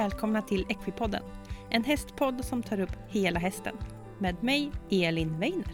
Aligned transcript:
välkomna 0.00 0.42
till 0.42 0.66
Equipodden. 0.68 1.22
En 1.70 1.84
hästpodd 1.84 2.44
som 2.44 2.62
tar 2.62 2.80
upp 2.80 2.96
hela 3.08 3.40
hästen. 3.40 3.76
Med 4.18 4.42
mig, 4.42 4.72
Elin 4.90 5.38
Weiner. 5.38 5.72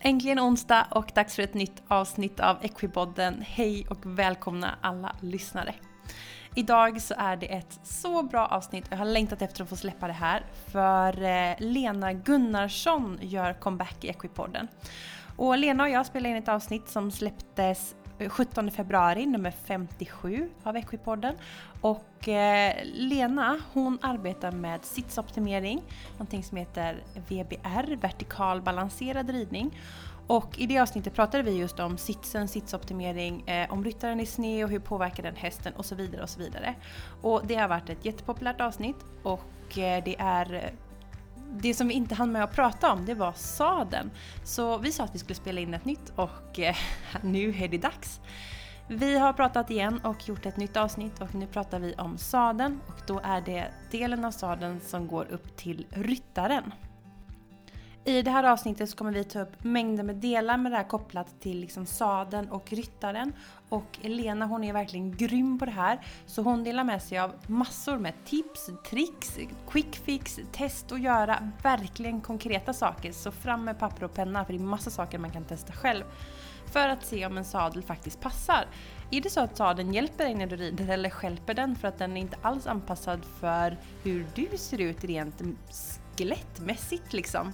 Äntligen 0.00 0.40
onsdag 0.40 0.86
och 0.90 1.10
dags 1.14 1.36
för 1.36 1.42
ett 1.42 1.54
nytt 1.54 1.82
avsnitt 1.88 2.40
av 2.40 2.56
Equipodden. 2.62 3.42
Hej 3.46 3.86
och 3.90 3.98
välkomna 4.18 4.74
alla 4.80 5.16
lyssnare. 5.20 5.74
Idag 6.54 7.02
så 7.02 7.14
är 7.18 7.36
det 7.36 7.46
ett 7.46 7.80
så 7.82 8.22
bra 8.22 8.46
avsnitt 8.46 8.86
och 8.86 8.92
jag 8.92 8.98
har 8.98 9.04
längtat 9.04 9.42
efter 9.42 9.62
att 9.62 9.68
få 9.68 9.76
släppa 9.76 10.06
det 10.06 10.12
här. 10.12 10.44
För 10.66 11.22
eh, 11.22 11.54
Lena 11.58 12.12
Gunnarsson 12.12 13.18
gör 13.22 13.52
comeback 13.52 14.04
i 14.04 14.08
Equipodden. 14.08 14.68
Och 15.38 15.58
Lena 15.58 15.82
och 15.82 15.90
jag 15.90 16.06
spelade 16.06 16.30
in 16.30 16.36
ett 16.36 16.48
avsnitt 16.48 16.88
som 16.88 17.10
släpptes 17.10 17.94
eh, 18.18 18.28
17 18.28 18.70
februari, 18.70 19.26
nummer 19.26 19.50
57 19.50 20.50
av 20.62 20.76
Equipodden. 20.76 21.34
Och 21.80 22.28
eh, 22.28 22.74
Lena 22.84 23.60
hon 23.72 23.98
arbetar 24.02 24.52
med 24.52 24.84
sitsoptimering, 24.84 25.82
någonting 26.12 26.42
som 26.44 26.56
heter 26.56 27.02
VBR, 27.28 27.96
vertikal 27.96 28.62
balanserad 28.62 29.30
ridning. 29.30 29.78
Och 30.26 30.58
i 30.58 30.66
det 30.66 30.78
avsnittet 30.78 31.14
pratade 31.14 31.42
vi 31.42 31.56
just 31.56 31.80
om 31.80 31.98
sitsen, 31.98 32.48
sitsoptimering, 32.48 33.48
eh, 33.48 33.72
om 33.72 33.84
ryttaren 33.84 34.20
är 34.20 34.24
sned 34.24 34.64
och 34.64 34.70
hur 34.70 34.78
påverkar 34.78 35.22
den 35.22 35.36
hästen 35.36 35.72
och 35.72 35.84
så 35.84 35.94
vidare 35.94 36.22
och 36.22 36.30
så 36.30 36.40
vidare. 36.40 36.74
Och 37.22 37.46
det 37.46 37.54
har 37.54 37.68
varit 37.68 37.90
ett 37.90 38.04
jättepopulärt 38.04 38.60
avsnitt 38.60 39.04
och 39.22 39.78
eh, 39.78 40.04
det 40.04 40.16
är 40.18 40.72
det 41.50 41.74
som 41.74 41.88
vi 41.88 41.94
inte 41.94 42.14
hann 42.14 42.32
med 42.32 42.44
att 42.44 42.54
prata 42.54 42.92
om 42.92 43.06
det 43.06 43.14
var 43.14 43.32
saden. 43.32 44.10
Så 44.44 44.78
vi 44.78 44.92
sa 44.92 45.04
att 45.04 45.14
vi 45.14 45.18
skulle 45.18 45.34
spela 45.34 45.60
in 45.60 45.74
ett 45.74 45.84
nytt 45.84 46.12
och 46.16 46.58
eh, 46.58 46.76
nu 47.22 47.54
är 47.58 47.68
det 47.68 47.78
dags. 47.78 48.20
Vi 48.88 49.18
har 49.18 49.32
pratat 49.32 49.70
igen 49.70 50.00
och 50.04 50.28
gjort 50.28 50.46
ett 50.46 50.56
nytt 50.56 50.76
avsnitt 50.76 51.20
och 51.20 51.34
nu 51.34 51.46
pratar 51.46 51.80
vi 51.80 51.94
om 51.94 52.18
saden 52.18 52.80
och 52.86 53.02
då 53.06 53.20
är 53.24 53.40
det 53.40 53.68
delen 53.90 54.24
av 54.24 54.30
saden 54.30 54.80
som 54.80 55.06
går 55.06 55.26
upp 55.30 55.56
till 55.56 55.86
ryttaren. 55.90 56.72
I 58.08 58.22
det 58.22 58.30
här 58.30 58.44
avsnittet 58.44 58.90
så 58.90 58.96
kommer 58.96 59.12
vi 59.12 59.24
ta 59.24 59.40
upp 59.40 59.64
mängder 59.64 60.04
med 60.04 60.16
delar 60.16 60.56
med 60.56 60.72
det 60.72 60.76
här 60.76 60.84
kopplat 60.84 61.40
till 61.40 61.60
liksom 61.60 61.86
saden 61.86 62.50
och 62.50 62.72
ryttaren. 62.72 63.32
Och 63.68 63.98
Elena 64.02 64.46
hon 64.46 64.64
är 64.64 64.72
verkligen 64.72 65.16
grym 65.16 65.58
på 65.58 65.64
det 65.64 65.70
här. 65.70 66.00
Så 66.26 66.42
hon 66.42 66.64
delar 66.64 66.84
med 66.84 67.02
sig 67.02 67.18
av 67.18 67.32
massor 67.46 67.98
med 67.98 68.12
tips, 68.24 68.70
tricks, 68.90 69.38
quick 69.70 69.96
fix, 69.96 70.40
test 70.52 70.92
och 70.92 70.98
göra 70.98 71.52
verkligen 71.62 72.20
konkreta 72.20 72.72
saker. 72.72 73.12
Så 73.12 73.30
fram 73.30 73.64
med 73.64 73.78
papper 73.78 74.04
och 74.04 74.14
penna 74.14 74.44
för 74.44 74.52
det 74.52 74.58
är 74.58 74.62
massa 74.62 74.90
saker 74.90 75.18
man 75.18 75.30
kan 75.30 75.44
testa 75.44 75.72
själv. 75.72 76.04
För 76.72 76.88
att 76.88 77.06
se 77.06 77.26
om 77.26 77.38
en 77.38 77.44
sadel 77.44 77.82
faktiskt 77.82 78.20
passar. 78.20 78.66
Är 79.10 79.20
det 79.20 79.30
så 79.30 79.40
att 79.40 79.56
sadeln 79.56 79.94
hjälper 79.94 80.24
dig 80.24 80.34
när 80.34 80.46
du 80.46 80.56
rider 80.56 80.88
eller 80.88 81.10
skälper 81.10 81.54
den 81.54 81.76
för 81.76 81.88
att 81.88 81.98
den 81.98 82.16
är 82.16 82.20
inte 82.20 82.36
alls 82.42 82.66
anpassad 82.66 83.20
för 83.40 83.76
hur 84.02 84.26
du 84.34 84.48
ser 84.56 84.80
ut 84.80 85.04
rent 85.04 85.40
skelettmässigt 86.18 87.12
liksom. 87.12 87.52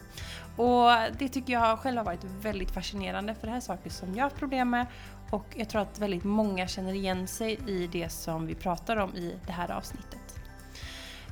Och 0.56 0.90
det 1.18 1.28
tycker 1.28 1.52
jag 1.52 1.78
själv 1.78 1.96
har 1.96 2.04
varit 2.04 2.24
väldigt 2.24 2.70
fascinerande 2.70 3.34
för 3.34 3.46
det 3.46 3.50
här 3.50 3.56
är 3.56 3.60
saker 3.60 3.90
som 3.90 4.08
jag 4.08 4.16
har 4.16 4.22
haft 4.22 4.36
problem 4.36 4.70
med 4.70 4.86
och 5.30 5.46
jag 5.54 5.68
tror 5.68 5.82
att 5.82 5.98
väldigt 5.98 6.24
många 6.24 6.68
känner 6.68 6.92
igen 6.94 7.26
sig 7.26 7.58
i 7.66 7.86
det 7.86 8.08
som 8.08 8.46
vi 8.46 8.54
pratar 8.54 8.96
om 8.96 9.14
i 9.14 9.38
det 9.46 9.52
här 9.52 9.70
avsnittet. 9.70 10.20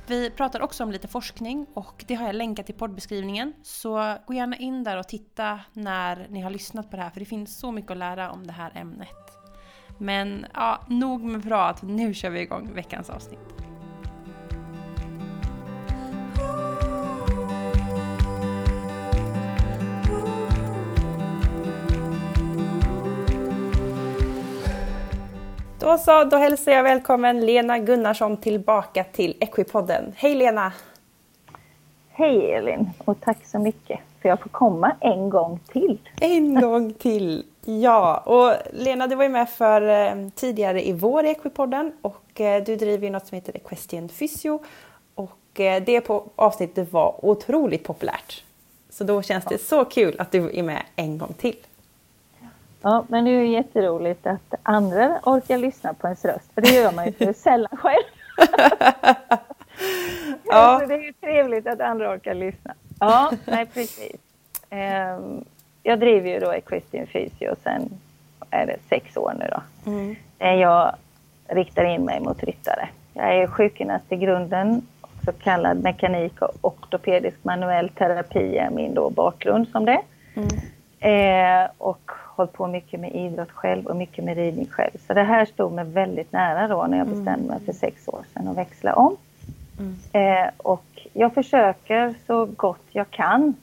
Vi 0.07 0.29
pratar 0.29 0.61
också 0.61 0.83
om 0.83 0.91
lite 0.91 1.07
forskning 1.07 1.65
och 1.73 2.05
det 2.07 2.15
har 2.15 2.25
jag 2.25 2.35
länkat 2.35 2.69
i 2.69 2.73
poddbeskrivningen. 2.73 3.53
Så 3.63 4.17
gå 4.27 4.33
gärna 4.33 4.57
in 4.57 4.83
där 4.83 4.97
och 4.97 5.07
titta 5.07 5.59
när 5.73 6.27
ni 6.29 6.41
har 6.41 6.49
lyssnat 6.49 6.89
på 6.89 6.97
det 6.97 7.03
här 7.03 7.09
för 7.09 7.19
det 7.19 7.25
finns 7.25 7.57
så 7.57 7.71
mycket 7.71 7.91
att 7.91 7.97
lära 7.97 8.31
om 8.31 8.47
det 8.47 8.53
här 8.53 8.71
ämnet. 8.75 9.09
Men 9.97 10.45
ja, 10.53 10.81
nog 10.87 11.23
med 11.23 11.43
prat, 11.43 11.81
nu 11.81 12.13
kör 12.13 12.29
vi 12.29 12.39
igång 12.39 12.73
veckans 12.73 13.09
avsnitt. 13.09 13.62
Då 25.83 25.97
så, 25.97 26.23
då 26.23 26.37
hälsar 26.37 26.71
jag 26.71 26.83
välkommen 26.83 27.45
Lena 27.45 27.79
Gunnarsson 27.79 28.37
tillbaka 28.37 29.03
till 29.03 29.35
Equipodden. 29.39 30.13
Hej 30.15 30.35
Lena! 30.35 30.73
Hej 32.09 32.51
Elin 32.51 32.89
och 32.97 33.21
tack 33.21 33.37
så 33.45 33.59
mycket 33.59 33.99
för 34.21 34.29
jag 34.29 34.39
får 34.39 34.49
komma 34.49 34.95
en 34.99 35.29
gång 35.29 35.59
till. 35.71 35.97
En 36.21 36.61
gång 36.61 36.93
till! 36.93 37.45
Ja, 37.65 38.17
och 38.17 38.53
Lena 38.73 39.07
du 39.07 39.15
var 39.15 39.23
ju 39.23 39.29
med 39.29 39.49
för 39.49 39.81
eh, 39.81 40.29
tidigare 40.35 40.87
i 40.87 40.93
vår 40.93 41.25
i 41.25 41.29
Equipodden 41.29 41.91
och 42.01 42.41
eh, 42.41 42.63
du 42.63 42.75
driver 42.75 43.07
ju 43.07 43.11
något 43.11 43.27
som 43.27 43.35
heter 43.35 43.57
Equestrian 43.57 44.09
Physio 44.09 44.59
och 45.15 45.59
eh, 45.59 45.83
det 45.83 46.01
på 46.01 46.23
avsnittet 46.35 46.93
var 46.93 47.25
otroligt 47.25 47.83
populärt. 47.83 48.43
Så 48.89 49.03
då 49.03 49.21
känns 49.21 49.45
det 49.45 49.57
så 49.57 49.85
kul 49.85 50.15
att 50.19 50.31
du 50.31 50.59
är 50.59 50.63
med 50.63 50.83
en 50.95 51.17
gång 51.17 51.33
till. 51.33 51.57
Ja, 52.83 53.05
men 53.07 53.25
det 53.25 53.31
är 53.31 53.39
ju 53.39 53.47
jätteroligt 53.47 54.27
att 54.27 54.55
andra 54.63 55.19
orkar 55.23 55.57
lyssna 55.57 55.93
på 55.93 56.07
ens 56.07 56.25
röst, 56.25 56.53
för 56.53 56.61
det 56.61 56.69
gör 56.69 56.91
man 56.91 57.05
ju 57.05 57.11
för 57.11 57.33
sällan 57.43 57.77
själv. 57.77 58.03
ja. 60.43 60.79
Så 60.79 60.85
det 60.85 60.93
är 60.93 61.03
ju 61.03 61.13
trevligt 61.13 61.67
att 61.67 61.81
andra 61.81 62.13
orkar 62.13 62.33
lyssna. 62.33 62.73
Ja, 62.99 63.31
nej 63.45 63.65
precis. 63.65 64.15
Um, 64.71 65.45
jag 65.83 65.99
driver 65.99 66.29
ju 66.29 66.39
då 66.39 66.53
Equestrian 66.53 67.07
Physio 67.07 67.55
sen 67.63 67.89
är 68.49 68.65
det 68.65 68.77
sex 68.89 69.17
år 69.17 69.33
nu 69.39 69.49
då. 69.51 69.91
Mm. 69.91 70.15
Jag 70.59 70.95
riktar 71.47 71.83
in 71.83 72.05
mig 72.05 72.19
mot 72.19 72.43
ryttare. 72.43 72.89
Jag 73.13 73.35
är 73.35 73.47
sjukgymnast 73.47 74.11
i 74.11 74.15
grunden, 74.15 74.81
så 75.25 75.31
kallad 75.31 75.83
mekanik 75.83 76.41
och 76.41 76.55
ortopedisk 76.61 77.37
manuell 77.43 77.89
terapi 77.89 78.57
är 78.57 78.69
min 78.69 78.93
då 78.93 79.09
bakgrund 79.09 79.67
som 79.67 79.85
det. 79.85 80.01
Mm. 80.35 80.47
Eh, 81.03 81.69
och 81.77 82.11
hållit 82.35 82.53
på 82.53 82.67
mycket 82.67 82.99
med 82.99 83.15
idrott 83.15 83.51
själv 83.51 83.87
och 83.87 83.95
mycket 83.95 84.23
med 84.23 84.37
ridning 84.37 84.67
själv. 84.67 84.97
Så 85.07 85.13
det 85.13 85.23
här 85.23 85.45
stod 85.45 85.71
mig 85.71 85.85
väldigt 85.85 86.31
nära 86.31 86.67
då 86.67 86.85
när 86.87 86.97
jag 86.97 87.07
mm. 87.07 87.17
bestämde 87.19 87.47
mig 87.47 87.59
för 87.65 87.73
sex 87.73 88.07
år 88.07 88.23
sedan 88.33 88.47
att 88.47 88.57
växla 88.57 88.93
om. 88.93 89.17
Mm. 89.79 89.95
Eh, 90.11 90.49
och 90.57 91.07
jag 91.13 91.33
försöker 91.33 92.13
så 92.27 92.45
gott 92.45 92.85
jag 92.91 93.11
kan 93.11 93.53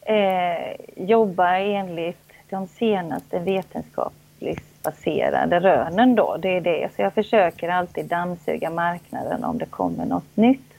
eh, 0.00 0.76
jobba 0.96 1.56
enligt 1.56 2.32
de 2.50 2.66
senaste 2.66 3.38
vetenskapligt 3.38 4.82
baserade 4.82 5.60
rönen 5.60 6.14
då. 6.14 6.36
Det 6.36 6.56
är 6.56 6.60
det. 6.60 6.88
Så 6.96 7.02
jag 7.02 7.12
försöker 7.12 7.68
alltid 7.68 8.06
dammsuga 8.06 8.70
marknaden 8.70 9.44
om 9.44 9.58
det 9.58 9.66
kommer 9.66 10.06
något 10.06 10.36
nytt. 10.36 10.72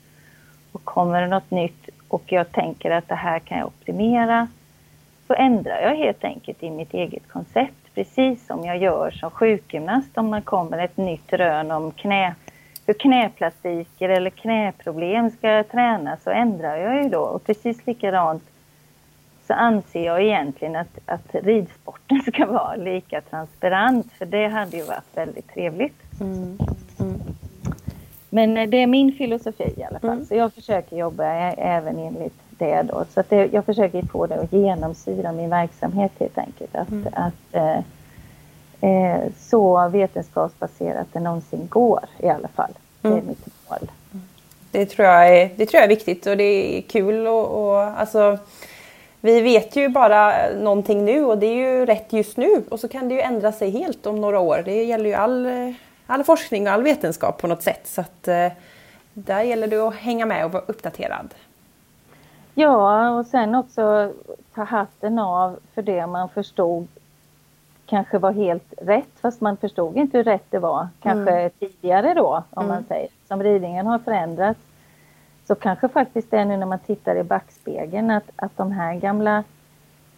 Och 0.72 0.84
kommer 0.84 1.22
det 1.22 1.28
något 1.28 1.52
nytt 1.52 1.90
och 2.08 2.24
jag 2.26 2.52
tänker 2.52 2.92
att 2.92 3.08
det 3.08 3.16
här 3.16 3.40
kan 3.40 3.58
jag 3.58 3.68
optimera 3.68 4.48
så 5.30 5.36
ändrar 5.36 5.82
jag 5.82 5.96
helt 5.96 6.24
enkelt 6.24 6.64
i 6.64 6.70
mitt 6.70 6.94
eget 6.94 7.28
koncept. 7.28 7.94
Precis 7.96 8.46
som 8.48 8.66
jag 8.66 8.78
gör 8.78 9.12
som 9.12 9.32
sjukgymnast 9.32 10.18
om 10.18 10.32
det 10.32 10.42
kommer 10.42 10.78
ett 10.78 10.98
nytt 10.98 11.34
rön 11.34 11.72
om 11.72 11.92
knä, 11.92 12.36
hur 12.86 12.94
knäplastiker 12.94 14.10
eller 14.10 14.30
knäproblem 14.30 15.30
ska 15.30 15.64
tränas 15.64 16.24
så 16.24 16.30
ändrar 16.30 16.78
jag 16.78 17.04
ju 17.04 17.10
då. 17.10 17.22
Och 17.22 17.44
precis 17.44 17.88
likadant 17.88 18.44
så 19.48 19.54
anser 19.54 20.06
jag 20.06 20.24
egentligen 20.24 20.76
att, 20.76 21.00
att 21.06 21.36
ridsporten 21.36 22.22
ska 22.28 22.46
vara 22.46 22.76
lika 22.76 23.22
transparent 23.22 24.12
för 24.12 24.26
det 24.26 24.48
hade 24.48 24.78
ju 24.78 24.84
varit 24.84 25.18
väldigt 25.18 25.54
trevligt. 25.54 26.22
Mm. 26.22 26.58
Mm. 27.00 27.20
Men 28.30 28.70
det 28.70 28.78
är 28.78 28.88
min 28.88 29.12
filosofi 29.12 29.74
i 29.78 29.84
alla 29.84 30.00
fall. 30.00 30.10
Mm. 30.10 30.25
Så 30.25 30.36
jag 30.36 30.54
försöker 30.54 30.98
jobba 30.98 31.25
även 31.58 32.00
enligt 32.00 32.49
det 32.60 32.82
då. 32.82 33.06
Så 33.14 33.20
att 33.20 33.30
det, 33.30 33.50
jag 33.54 33.66
försöker 33.66 34.02
få 34.02 34.28
det 34.28 34.36
att 34.36 34.54
genomsyra 34.54 35.32
min 35.32 35.50
verksamhet 35.50 36.12
helt 36.20 36.38
enkelt. 36.38 36.76
Att, 36.76 36.92
mm. 36.92 37.14
att 37.14 37.56
eh, 37.56 37.80
eh, 38.82 39.22
så 39.40 39.90
vetenskapsbaserat 39.90 41.08
det 41.14 41.20
någonsin 41.20 41.68
går 41.70 42.06
i 42.20 42.30
alla 42.30 42.48
fall. 42.48 42.72
Det 43.02 43.08
är 43.08 43.12
mm. 43.12 43.28
mitt 43.28 43.48
mål. 43.70 43.92
Det 44.72 44.86
tror, 44.86 45.08
jag 45.08 45.38
är, 45.38 45.50
det 45.56 45.66
tror 45.66 45.78
jag 45.78 45.84
är 45.84 45.96
viktigt 45.96 46.26
och 46.26 46.38
det 46.38 46.44
är 46.78 46.82
kul 46.82 47.28
och, 47.28 47.46
och 47.46 47.82
alltså 47.82 48.38
vi 49.22 49.42
vet 49.42 49.76
ju 49.76 49.90
bara 49.90 50.50
någonting 50.54 51.06
nu 51.06 51.26
och 51.26 51.38
det 51.38 51.46
är 51.46 51.56
ju 51.56 51.86
rätt 51.86 52.14
just 52.14 52.38
nu 52.38 52.64
och 52.70 52.80
så 52.80 52.88
kan 52.88 53.10
det 53.10 53.16
ju 53.16 53.22
ändra 53.22 53.52
sig 53.52 53.70
helt 53.70 54.06
om 54.06 54.22
några 54.22 54.40
år. 54.40 54.62
Det 54.66 54.84
gäller 54.84 55.06
ju 55.06 55.14
all, 55.14 55.48
all 56.06 56.24
forskning 56.24 56.68
och 56.68 56.74
all 56.74 56.84
vetenskap 56.84 57.42
på 57.42 57.48
något 57.48 57.64
sätt 57.64 57.82
så 57.84 58.02
att 58.02 58.28
eh, 58.28 58.48
där 59.14 59.42
gäller 59.44 59.68
det 59.68 59.78
att 59.78 59.96
hänga 59.96 60.26
med 60.26 60.46
och 60.46 60.52
vara 60.52 60.64
uppdaterad. 60.68 61.34
Ja, 62.60 63.10
och 63.10 63.26
sen 63.26 63.56
också 63.56 64.14
ta 64.54 64.64
hatten 64.64 65.20
av 65.20 65.60
för 65.74 65.82
det 65.82 66.08
man 66.08 66.30
förstod 66.30 66.88
kanske 67.86 68.18
var 68.18 68.32
helt 68.32 68.74
rätt, 68.78 69.20
fast 69.22 69.42
man 69.42 69.58
förstod 69.58 69.98
inte 69.98 70.18
hur 70.18 70.24
rätt 70.24 70.46
det 70.50 70.60
var 70.60 70.88
kanske 71.02 71.32
mm. 71.32 71.52
tidigare 71.60 72.14
då, 72.14 72.44
om 72.50 72.66
mm. 72.66 72.76
man 72.76 72.84
säger. 72.84 73.10
Som 73.28 73.44
ridningen 73.44 73.88
har 73.88 74.00
förändrats 74.00 74.60
så 75.48 75.56
kanske 75.56 75.88
faktiskt 75.88 76.32
det 76.32 76.38
är 76.38 76.46
nu 76.46 76.58
när 76.58 76.66
man 76.66 76.80
tittar 76.80 77.16
i 77.16 77.24
backspegeln 77.24 78.12
att, 78.12 78.30
att 78.36 78.58
de 78.58 78.72
här 78.72 78.96
gamla 78.96 79.44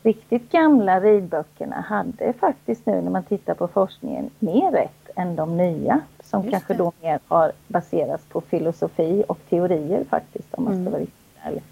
riktigt 0.04 0.52
gamla 0.52 1.00
ridböckerna 1.00 1.82
hade 1.82 2.34
faktiskt 2.34 2.86
nu 2.86 3.02
när 3.02 3.12
man 3.12 3.24
tittar 3.24 3.54
på 3.54 3.68
forskningen 3.68 4.30
mer 4.40 4.72
rätt 4.72 5.10
än 5.16 5.36
de 5.36 5.58
nya 5.58 6.02
som 6.24 6.42
Just 6.42 6.52
kanske 6.52 6.74
det. 6.74 6.78
då 6.78 6.92
mer 7.02 7.20
har 7.28 7.52
baserats 7.68 8.26
på 8.26 8.42
filosofi 8.42 9.24
och 9.28 9.40
teorier 9.50 10.04
faktiskt 10.10 10.54
om 10.54 10.64
man 10.64 10.74
ska 10.74 10.80
mm. 10.80 10.92
vara 10.92 11.02
riktigt 11.02 11.38
ärlig. 11.44 11.64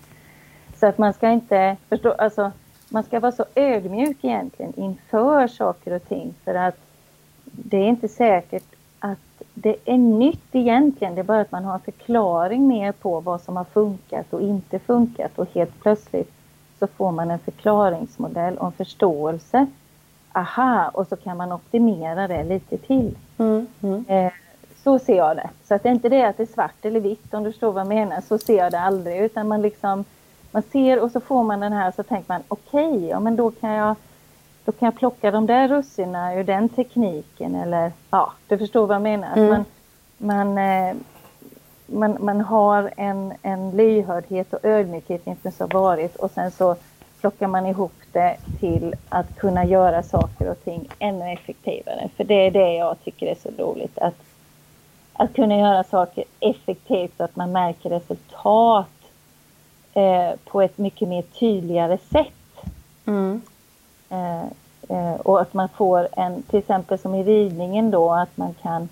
Så 0.79 0.85
att 0.85 0.97
man 0.97 1.13
ska 1.13 1.29
inte 1.29 1.77
förstå, 1.89 2.11
alltså 2.11 2.51
man 2.89 3.03
ska 3.03 3.19
vara 3.19 3.31
så 3.31 3.45
ödmjuk 3.55 4.17
egentligen 4.21 4.73
inför 4.75 5.47
saker 5.47 5.93
och 5.93 6.07
ting 6.07 6.33
för 6.43 6.55
att 6.55 6.75
det 7.51 7.77
är 7.77 7.87
inte 7.87 8.07
säkert 8.07 8.75
att 8.99 9.43
det 9.53 9.75
är 9.85 9.97
nytt 9.97 10.55
egentligen, 10.55 11.15
det 11.15 11.21
är 11.21 11.23
bara 11.23 11.41
att 11.41 11.51
man 11.51 11.65
har 11.65 11.73
en 11.73 11.79
förklaring 11.79 12.67
mer 12.67 12.91
på 12.91 13.19
vad 13.19 13.41
som 13.41 13.57
har 13.57 13.63
funkat 13.63 14.33
och 14.33 14.41
inte 14.41 14.79
funkat 14.79 15.39
och 15.39 15.47
helt 15.53 15.81
plötsligt 15.81 16.31
så 16.79 16.87
får 16.87 17.11
man 17.11 17.31
en 17.31 17.39
förklaringsmodell 17.39 18.57
och 18.57 18.65
en 18.65 18.71
förståelse. 18.71 19.67
Aha, 20.31 20.89
och 20.93 21.07
så 21.07 21.15
kan 21.15 21.37
man 21.37 21.51
optimera 21.51 22.27
det 22.27 22.43
lite 22.43 22.77
till. 22.77 23.15
Mm, 23.37 23.67
mm. 23.81 24.05
Eh, 24.07 24.33
så 24.83 24.99
ser 24.99 25.17
jag 25.17 25.35
det. 25.35 25.49
Så 25.63 25.75
att 25.75 25.83
det 25.83 25.89
är 25.89 25.93
inte 25.93 26.09
det 26.09 26.23
att 26.23 26.37
det 26.37 26.43
är 26.43 26.53
svart 26.53 26.85
eller 26.85 26.99
vitt 26.99 27.33
om 27.33 27.43
du 27.43 27.51
förstår 27.51 27.71
vad 27.71 27.81
jag 27.81 27.87
menar. 27.87 28.21
Så 28.21 28.37
ser 28.37 28.57
jag 28.57 28.71
det 28.71 28.79
aldrig 28.79 29.21
utan 29.21 29.47
man 29.47 29.61
liksom 29.61 30.05
man 30.51 30.63
ser 30.71 30.99
och 30.99 31.11
så 31.11 31.19
får 31.19 31.43
man 31.43 31.59
den 31.59 31.73
här 31.73 31.91
så 31.91 32.03
tänker 32.03 32.33
man 32.33 32.43
okej, 32.47 32.87
okay, 32.87 33.07
ja 33.07 33.19
men 33.19 33.35
då 33.35 33.51
kan 33.51 33.69
jag 33.69 33.95
då 34.65 34.71
kan 34.71 34.85
jag 34.85 34.95
plocka 34.95 35.31
de 35.31 35.45
där 35.45 35.67
russinen 35.67 36.37
ur 36.37 36.43
den 36.43 36.69
tekniken 36.69 37.55
eller 37.55 37.91
ja, 38.09 38.33
du 38.47 38.57
förstår 38.57 38.87
vad 38.87 38.95
jag 38.95 39.01
menar. 39.01 39.37
Mm. 39.37 39.49
Man, 39.49 39.65
man, 40.17 40.57
eh, 40.57 40.95
man, 41.85 42.17
man 42.19 42.41
har 42.41 42.91
en, 42.97 43.33
en 43.41 43.71
lyhördhet 43.71 44.53
och 44.53 44.65
ödmjukhet 44.65 45.27
inför 45.27 45.51
som 45.51 45.69
varit 45.69 46.15
och 46.15 46.31
sen 46.31 46.51
så 46.51 46.75
plockar 47.21 47.47
man 47.47 47.65
ihop 47.65 47.93
det 48.11 48.37
till 48.59 48.95
att 49.09 49.35
kunna 49.35 49.65
göra 49.65 50.03
saker 50.03 50.49
och 50.49 50.63
ting 50.63 50.89
ännu 50.99 51.31
effektivare. 51.31 52.09
För 52.17 52.23
det 52.23 52.47
är 52.47 52.51
det 52.51 52.73
jag 52.73 52.95
tycker 53.03 53.27
är 53.27 53.35
så 53.35 53.63
roligt. 53.63 53.97
Att, 53.97 54.15
att 55.13 55.33
kunna 55.33 55.57
göra 55.57 55.83
saker 55.83 56.23
effektivt 56.39 57.17
så 57.17 57.23
att 57.23 57.35
man 57.35 57.51
märker 57.51 57.89
resultat 57.89 58.87
eh, 59.99 60.35
på 60.45 60.61
ett 60.61 60.77
mycket 60.77 61.07
mer 61.07 61.21
tydligare 61.21 61.97
sätt. 61.97 62.33
Mm. 63.05 63.41
Eh, 64.09 64.43
eh, 64.89 65.15
och 65.15 65.41
att 65.41 65.53
man 65.53 65.69
får 65.69 66.07
en, 66.11 66.41
till 66.41 66.59
exempel 66.59 66.99
som 66.99 67.15
i 67.15 67.23
ridningen 67.23 67.91
då, 67.91 68.11
att 68.13 68.37
man 68.37 68.53
kan 68.61 68.89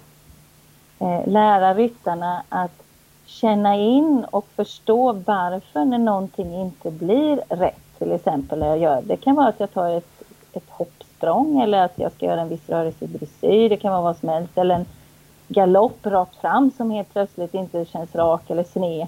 eh, 0.99 1.27
lära 1.27 1.73
ryttarna 1.73 2.43
att 2.49 2.83
känna 3.25 3.75
in 3.75 4.25
och 4.31 4.47
förstå 4.55 5.11
varför 5.13 5.85
när 5.85 5.97
någonting 5.97 6.61
inte 6.61 6.91
blir 6.91 7.41
rätt. 7.49 7.81
Till 7.97 8.11
exempel 8.11 8.59
när 8.59 8.67
jag 8.67 8.77
gör, 8.77 9.01
det 9.01 9.17
kan 9.17 9.35
vara 9.35 9.47
att 9.47 9.59
jag 9.59 9.73
tar 9.73 9.89
ett, 9.89 10.23
ett 10.53 10.69
hoppsprång 10.69 11.61
eller 11.61 11.85
att 11.85 11.99
jag 11.99 12.11
ska 12.11 12.25
göra 12.25 12.41
en 12.41 12.49
viss 12.49 12.69
rörelse 12.69 13.05
i 13.05 13.07
dressyr, 13.07 13.69
det 13.69 13.77
kan 13.77 13.91
vara 13.91 14.01
vad 14.01 14.17
som 14.17 14.29
helst. 14.29 14.57
Eller 14.57 14.75
en 14.75 14.85
galopp 15.47 16.05
rakt 16.05 16.35
fram 16.35 16.71
som 16.77 16.91
helt 16.91 17.13
plötsligt 17.13 17.53
inte 17.53 17.85
känns 17.85 18.15
rak 18.15 18.49
eller 18.49 18.63
sned. 18.63 19.07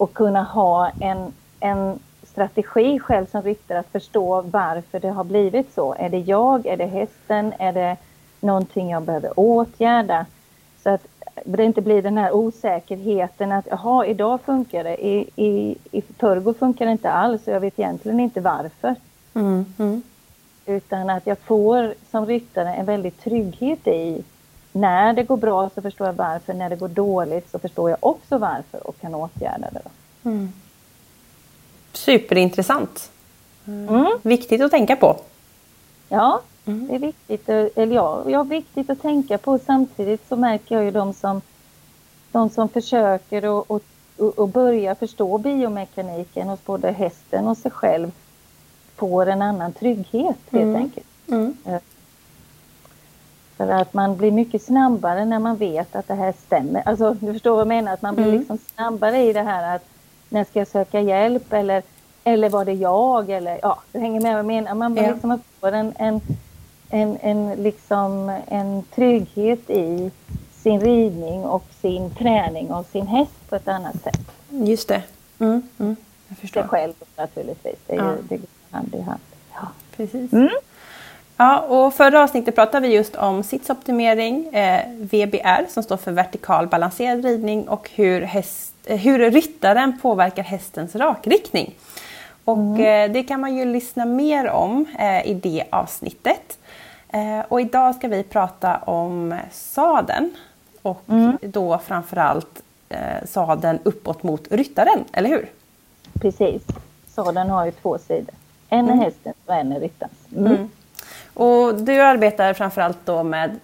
Och 0.00 0.12
kunna 0.12 0.42
ha 0.42 0.90
en, 1.00 1.32
en 1.60 1.98
strategi 2.22 2.98
själv 2.98 3.26
som 3.26 3.42
ryttare 3.42 3.78
att 3.78 3.92
förstå 3.92 4.40
varför 4.40 5.00
det 5.00 5.08
har 5.08 5.24
blivit 5.24 5.74
så. 5.74 5.94
Är 5.98 6.08
det 6.08 6.18
jag? 6.18 6.66
Är 6.66 6.76
det 6.76 6.86
hästen? 6.86 7.52
Är 7.58 7.72
det 7.72 7.96
någonting 8.40 8.90
jag 8.90 9.02
behöver 9.02 9.32
åtgärda? 9.36 10.26
Så 10.82 10.90
att 10.90 11.06
det 11.44 11.64
inte 11.64 11.80
blir 11.80 12.02
den 12.02 12.18
här 12.18 12.32
osäkerheten 12.32 13.52
att 13.52 13.66
jaha, 13.70 14.06
idag 14.06 14.40
funkar 14.40 14.84
det, 14.84 15.06
i, 15.06 15.30
i, 15.36 15.76
i 15.90 16.02
förrgår 16.02 16.52
funkar 16.52 16.86
det 16.86 16.92
inte 16.92 17.10
alls 17.10 17.46
och 17.46 17.52
jag 17.52 17.60
vet 17.60 17.78
egentligen 17.78 18.20
inte 18.20 18.40
varför. 18.40 18.94
Mm, 19.34 19.64
mm. 19.78 20.02
Utan 20.66 21.10
att 21.10 21.26
jag 21.26 21.38
får 21.38 21.94
som 22.10 22.26
ryttare 22.26 22.74
en 22.74 22.86
väldig 22.86 23.18
trygghet 23.18 23.86
i 23.86 24.24
när 24.72 25.12
det 25.12 25.22
går 25.22 25.36
bra 25.36 25.70
så 25.74 25.82
förstår 25.82 26.06
jag 26.06 26.14
varför, 26.14 26.54
när 26.54 26.70
det 26.70 26.76
går 26.76 26.88
dåligt 26.88 27.50
så 27.50 27.58
förstår 27.58 27.90
jag 27.90 27.98
också 28.00 28.38
varför 28.38 28.86
och 28.86 29.00
kan 29.00 29.14
åtgärda 29.14 29.70
det. 29.70 29.82
Mm. 30.24 30.52
Superintressant. 31.92 33.10
Mm. 33.66 34.18
Viktigt 34.22 34.60
att 34.60 34.70
tänka 34.70 34.96
på. 34.96 35.16
Ja, 36.08 36.40
mm. 36.66 36.86
det 36.88 36.94
är 36.94 36.98
viktigt, 36.98 37.48
eller 37.48 37.94
ja, 37.94 38.22
ja, 38.26 38.42
viktigt 38.42 38.90
att 38.90 39.02
tänka 39.02 39.38
på. 39.38 39.58
Samtidigt 39.58 40.28
så 40.28 40.36
märker 40.36 40.74
jag 40.74 40.84
ju 40.84 40.90
de 40.90 41.14
som, 41.14 41.40
de 42.32 42.50
som 42.50 42.68
försöker 42.68 43.44
och, 43.44 43.70
och, 43.70 43.82
och 44.38 44.48
börja 44.48 44.94
förstå 44.94 45.38
biomekaniken 45.38 46.48
hos 46.48 46.64
både 46.64 46.90
hästen 46.90 47.48
och 47.48 47.56
sig 47.56 47.70
själv 47.70 48.10
får 48.96 49.26
en 49.26 49.42
annan 49.42 49.72
trygghet 49.72 50.38
helt 50.50 50.64
mm. 50.64 50.76
enkelt. 50.76 51.06
För 53.60 53.68
att 53.68 53.94
man 53.94 54.16
blir 54.16 54.30
mycket 54.30 54.62
snabbare 54.62 55.24
när 55.24 55.38
man 55.38 55.56
vet 55.56 55.96
att 55.96 56.08
det 56.08 56.14
här 56.14 56.34
stämmer. 56.46 56.82
Alltså, 56.86 57.16
du 57.20 57.32
förstår 57.32 57.50
vad 57.50 57.60
jag 57.60 57.68
menar? 57.68 57.94
Att 57.94 58.02
man 58.02 58.14
blir 58.14 58.26
mm. 58.26 58.38
liksom 58.38 58.58
snabbare 58.74 59.22
i 59.22 59.32
det 59.32 59.42
här 59.42 59.76
att 59.76 59.84
när 60.28 60.44
ska 60.44 60.58
jag 60.58 60.68
söka 60.68 61.00
hjälp 61.00 61.52
eller, 61.52 61.82
eller 62.24 62.50
var 62.50 62.64
det 62.64 62.72
jag? 62.72 63.30
Eller, 63.30 63.58
ja, 63.62 63.80
du 63.92 63.98
hänger 63.98 64.20
med 64.20 64.32
vad 64.32 64.38
jag 64.38 64.46
menar. 64.46 64.74
Man 64.74 64.96
ja. 64.96 65.02
liksom 65.02 65.40
får 65.60 65.72
en, 65.72 65.92
en, 65.98 66.20
en, 66.90 67.18
en, 67.20 67.62
liksom, 67.62 68.38
en 68.46 68.82
trygghet 68.82 69.70
i 69.70 70.10
sin 70.52 70.80
ridning 70.80 71.44
och 71.44 71.64
sin 71.80 72.10
träning 72.10 72.72
och 72.72 72.86
sin 72.86 73.06
häst 73.06 73.48
på 73.48 73.56
ett 73.56 73.68
annat 73.68 74.02
sätt. 74.02 74.20
Just 74.50 74.88
det. 74.88 75.02
Mm, 75.38 75.62
mm, 75.78 75.96
jag 76.28 76.38
förstår. 76.38 76.60
Sig 76.60 76.68
själv 76.68 76.94
naturligtvis. 77.16 77.78
Det, 77.86 77.92
är 77.92 77.98
ja. 77.98 78.10
ju, 78.10 78.22
det 78.28 78.36
går 78.36 78.48
hand 78.70 78.94
i 78.94 79.00
hand. 79.00 79.20
Ja. 79.52 79.68
Precis. 79.96 80.32
Mm. 80.32 80.48
Ja, 81.40 81.60
och 81.60 81.94
förra 81.94 82.22
avsnittet 82.22 82.54
pratade 82.54 82.88
vi 82.88 82.94
just 82.94 83.16
om 83.16 83.42
sitsoptimering, 83.42 84.54
eh, 84.54 84.80
VBR 84.88 85.66
som 85.68 85.82
står 85.82 85.96
för 85.96 86.12
vertikal 86.12 86.66
balanserad 86.66 87.24
ridning 87.24 87.68
och 87.68 87.90
hur, 87.94 88.20
häst, 88.22 88.74
eh, 88.84 88.98
hur 88.98 89.30
ryttaren 89.30 89.98
påverkar 90.02 90.42
hästens 90.42 90.96
rakriktning. 90.96 91.74
Och 92.44 92.58
mm. 92.58 93.10
eh, 93.10 93.12
det 93.14 93.22
kan 93.22 93.40
man 93.40 93.56
ju 93.56 93.64
lyssna 93.64 94.04
mer 94.04 94.48
om 94.48 94.86
eh, 94.98 95.26
i 95.26 95.34
det 95.34 95.64
avsnittet. 95.70 96.58
Eh, 97.08 97.40
och 97.48 97.60
idag 97.60 97.94
ska 97.94 98.08
vi 98.08 98.22
prata 98.22 98.76
om 98.76 99.38
saden 99.52 100.30
och 100.82 101.02
mm. 101.08 101.38
då 101.42 101.78
framförallt 101.78 102.62
eh, 102.88 103.26
saden 103.26 103.78
uppåt 103.82 104.22
mot 104.22 104.52
ryttaren, 104.52 105.04
eller 105.12 105.28
hur? 105.28 105.50
Precis. 106.20 106.62
Saden 107.14 107.50
har 107.50 107.64
ju 107.64 107.72
två 107.72 107.98
sidor. 107.98 108.34
En 108.68 108.78
är 108.78 108.92
mm. 108.92 108.98
hästens 108.98 109.36
och 109.46 109.54
en 109.54 109.72
är 109.72 109.80
ryttarens. 109.80 110.18
Mm. 110.36 110.68
Och 111.34 111.74
du 111.74 112.00
arbetar 112.00 112.54
framförallt 112.54 112.98
då 113.04 113.22
med 113.22 113.58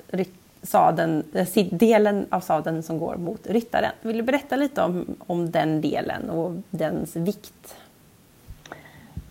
saden, 0.66 1.24
eh, 1.32 1.66
delen 1.70 2.26
av 2.30 2.40
sadeln 2.40 2.82
som 2.82 2.98
går 2.98 3.16
mot 3.16 3.46
ryttaren. 3.46 3.92
Vill 4.02 4.16
du 4.16 4.22
berätta 4.22 4.56
lite 4.56 4.82
om, 4.82 5.06
om 5.26 5.50
den 5.50 5.80
delen 5.80 6.30
och 6.30 6.52
dens 6.70 7.16
vikt? 7.16 7.76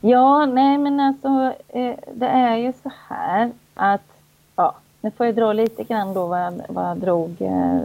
Ja, 0.02 0.46
nej 0.46 0.78
men 0.78 1.00
alltså 1.00 1.54
eh, 1.68 1.96
det 2.14 2.28
är 2.28 2.56
ju 2.56 2.74
så 2.84 2.92
här 3.08 3.52
att, 3.74 4.08
ja, 4.56 4.76
nu 5.02 5.12
får 5.12 5.26
jag 5.26 5.36
dra 5.36 5.54
lite 5.54 5.84
grann 5.84 6.14
då 6.14 6.28
vad 6.28 6.42
jag, 6.42 6.62
vad 6.70 6.90
jag 6.90 6.98
drog 6.98 7.42
eh, 7.42 7.80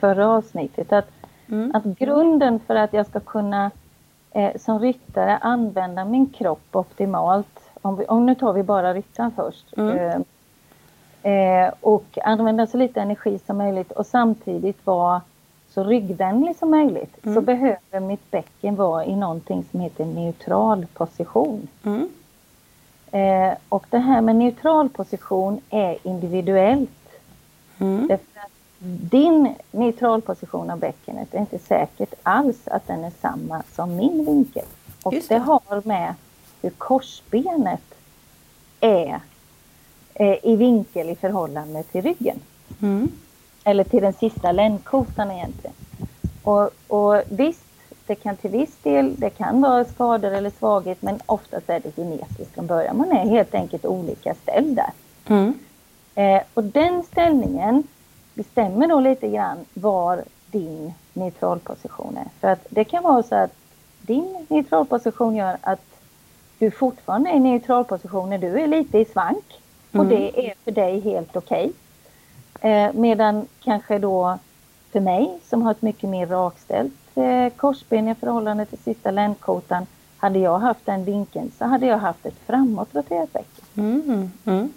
förra 0.00 0.28
avsnittet. 0.28 0.92
Att, 0.92 1.10
mm. 1.48 1.72
att 1.74 1.84
grunden 1.84 2.60
för 2.66 2.74
att 2.74 2.92
jag 2.92 3.06
ska 3.06 3.20
kunna 3.20 3.70
som 4.56 4.80
ryttare 4.80 5.36
använda 5.36 6.04
min 6.04 6.26
kropp 6.26 6.76
optimalt 6.76 7.60
om, 7.82 7.96
vi, 7.96 8.04
om 8.04 8.26
nu 8.26 8.34
tar 8.34 8.52
vi 8.52 8.62
bara 8.62 8.94
ryttaren 8.94 9.32
först. 9.36 9.76
Mm. 9.76 10.24
Eh, 11.22 11.32
eh, 11.32 11.72
och 11.80 12.18
använda 12.24 12.66
så 12.66 12.76
lite 12.76 13.00
energi 13.00 13.38
som 13.46 13.58
möjligt 13.58 13.92
och 13.92 14.06
samtidigt 14.06 14.86
vara 14.86 15.20
så 15.74 15.84
ryggvänlig 15.84 16.56
som 16.56 16.70
möjligt 16.70 17.24
mm. 17.24 17.34
så 17.34 17.40
behöver 17.40 18.00
mitt 18.00 18.30
bäcken 18.30 18.76
vara 18.76 19.04
i 19.04 19.16
någonting 19.16 19.64
som 19.70 19.80
heter 19.80 20.04
neutral 20.04 20.86
position. 20.94 21.68
Mm. 21.84 22.08
Eh, 23.10 23.54
och 23.68 23.86
det 23.90 23.98
här 23.98 24.20
med 24.20 24.36
neutral 24.36 24.88
position 24.88 25.60
är 25.70 25.98
individuellt. 26.02 26.90
Mm. 27.78 28.06
Därför 28.08 28.40
att 28.40 28.52
din 29.10 29.54
neutralposition 29.70 30.70
av 30.70 30.78
bäckenet 30.78 31.34
är 31.34 31.38
inte 31.38 31.58
säkert 31.58 32.14
alls 32.22 32.68
att 32.68 32.86
den 32.86 33.04
är 33.04 33.12
samma 33.20 33.62
som 33.72 33.96
min 33.96 34.24
vinkel. 34.24 34.64
Och 35.02 35.12
det. 35.12 35.28
det 35.28 35.38
har 35.38 35.88
med 35.88 36.14
hur 36.62 36.70
korsbenet 36.70 37.94
är 38.80 39.20
eh, 40.14 40.36
i 40.42 40.56
vinkel 40.56 41.08
i 41.10 41.14
förhållande 41.14 41.82
till 41.82 42.02
ryggen. 42.02 42.40
Mm. 42.82 43.10
Eller 43.64 43.84
till 43.84 44.02
den 44.02 44.12
sista 44.12 44.52
ländkotan 44.52 45.30
egentligen. 45.30 45.76
Och, 46.42 46.70
och 46.88 47.22
visst, 47.28 47.64
det 48.06 48.14
kan 48.14 48.36
till 48.36 48.50
viss 48.50 48.76
del, 48.82 49.14
det 49.18 49.30
kan 49.30 49.60
vara 49.60 49.84
skador 49.84 50.30
eller 50.30 50.50
svaghet 50.50 51.02
men 51.02 51.20
oftast 51.26 51.70
är 51.70 51.80
det 51.80 51.96
genetiskt 51.96 52.54
från 52.54 52.66
början. 52.66 52.96
Man 52.96 53.12
är 53.12 53.28
helt 53.28 53.54
enkelt 53.54 53.86
olika 53.86 54.34
ställd 54.34 54.76
där. 54.76 54.92
Mm. 55.26 55.54
Eh, 56.14 56.42
och 56.54 56.64
den 56.64 57.02
ställningen 57.02 57.82
bestämmer 58.34 58.88
då 58.88 59.00
lite 59.00 59.28
grann 59.28 59.58
var 59.74 60.24
din 60.50 60.92
neutralposition 61.12 62.16
är. 62.16 62.28
För 62.40 62.48
att 62.48 62.66
det 62.70 62.84
kan 62.84 63.02
vara 63.02 63.22
så 63.22 63.34
att 63.34 63.54
din 64.00 64.46
neutralposition 64.48 65.36
gör 65.36 65.56
att 65.60 65.91
du 66.62 66.70
fortfarande 66.70 67.30
är 67.30 67.34
i 67.34 67.60
när 68.28 68.38
du 68.38 68.60
är 68.60 68.66
lite 68.66 68.98
i 68.98 69.04
svank. 69.04 69.60
Och 69.90 70.04
Mm. 70.04 70.08
det 70.08 70.48
är 70.48 70.54
för 70.64 70.70
dig 70.70 71.00
helt 71.00 71.36
okej. 71.36 71.72
Eh, 72.60 72.92
medan 72.92 73.46
kanske 73.60 73.98
då 73.98 74.38
för 74.92 75.00
mig 75.00 75.38
som 75.48 75.62
har 75.62 75.70
ett 75.70 75.82
mycket 75.82 76.10
mer 76.10 76.26
rakställt 76.26 76.92
eh, 77.14 77.48
korsben 77.56 78.08
i 78.08 78.14
förhållande 78.14 78.66
till 78.66 78.78
sista 78.78 79.10
ländkotan. 79.10 79.86
Hade 80.18 80.38
jag 80.38 80.58
haft 80.58 80.86
den 80.86 81.04
vinkeln 81.04 81.52
så 81.58 81.64
hade 81.64 81.86
jag 81.86 81.98
haft 81.98 82.26
ett 82.26 82.38
framåtroterat 82.46 83.32
bäcken. 83.32 83.64
Mm. 83.76 84.30
Mm. 84.44 84.72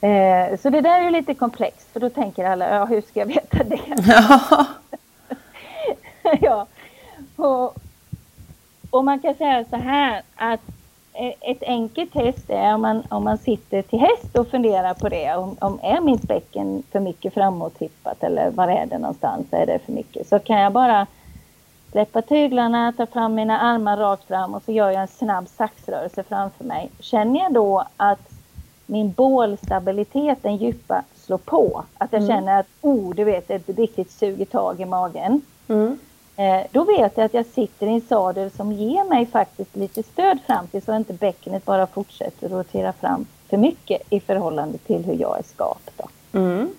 Eh, 0.00 0.58
så 0.60 0.70
det 0.70 0.80
där 0.80 1.00
är 1.00 1.04
ju 1.04 1.10
lite 1.10 1.34
komplext 1.34 1.88
för 1.92 2.00
då 2.00 2.10
tänker 2.10 2.44
alla, 2.44 2.68
ja 2.76 2.84
hur 2.84 3.00
ska 3.00 3.20
jag 3.20 3.26
veta 3.26 3.64
det? 3.64 3.80
Ja. 4.06 4.66
ja. 6.40 6.66
Och, 7.36 7.76
och 8.90 9.04
man 9.04 9.18
kan 9.20 9.34
säga 9.34 9.64
så 9.70 9.76
här 9.76 10.22
att 10.34 10.60
eh, 11.12 11.50
ett 11.50 11.62
enkelt 11.62 12.12
test 12.12 12.50
är 12.50 12.74
om 12.74 12.80
man, 12.82 13.02
om 13.08 13.24
man 13.24 13.38
sitter 13.38 13.82
till 13.82 13.98
häst 13.98 14.36
och 14.36 14.48
funderar 14.48 14.94
på 14.94 15.08
det. 15.08 15.34
Om, 15.36 15.56
om 15.60 15.80
är 15.82 16.00
mitt 16.00 16.26
bäcken 16.26 16.82
för 16.92 17.00
mycket 17.00 17.34
framåttippat 17.34 18.22
eller 18.22 18.50
var 18.50 18.68
är 18.68 18.86
det 18.86 18.98
någonstans? 18.98 19.46
Är 19.50 19.66
det 19.66 19.78
för 19.78 19.92
mycket? 19.92 20.28
Så 20.28 20.38
kan 20.38 20.60
jag 20.60 20.72
bara 20.72 21.06
släppa 21.92 22.22
tyglarna, 22.22 22.92
ta 22.96 23.06
fram 23.06 23.34
mina 23.34 23.58
armar 23.60 23.96
rakt 23.96 24.24
fram 24.24 24.54
och 24.54 24.62
så 24.62 24.72
gör 24.72 24.90
jag 24.90 25.02
en 25.02 25.08
snabb 25.08 25.48
saxrörelse 25.48 26.22
framför 26.22 26.64
mig. 26.64 26.90
Känner 26.98 27.40
jag 27.40 27.52
då 27.52 27.84
att 27.96 28.18
min 28.86 29.12
bålstabilitet, 29.12 30.38
den 30.42 30.56
djupa, 30.56 31.02
slår 31.14 31.38
på. 31.38 31.84
Att 31.98 32.12
jag 32.12 32.22
Mm. 32.22 32.36
känner 32.36 32.60
att, 32.60 32.66
oh, 32.80 33.14
du 33.14 33.24
vet, 33.24 33.50
ett 33.50 33.68
riktigt 33.68 34.10
suger 34.10 34.44
tag 34.44 34.80
i 34.80 34.84
magen. 34.84 35.42
Mm. 35.68 35.98
Eh, 36.40 36.66
då 36.72 36.84
vet 36.84 37.16
jag 37.16 37.24
att 37.24 37.34
jag 37.34 37.46
sitter 37.46 37.86
i 37.86 37.90
en 37.90 38.00
sadel 38.00 38.50
som 38.50 38.72
ger 38.72 39.04
mig 39.04 39.26
faktiskt 39.26 39.76
lite 39.76 40.02
stöd 40.02 40.38
fram 40.46 40.66
till 40.66 40.82
så 40.82 40.92
att 40.92 40.98
inte 40.98 41.12
bäckenet 41.12 41.64
bara 41.64 41.86
fortsätter 41.86 42.48
rotera 42.48 42.92
fram 42.92 43.26
för 43.48 43.56
mycket 43.56 44.02
i 44.10 44.20
förhållande 44.20 44.78
till 44.78 45.04
hur 45.04 45.14
jag 45.14 45.38
är 45.38 45.42
skapt. 45.42 45.90
Då. 45.96 46.38
Mm. 46.38 46.70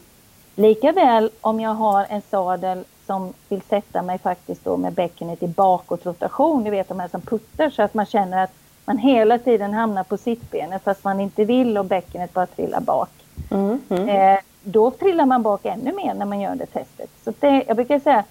Likaväl 0.55 1.29
om 1.41 1.59
jag 1.59 1.73
har 1.73 2.05
en 2.09 2.21
sadel 2.21 2.83
som 3.05 3.33
vill 3.49 3.61
sätta 3.61 4.01
mig 4.01 4.17
faktiskt 4.17 4.63
då 4.63 4.77
med 4.77 4.93
bäckenet 4.93 5.43
i 5.43 5.47
bakåtrotation, 5.47 6.63
ni 6.63 6.69
vet 6.69 6.89
de 6.89 6.99
här 6.99 7.07
som 7.07 7.21
puttar 7.21 7.69
så 7.69 7.81
att 7.81 7.93
man 7.93 8.05
känner 8.05 8.43
att 8.43 8.53
man 8.85 8.97
hela 8.97 9.37
tiden 9.37 9.73
hamnar 9.73 10.03
på 10.03 10.17
sittbenet 10.17 10.83
fast 10.83 11.03
man 11.03 11.19
inte 11.19 11.45
vill 11.45 11.77
och 11.77 11.85
bäckenet 11.85 12.33
bara 12.33 12.45
trillar 12.45 12.81
bak. 12.81 13.09
Mm. 13.51 13.79
Mm. 13.89 14.09
Eh, 14.09 14.39
då 14.63 14.91
trillar 14.91 15.25
man 15.25 15.41
bak 15.41 15.65
ännu 15.65 15.93
mer 15.93 16.13
när 16.13 16.25
man 16.25 16.39
gör 16.39 16.55
det 16.55 16.65
testet. 16.65 17.09
Så 17.23 17.33
det, 17.39 17.63
jag 17.67 17.75
brukar 17.75 17.99
säga 17.99 18.23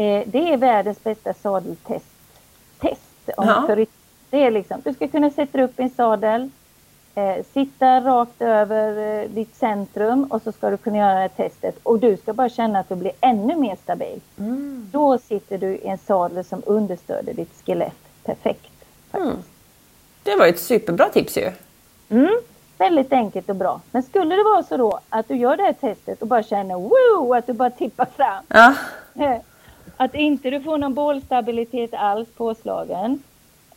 eh, 0.00 0.22
det 0.26 0.52
är 0.52 0.56
världens 0.56 1.02
bästa 1.04 1.34
sadeltest. 1.34 2.06
Test, 2.80 3.30
om 3.36 3.46
Ja. 3.48 3.64
för, 3.66 3.86
det 4.30 4.42
är 4.44 4.50
liksom, 4.50 4.80
du 4.84 4.94
ska 4.94 5.08
kunna 5.08 5.30
sätta 5.30 5.62
upp 5.62 5.80
en 5.80 5.90
sadel, 5.90 6.50
eh, 7.14 7.44
sitta 7.54 8.00
rakt 8.00 8.42
över 8.42 9.20
eh, 9.22 9.28
ditt 9.30 9.54
centrum 9.56 10.24
och 10.24 10.42
så 10.42 10.52
ska 10.52 10.70
du 10.70 10.76
kunna 10.76 10.96
göra 10.98 11.14
det 11.14 11.20
här 11.20 11.28
testet 11.28 11.78
och 11.82 11.98
du 11.98 12.16
ska 12.16 12.32
bara 12.32 12.48
känna 12.48 12.78
att 12.78 12.88
du 12.88 12.94
blir 12.94 13.12
ännu 13.20 13.56
mer 13.56 13.76
stabil. 13.82 14.20
Mm. 14.38 14.88
Då 14.92 15.18
sitter 15.18 15.58
du 15.58 15.66
i 15.66 15.86
en 15.86 15.98
sadel 15.98 16.44
som 16.44 16.62
understöder 16.66 17.34
ditt 17.34 17.62
skelett 17.66 17.96
perfekt. 18.24 18.72
Mm. 19.12 19.36
Det 20.22 20.36
var 20.36 20.46
ett 20.46 20.58
superbra 20.60 21.08
tips 21.08 21.36
ju. 21.38 21.52
Mm, 22.08 22.40
väldigt 22.78 23.12
enkelt 23.12 23.48
och 23.50 23.56
bra. 23.56 23.80
Men 23.90 24.02
skulle 24.02 24.34
det 24.36 24.42
vara 24.42 24.62
så 24.62 24.76
då 24.76 25.00
att 25.08 25.28
du 25.28 25.36
gör 25.36 25.56
det 25.56 25.62
här 25.62 25.72
testet 25.72 26.22
och 26.22 26.28
bara 26.28 26.42
känner 26.42 26.74
wow, 26.74 27.34
att 27.34 27.46
du 27.46 27.52
bara 27.52 27.70
tippar 27.70 28.06
fram. 28.16 28.44
Ja. 28.48 28.74
Att 30.00 30.14
inte 30.14 30.50
du 30.50 30.60
får 30.60 30.78
någon 30.78 30.94
bålstabilitet 30.94 31.94
alls 31.94 32.28
påslagen. 32.36 33.22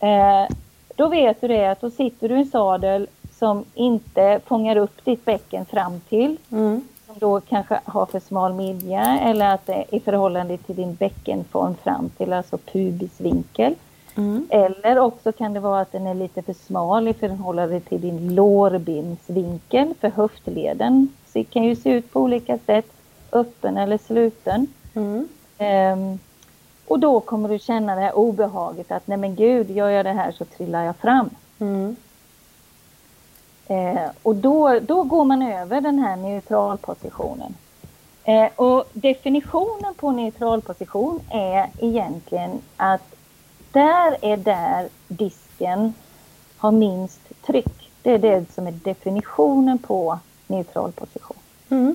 Eh, 0.00 0.56
då 0.96 1.08
vet 1.08 1.40
du 1.40 1.48
det 1.48 1.66
att 1.66 1.80
då 1.80 1.90
sitter 1.90 2.28
du 2.28 2.34
i 2.34 2.38
en 2.38 2.46
sadel 2.46 3.06
som 3.32 3.64
inte 3.74 4.40
fångar 4.46 4.76
upp 4.76 5.04
ditt 5.04 5.24
bäcken 5.24 5.66
fram 5.66 6.00
till. 6.00 6.36
Mm. 6.52 6.80
Som 7.06 7.14
då 7.18 7.40
kanske 7.40 7.80
har 7.84 8.06
för 8.06 8.20
smal 8.20 8.54
midja 8.54 9.18
eller 9.18 9.54
att 9.54 9.66
det 9.66 9.74
är 9.74 9.94
i 9.94 10.00
förhållande 10.00 10.56
till 10.56 10.76
din 10.76 10.94
bäckenform 10.94 11.74
fram 11.74 12.08
till, 12.08 12.32
alltså 12.32 12.58
pubisvinkel. 12.58 13.74
Mm. 14.16 14.46
Eller 14.50 14.98
också 14.98 15.32
kan 15.32 15.54
det 15.54 15.60
vara 15.60 15.80
att 15.80 15.92
den 15.92 16.06
är 16.06 16.14
lite 16.14 16.42
för 16.42 16.52
smal 16.52 17.08
i 17.08 17.14
förhållande 17.14 17.80
till 17.80 18.00
din 18.00 18.34
lårbensvinkel 18.34 19.94
för 20.00 20.10
höftleden. 20.10 21.08
Så 21.26 21.38
det 21.38 21.44
kan 21.44 21.64
ju 21.64 21.76
se 21.76 21.90
ut 21.90 22.12
på 22.12 22.20
olika 22.20 22.58
sätt, 22.58 22.92
öppen 23.32 23.76
eller 23.76 23.98
sluten. 23.98 24.66
Mm. 24.94 25.28
Ehm, 25.64 26.18
och 26.86 26.98
då 26.98 27.20
kommer 27.20 27.48
du 27.48 27.58
känna 27.58 27.94
det 27.94 28.00
här 28.00 28.16
obehaget 28.16 28.92
att 28.92 29.06
nej 29.06 29.18
men 29.18 29.34
gud, 29.34 29.70
gör 29.70 29.88
jag 29.88 30.04
det 30.04 30.12
här 30.12 30.32
så 30.32 30.44
trillar 30.44 30.84
jag 30.84 30.96
fram. 30.96 31.30
Mm. 31.58 31.96
Eh, 33.66 34.10
och 34.22 34.36
då, 34.36 34.80
då 34.80 35.02
går 35.02 35.24
man 35.24 35.42
över 35.42 35.80
den 35.80 35.98
här 35.98 36.16
neutralpositionen. 36.16 37.54
Eh, 38.24 38.48
och 38.56 38.84
definitionen 38.92 39.94
på 39.94 40.10
neutralposition 40.10 41.20
är 41.30 41.66
egentligen 41.78 42.60
att 42.76 43.14
där 43.72 44.16
är 44.20 44.36
där 44.36 44.88
disken 45.08 45.94
har 46.56 46.72
minst 46.72 47.20
tryck. 47.46 47.90
Det 48.02 48.10
är 48.10 48.18
det 48.18 48.52
som 48.54 48.66
är 48.66 48.72
definitionen 48.72 49.78
på 49.78 50.18
neutral 50.46 50.92
position. 50.92 51.36
Mm. 51.68 51.94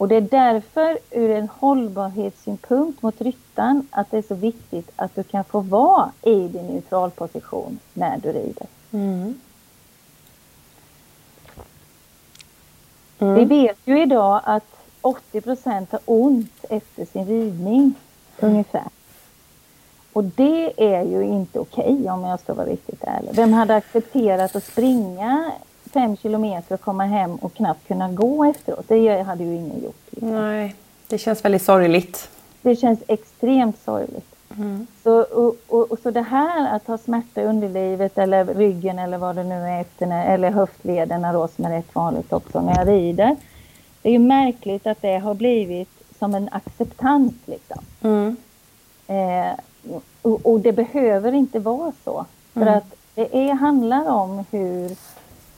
Och 0.00 0.08
det 0.08 0.16
är 0.16 0.20
därför 0.20 0.98
ur 1.10 1.30
en 1.30 1.48
hållbarhetssynpunkt 1.48 3.02
mot 3.02 3.20
ryttaren 3.20 3.88
att 3.90 4.10
det 4.10 4.18
är 4.18 4.22
så 4.22 4.34
viktigt 4.34 4.90
att 4.96 5.14
du 5.14 5.22
kan 5.22 5.44
få 5.44 5.60
vara 5.60 6.10
i 6.22 6.48
din 6.48 6.66
neutralposition 6.66 7.78
när 7.94 8.18
du 8.18 8.32
rider. 8.32 8.66
Mm. 8.90 9.34
Vi 13.18 13.26
Mm. 13.26 13.48
vet 13.48 13.78
ju 13.84 14.02
idag 14.02 14.40
att 14.44 14.64
80 15.00 15.40
procent 15.40 15.92
har 15.92 16.00
ont 16.04 16.64
efter 16.70 17.04
sin 17.04 17.26
ridning 17.26 17.94
ungefär. 18.38 18.88
Och 20.12 20.24
det 20.24 20.72
är 20.94 21.02
ju 21.04 21.22
inte 21.24 21.58
okej 21.58 22.10
om 22.10 22.24
jag 22.24 22.40
ska 22.40 22.54
vara 22.54 22.66
riktigt 22.66 23.04
ärlig. 23.04 23.30
Vem 23.34 23.52
hade 23.52 23.74
accepterat 23.74 24.56
att 24.56 24.64
springa 24.64 25.52
fem 25.92 26.16
kilometer 26.16 26.74
och 26.74 26.80
komma 26.80 27.04
hem 27.04 27.34
och 27.36 27.54
knappt 27.54 27.88
kunna 27.88 28.08
gå 28.08 28.44
efteråt? 28.44 28.84
Det 28.88 29.22
hade 29.22 29.44
ju 29.44 29.54
ingen 29.54 29.82
gjort. 29.84 30.06
liksom. 30.10 30.30
Nej, 30.34 30.74
det 31.08 31.18
känns 31.18 31.44
väldigt 31.44 31.62
sorgligt. 31.62 32.28
Det 32.62 32.76
känns 32.76 33.00
extremt 33.08 33.78
sorgligt. 33.84 34.26
Mm. 34.56 34.86
Så, 35.02 35.20
och, 35.22 35.56
och, 35.68 35.92
och 35.92 35.98
så 36.02 36.10
det 36.10 36.22
här 36.22 36.76
att 36.76 36.86
ha 36.86 36.98
smärta 36.98 37.40
i 37.42 37.44
underlivet 37.44 38.18
eller 38.18 38.44
ryggen 38.44 38.98
eller 38.98 39.18
vad 39.18 39.36
det 39.36 39.44
nu 39.44 39.54
är 39.54 39.80
efter, 39.80 40.24
eller 40.26 40.50
höftlederna 40.50 41.32
då 41.32 41.48
som 41.48 41.64
är 41.64 41.70
rätt 41.70 41.94
vanligt 41.94 42.32
också 42.32 42.60
när 42.60 42.76
jag 42.78 42.88
rider. 42.88 43.36
Det 44.02 44.08
är 44.08 44.12
ju 44.12 44.18
märkligt 44.18 44.86
att 44.86 45.02
det 45.02 45.18
har 45.18 45.34
blivit 45.34 45.88
som 46.18 46.34
en 46.34 46.48
acceptans 46.52 47.32
liksom. 47.46 47.82
Mm. 48.02 48.36
Eh, 49.06 49.52
och, 50.22 50.40
och 50.46 50.60
det 50.60 50.72
behöver 50.72 51.32
inte 51.32 51.58
vara 51.58 51.92
så. 52.04 52.24
För 52.52 52.60
Mm. 52.62 52.74
att 52.74 52.94
det 53.14 53.36
är, 53.48 53.54
handlar 53.54 54.08
om 54.08 54.44
hur 54.50 54.96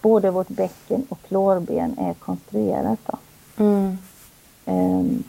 både 0.03 0.31
vårt 0.31 0.49
bäcken 0.49 1.07
och 1.09 1.19
lårben 1.29 1.99
är 1.99 2.15
konstruerat. 2.15 2.99
Då. 3.07 3.19
Mm. 3.65 3.99
Ehm, 4.67 5.23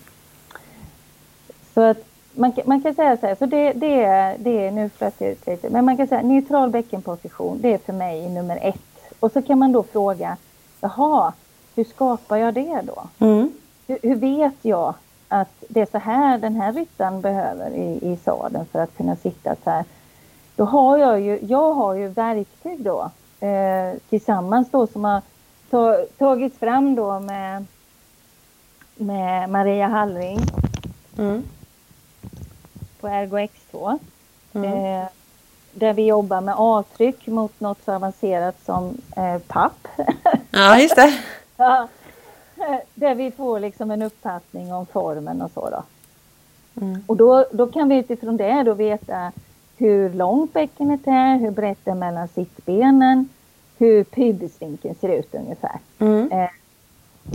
så 1.74 1.82
att 1.82 1.98
man, 2.34 2.52
kan- 2.52 2.64
man 2.68 2.82
kan 2.82 2.94
säga 2.96 3.18
så 3.18 3.26
här, 3.28 3.36
så 3.36 3.46
det, 3.46 3.74
det, 3.74 4.04
är, 4.04 4.38
det 4.38 4.66
är, 4.68 4.72
nu 4.72 4.90
flöt 4.90 5.22
ut 5.22 5.48
lite, 5.48 5.70
men 5.70 5.86
man 5.86 5.98
kan 5.98 6.08
säga 6.08 6.22
neutral 6.22 6.70
bäckenposition, 6.70 7.60
det 7.62 7.74
är 7.74 7.78
för 7.78 7.94
mig 7.94 8.30
nummer 8.30 8.60
ett. 8.62 8.80
Och 9.20 9.32
så 9.32 9.42
kan 9.42 9.60
man 9.60 9.72
då 9.72 9.84
fråga, 9.84 10.38
jaha, 10.82 11.34
hur 11.76 11.84
skapar 11.84 12.38
jag 12.38 12.54
det 12.54 12.82
då? 12.84 13.26
Mm. 13.26 13.52
Hur, 13.88 13.98
hur 14.04 14.16
vet 14.16 14.56
jag 14.62 14.94
att 15.28 15.64
det 15.70 15.82
är 15.82 15.88
så 15.92 15.98
här 15.98 16.38
den 16.38 16.56
här 16.56 16.74
ryttaren 16.74 17.22
behöver 17.22 17.70
i, 17.72 18.00
i 18.12 18.18
sadeln 18.26 18.66
för 18.72 18.80
att 18.80 18.98
kunna 18.98 19.16
sitta 19.16 19.56
så 19.64 19.70
här? 19.70 19.86
Då 20.56 20.66
har 20.66 20.98
jag 20.98 21.22
ju, 21.22 21.40
jag 21.42 21.74
har 21.74 21.94
ju 21.94 22.08
verktyg 22.08 22.84
då 22.84 23.12
eh, 23.48 24.00
tillsammans 24.10 24.72
då 24.72 24.88
som 24.88 25.04
har 25.04 25.22
ta, 25.70 25.98
tagits 26.18 26.58
fram 26.58 26.96
då 26.96 27.20
med, 27.20 27.66
med 28.96 29.50
Maria 29.50 29.88
Hallring 29.88 30.40
Mm. 31.18 31.44
på 33.00 33.08
Ergo 33.08 33.38
X2. 33.38 34.00
Mm. 34.54 34.74
Eh, 34.74 35.08
där 35.72 35.94
vi 35.94 36.06
jobbar 36.06 36.42
med 36.42 36.56
avtryck 36.56 37.28
mot 37.28 37.60
något 37.60 37.78
så 37.86 37.94
avancerat 37.94 38.56
som 38.66 38.98
eh, 39.18 39.38
papp. 39.40 39.88
Ja, 40.52 40.80
just 40.80 40.96
det. 40.96 41.20
Ja. 41.58 41.88
Där 42.94 43.16
vi 43.16 43.32
får 43.32 43.60
liksom 43.60 43.92
en 43.92 44.02
uppfattning 44.02 44.74
om 44.74 44.86
formen 44.86 45.42
och 45.42 45.52
så 45.52 45.70
då. 45.70 45.84
Mm. 46.82 47.04
Och 47.08 47.18
då, 47.18 47.46
då 47.52 47.68
kan 47.68 47.90
vi 47.90 47.96
utifrån 47.96 48.38
det 48.38 48.64
då 48.64 48.74
veta 48.74 49.32
hur 49.78 50.14
långt 50.14 50.54
bäckenet 50.54 51.08
är, 51.08 51.38
hur 51.38 51.52
brett 51.52 51.80
det 51.84 51.92
är 51.92 51.96
mellan 51.96 52.28
sittbenen, 52.28 53.30
hur 53.78 54.04
pubisvinkeln 54.04 54.96
ser 54.96 55.10
ut 55.10 55.36
ungefär. 55.36 55.80
Mm. 56.00 56.32
Eh, 56.32 56.50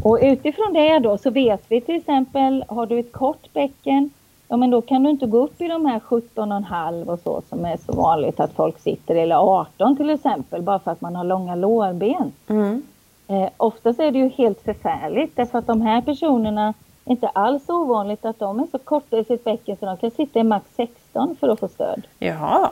och 0.02 0.18
utifrån 0.23 0.73
det 0.73 0.99
då 0.99 1.18
så 1.18 1.30
vet 1.30 1.64
vi 1.68 1.80
till 1.80 1.97
exempel, 1.97 2.64
har 2.68 2.87
du 2.87 2.99
ett 2.99 3.12
kort 3.12 3.52
bäcken 3.52 4.11
ja 4.49 4.57
men 4.57 4.71
då 4.71 4.83
kan 4.83 5.02
du 5.02 5.11
inte 5.11 5.26
gå 5.26 5.45
upp 5.45 5.61
i 5.61 5.68
de 5.68 5.87
här 5.87 6.00
17,5 6.00 7.07
och 7.07 7.18
så 7.18 7.42
som 7.49 7.64
är 7.64 7.76
så 7.87 7.92
vanligt 7.92 8.40
att 8.40 8.52
folk 8.52 8.78
sitter, 8.78 9.14
eller 9.14 9.37
18 9.37 9.97
till 9.97 10.11
exempel, 10.11 10.62
bara 10.62 10.78
för 10.78 10.90
att 10.90 11.00
man 11.00 11.16
har 11.16 11.25
långa 11.25 11.54
lårben. 11.54 12.33
Mm. 12.49 12.83
Eh, 13.28 13.49
oftast 13.57 14.00
är 14.00 14.11
det 14.11 14.18
ju 14.18 14.28
helt 14.28 14.61
förfärligt 14.61 15.37
därför 15.37 15.59
att 15.59 15.66
de 15.66 15.80
här 15.80 16.00
personerna 16.00 16.75
inte 17.09 17.29
alls 17.29 17.69
ovanligt 17.69 18.25
att 18.25 18.38
de 18.38 18.61
är 18.61 18.67
så 18.73 18.79
korta 18.79 19.19
i 19.19 19.25
sitt 19.25 19.45
bäcken 19.45 19.77
så 19.77 19.87
de 19.87 19.97
kan 19.97 20.11
sitta 20.11 20.41
i 20.41 20.45
max 20.45 20.67
16 20.77 21.37
för 21.41 21.49
att 21.49 21.61
få 21.61 21.69
stöd. 21.69 22.07
Jaha. 22.19 22.71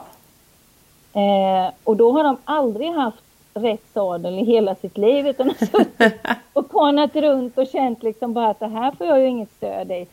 Eh, 1.13 1.73
och 1.83 1.97
då 1.97 2.11
har 2.11 2.23
de 2.23 2.37
aldrig 2.45 2.91
haft 2.91 3.23
rätt 3.53 3.83
sadel 3.93 4.39
i 4.39 4.43
hela 4.43 4.75
sitt 4.75 4.97
liv 4.97 5.27
utan 5.27 5.47
har 5.47 5.65
suttit 5.65 6.13
och 6.53 6.69
konat 6.69 7.15
runt 7.15 7.57
och 7.57 7.67
känt 7.67 8.03
liksom 8.03 8.33
bara 8.33 8.49
att 8.49 8.59
det 8.59 8.67
här 8.67 8.91
får 8.91 9.07
jag 9.07 9.19
ju 9.19 9.27
inget 9.27 9.51
stöd 9.51 9.91
i. 9.91 10.07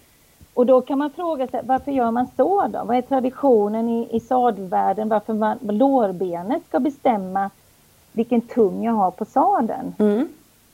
Och 0.54 0.66
då 0.66 0.80
kan 0.80 0.98
man 0.98 1.10
fråga 1.10 1.46
sig 1.46 1.60
varför 1.64 1.92
gör 1.92 2.10
man 2.10 2.26
så 2.36 2.66
då? 2.66 2.84
Vad 2.84 2.96
är 2.96 3.02
traditionen 3.02 3.88
i, 3.88 4.16
i 4.16 4.20
sadelvärlden? 4.20 5.08
Varför 5.08 5.34
man, 5.34 5.58
lårbenet 5.62 6.62
ska 6.68 6.80
bestämma 6.80 7.50
vilken 8.12 8.40
tung 8.40 8.84
jag 8.84 8.92
har 8.92 9.10
på 9.10 9.24
sadeln? 9.24 9.94
Mm. 9.98 10.28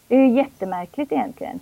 Det 0.09 0.15
är 0.15 0.19
ju 0.19 0.37
jättemärkligt 0.37 1.13
egentligen. 1.13 1.61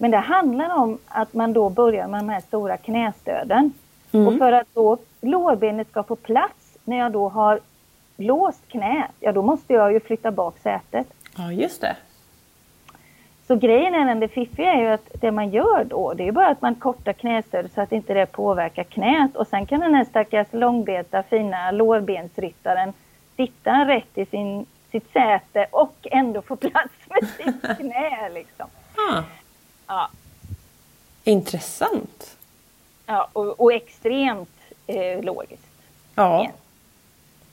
Men 0.00 0.10
det 0.10 0.18
handlar 0.18 0.74
om 0.74 0.98
att 1.08 1.34
man 1.34 1.52
då 1.52 1.68
börjar 1.68 2.08
med 2.08 2.20
de 2.20 2.28
här 2.28 2.40
stora 2.40 2.76
knästöden. 2.76 3.72
Mm. 4.12 4.26
Och 4.26 4.38
för 4.38 4.52
att 4.52 4.74
då 4.74 4.98
lårbenet 5.20 5.88
ska 5.90 6.02
få 6.02 6.16
plats 6.16 6.78
när 6.84 6.98
jag 6.98 7.12
då 7.12 7.28
har 7.28 7.60
låst 8.16 8.68
knät, 8.68 9.10
ja 9.20 9.32
då 9.32 9.42
måste 9.42 9.72
jag 9.72 9.92
ju 9.92 10.00
flytta 10.00 10.30
bak 10.30 10.58
sätet. 10.58 11.06
Ja, 11.36 11.52
just 11.52 11.80
det. 11.80 11.96
Så 13.46 13.56
grejen 13.56 13.94
är 13.94 14.04
den 14.04 14.20
det 14.20 14.28
fiffiga 14.28 14.72
är 14.72 14.80
ju 14.80 14.88
att 14.88 15.08
det 15.20 15.30
man 15.30 15.50
gör 15.50 15.84
då, 15.84 16.14
det 16.14 16.28
är 16.28 16.32
bara 16.32 16.48
att 16.48 16.62
man 16.62 16.74
kortar 16.74 17.12
knästödet 17.12 17.72
så 17.72 17.80
att 17.80 17.92
inte 17.92 18.14
det 18.14 18.26
påverkar 18.26 18.84
knät 18.84 19.36
och 19.36 19.46
sen 19.46 19.66
kan 19.66 19.80
den 19.80 19.94
här 19.94 20.04
stackars 20.04 20.46
långbenta 20.50 21.22
fina 21.22 21.70
lårbensryttaren 21.70 22.92
sitta 23.36 23.88
rätt 23.88 24.18
i 24.18 24.26
sin, 24.26 24.66
sitt 24.90 25.12
säte 25.12 25.66
och 25.70 25.96
ändå 26.10 26.42
få 26.42 26.56
plats 26.56 26.94
med 27.08 27.28
sitt 27.28 27.62
knä 27.78 28.28
liksom. 28.34 28.66
Ah, 29.10 29.22
Ja, 29.90 30.08
intressant. 31.24 32.36
ja 33.06 33.28
och, 33.32 33.60
och 33.60 33.72
extremt 33.72 34.56
eh, 34.86 35.22
logiskt. 35.22 35.66
Ja. 36.14 36.50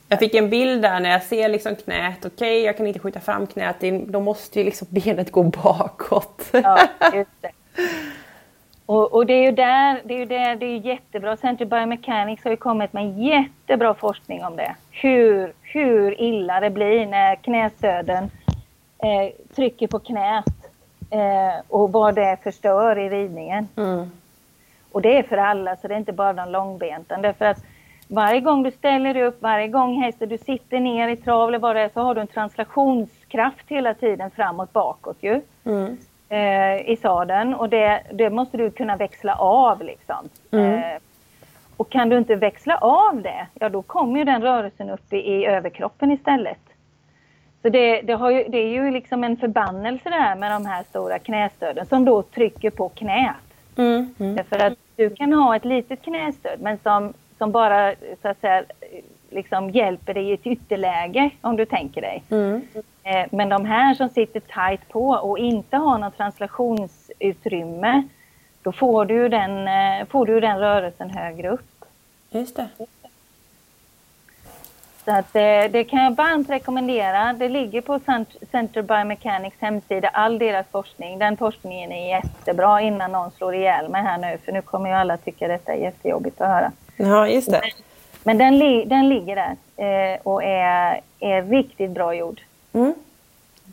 Jag 0.10 0.20
fick 0.20 0.36
en 0.36 0.50
bild 0.50 0.82
där 0.82 1.00
när 1.00 1.10
jag 1.10 1.24
ser 1.24 1.50
liksom 1.50 1.76
knät. 1.76 2.26
Okej, 2.26 2.62
jag 2.62 2.78
kan 2.78 2.88
inte 2.88 3.00
skjuta 3.00 3.20
fram 3.20 3.48
knät. 3.48 3.76
Då 4.08 4.20
måste 4.20 4.60
ju 4.60 4.66
liksom 4.66 4.88
benet 4.90 5.32
gå 5.32 5.44
bakåt. 5.44 6.50
Ja, 6.52 6.80
just 7.14 7.42
det. 7.42 7.52
Och, 8.86 9.14
och 9.14 9.26
det 9.26 9.34
är 9.34 9.44
ju 9.44 9.52
där, 9.52 10.02
det 10.04 10.14
är 10.14 10.18
ju 10.18 10.26
där, 10.26 10.56
det 10.56 10.66
är 10.66 10.78
jättebra. 10.78 11.38
Center 11.38 11.66
Biomechanics 11.66 12.44
har 12.44 12.52
ju 12.52 12.58
kommit 12.58 12.94
med 12.94 13.20
jättebra 13.20 13.94
forskning 13.94 14.46
om 14.46 14.56
det. 14.56 14.76
Hur, 14.92 15.54
hur 15.62 16.22
illa 16.22 16.60
det 16.60 16.70
blir 16.70 17.06
när 17.06 17.36
knästöden 17.36 18.32
eh, 19.04 19.56
trycker 19.56 19.88
på 19.88 20.00
knät 20.00 20.46
eh, 21.10 21.62
och 21.68 21.92
vad 21.92 22.16
det 22.16 22.38
förstör 22.44 22.98
i 22.98 23.10
ridningen. 23.10 23.68
Mm. 23.78 24.12
Och 24.92 25.02
det 25.02 25.18
är 25.18 25.24
för 25.24 25.38
alla, 25.38 25.76
så 25.76 25.88
det 25.88 25.94
är 25.94 25.98
inte 25.98 26.14
bara 26.14 26.34
de 26.34 26.50
långbenta. 26.50 27.18
Därför 27.18 27.46
att 27.46 27.64
varje 28.08 28.42
gång 28.42 28.64
du 28.64 28.72
ställer 28.72 29.14
dig 29.14 29.24
upp, 29.24 29.42
varje 29.42 29.68
gång 29.68 30.02
hästen 30.02 30.30
du 30.30 30.38
sitter 30.38 30.80
ner 30.80 31.08
i 31.08 31.18
trav 31.18 31.48
eller 31.48 31.60
vad 31.60 31.76
det 31.76 31.82
är, 31.82 31.90
så 31.90 32.02
har 32.02 32.16
du 32.16 32.22
en 32.22 32.28
translationskraft 32.28 33.66
hela 33.68 33.94
tiden 33.94 34.32
framåt 34.32 34.74
bakåt 34.74 35.18
ju. 35.20 35.42
Mm. 35.66 35.98
Eh, 36.30 36.90
i 36.90 36.98
sadeln 37.02 37.54
och 37.54 37.70
det, 37.70 38.04
det 38.14 38.30
måste 38.30 38.58
du 38.58 38.72
kunna 38.72 38.96
växla 38.96 39.36
av 39.36 39.84
liksom. 39.84 40.30
Mm. 40.52 40.74
Eh, 40.74 40.98
och 41.78 41.90
kan 41.90 42.10
du 42.10 42.18
inte 42.18 42.36
växla 42.36 42.78
av 42.78 43.22
det, 43.22 43.48
ja 43.54 43.70
då 43.70 43.82
kommer 43.82 44.20
ju 44.20 44.24
den 44.26 44.42
rörelsen 44.42 44.90
upp 44.90 45.14
i, 45.14 45.18
i 45.18 45.46
överkroppen 45.46 46.12
istället. 46.12 46.67
Så 47.62 47.70
det, 47.70 48.02
det, 48.02 48.14
ju, 48.14 48.46
det 48.50 48.58
är 48.58 48.70
ju 48.70 48.92
liksom 48.92 49.24
en 49.24 49.38
förbannelse 49.38 50.10
det 50.10 50.16
här 50.16 50.36
med 50.36 50.52
de 50.52 50.66
här 50.66 50.84
stora 50.84 51.20
knästöden 51.20 51.86
som 51.86 52.06
då 52.06 52.22
trycker 52.22 52.70
på 52.70 52.90
knät. 52.90 53.36
Mm. 53.78 54.16
Mm. 54.20 54.36
Därför 54.36 54.60
att 54.60 54.74
du 54.96 55.10
kan 55.10 55.34
ha 55.34 55.56
ett 55.56 55.66
litet 55.66 56.02
knästöd 56.02 56.62
men 56.62 56.78
som, 56.84 57.14
som 57.38 57.52
bara 57.52 57.94
så 58.22 58.28
att 58.28 58.42
säga, 58.42 58.64
liksom 59.30 59.70
hjälper 59.70 60.14
dig 60.14 60.30
i 60.30 60.34
ett 60.34 60.48
ytterläge 60.48 61.30
om 61.42 61.56
du 61.56 61.66
tänker 61.66 62.02
dig. 62.02 62.24
Mm. 62.30 62.62
Eh, 63.04 63.26
Men 63.32 63.50
de 63.50 63.66
här 63.66 63.94
som 63.94 64.10
sitter 64.10 64.40
tight 64.40 64.90
på 64.90 65.10
och 65.10 65.40
inte 65.40 65.78
har 65.78 65.98
något 65.98 66.18
translationsutrymme, 66.18 68.04
då 68.64 68.72
får 68.72 69.06
du 69.06 69.30
den, 69.30 69.68
eh, 69.68 70.08
får 70.08 70.26
du 70.26 70.34
ju 70.34 70.40
den 70.40 70.60
rörelsen 70.60 71.10
högre 71.10 71.50
upp. 71.50 71.86
Just 72.30 72.56
det. 72.56 72.68
Så 75.08 75.14
att 75.16 75.36
eh, 75.36 75.72
det 75.72 75.84
kan 75.90 76.04
jag 76.04 76.16
varmt 76.16 76.50
rekommendera. 76.50 77.34
Det 77.34 77.50
ligger 77.50 77.82
på 77.82 78.00
Cent- 78.00 78.36
Center 78.52 78.82
Biomechanics 78.82 79.58
hemsida, 79.60 80.08
all 80.08 80.40
deras 80.40 80.66
forskning. 80.72 81.20
Den 81.20 81.38
forskningen 81.38 81.92
är 81.92 82.10
jättebra 82.10 82.82
innan 82.82 83.12
någon 83.12 83.32
slår 83.32 83.56
ihjäl 83.56 83.90
mig 83.90 84.02
här 84.02 84.18
nu, 84.18 84.38
för 84.46 84.52
nu 84.52 84.62
kommer 84.62 84.90
ju 84.90 84.96
alla 84.96 85.18
tycka 85.18 85.48
detta 85.48 85.74
är 85.74 85.78
jättejobbigt 85.78 86.42
att 86.42 86.48
höra. 86.48 86.72
Ja, 86.98 87.28
just 87.28 87.52
det. 87.52 87.62
Men 88.24 88.38
den, 88.38 88.58
li- 88.60 88.86
den 88.86 89.10
ligger 89.10 89.36
där 89.36 89.56
eh, 90.14 90.20
och 90.24 90.44
är, 90.44 91.02
är 91.20 91.42
riktigt 91.44 91.92
bra 91.92 92.14
gjord. 92.16 92.42
Mm. 92.74 92.94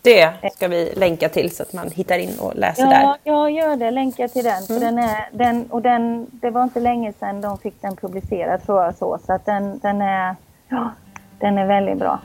Det 0.02 0.32
ska 0.52 0.68
vi 0.68 0.92
länka 0.96 1.28
till 1.28 1.56
så 1.56 1.62
att 1.62 1.72
man 1.72 1.90
hittar 1.90 2.18
in 2.18 2.38
och 2.40 2.56
läser 2.56 2.82
Ja, 2.82 2.88
där. 2.90 3.14
jag 3.32 3.50
gör 3.50 3.76
det. 3.76 3.90
Länka 3.90 4.28
till 4.28 4.44
den. 4.44 4.62
För 4.62 4.80
den 4.80 4.98
är, 4.98 5.28
den, 5.32 5.66
och 5.70 5.82
den, 5.82 6.26
det 6.30 6.50
var 6.50 6.62
inte 6.62 6.80
länge 6.80 7.12
sedan 7.12 7.40
de 7.40 7.58
fick 7.58 7.82
den 7.82 7.96
publicerad 7.96 8.66
tror 8.66 8.82
jag. 8.84 8.94
Så, 8.94 9.18
så 9.26 9.32
att 9.32 9.46
den, 9.46 9.78
den, 9.78 10.02
är, 10.02 10.36
ja, 10.68 10.90
den 11.40 11.58
är 11.58 11.66
väldigt 11.66 11.98
bra. 11.98 12.20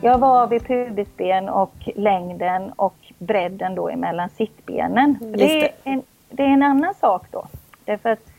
Jag 0.00 0.18
var 0.18 0.46
vid 0.46 0.66
pubisben 0.66 1.48
och 1.48 1.74
längden 1.94 2.72
och 2.76 2.94
bredden 3.18 3.74
då 3.74 3.88
emellan 3.88 4.28
sittbenen. 4.28 5.18
För 5.18 5.26
Just 5.26 5.38
det, 5.38 5.62
är 5.62 5.72
det. 5.84 5.90
en, 5.90 6.02
det 6.30 6.42
är 6.42 6.48
en 6.48 6.62
annan 6.62 6.94
sak 6.94 7.26
då. 7.30 7.46
Därför 7.84 8.08
att 8.10 8.30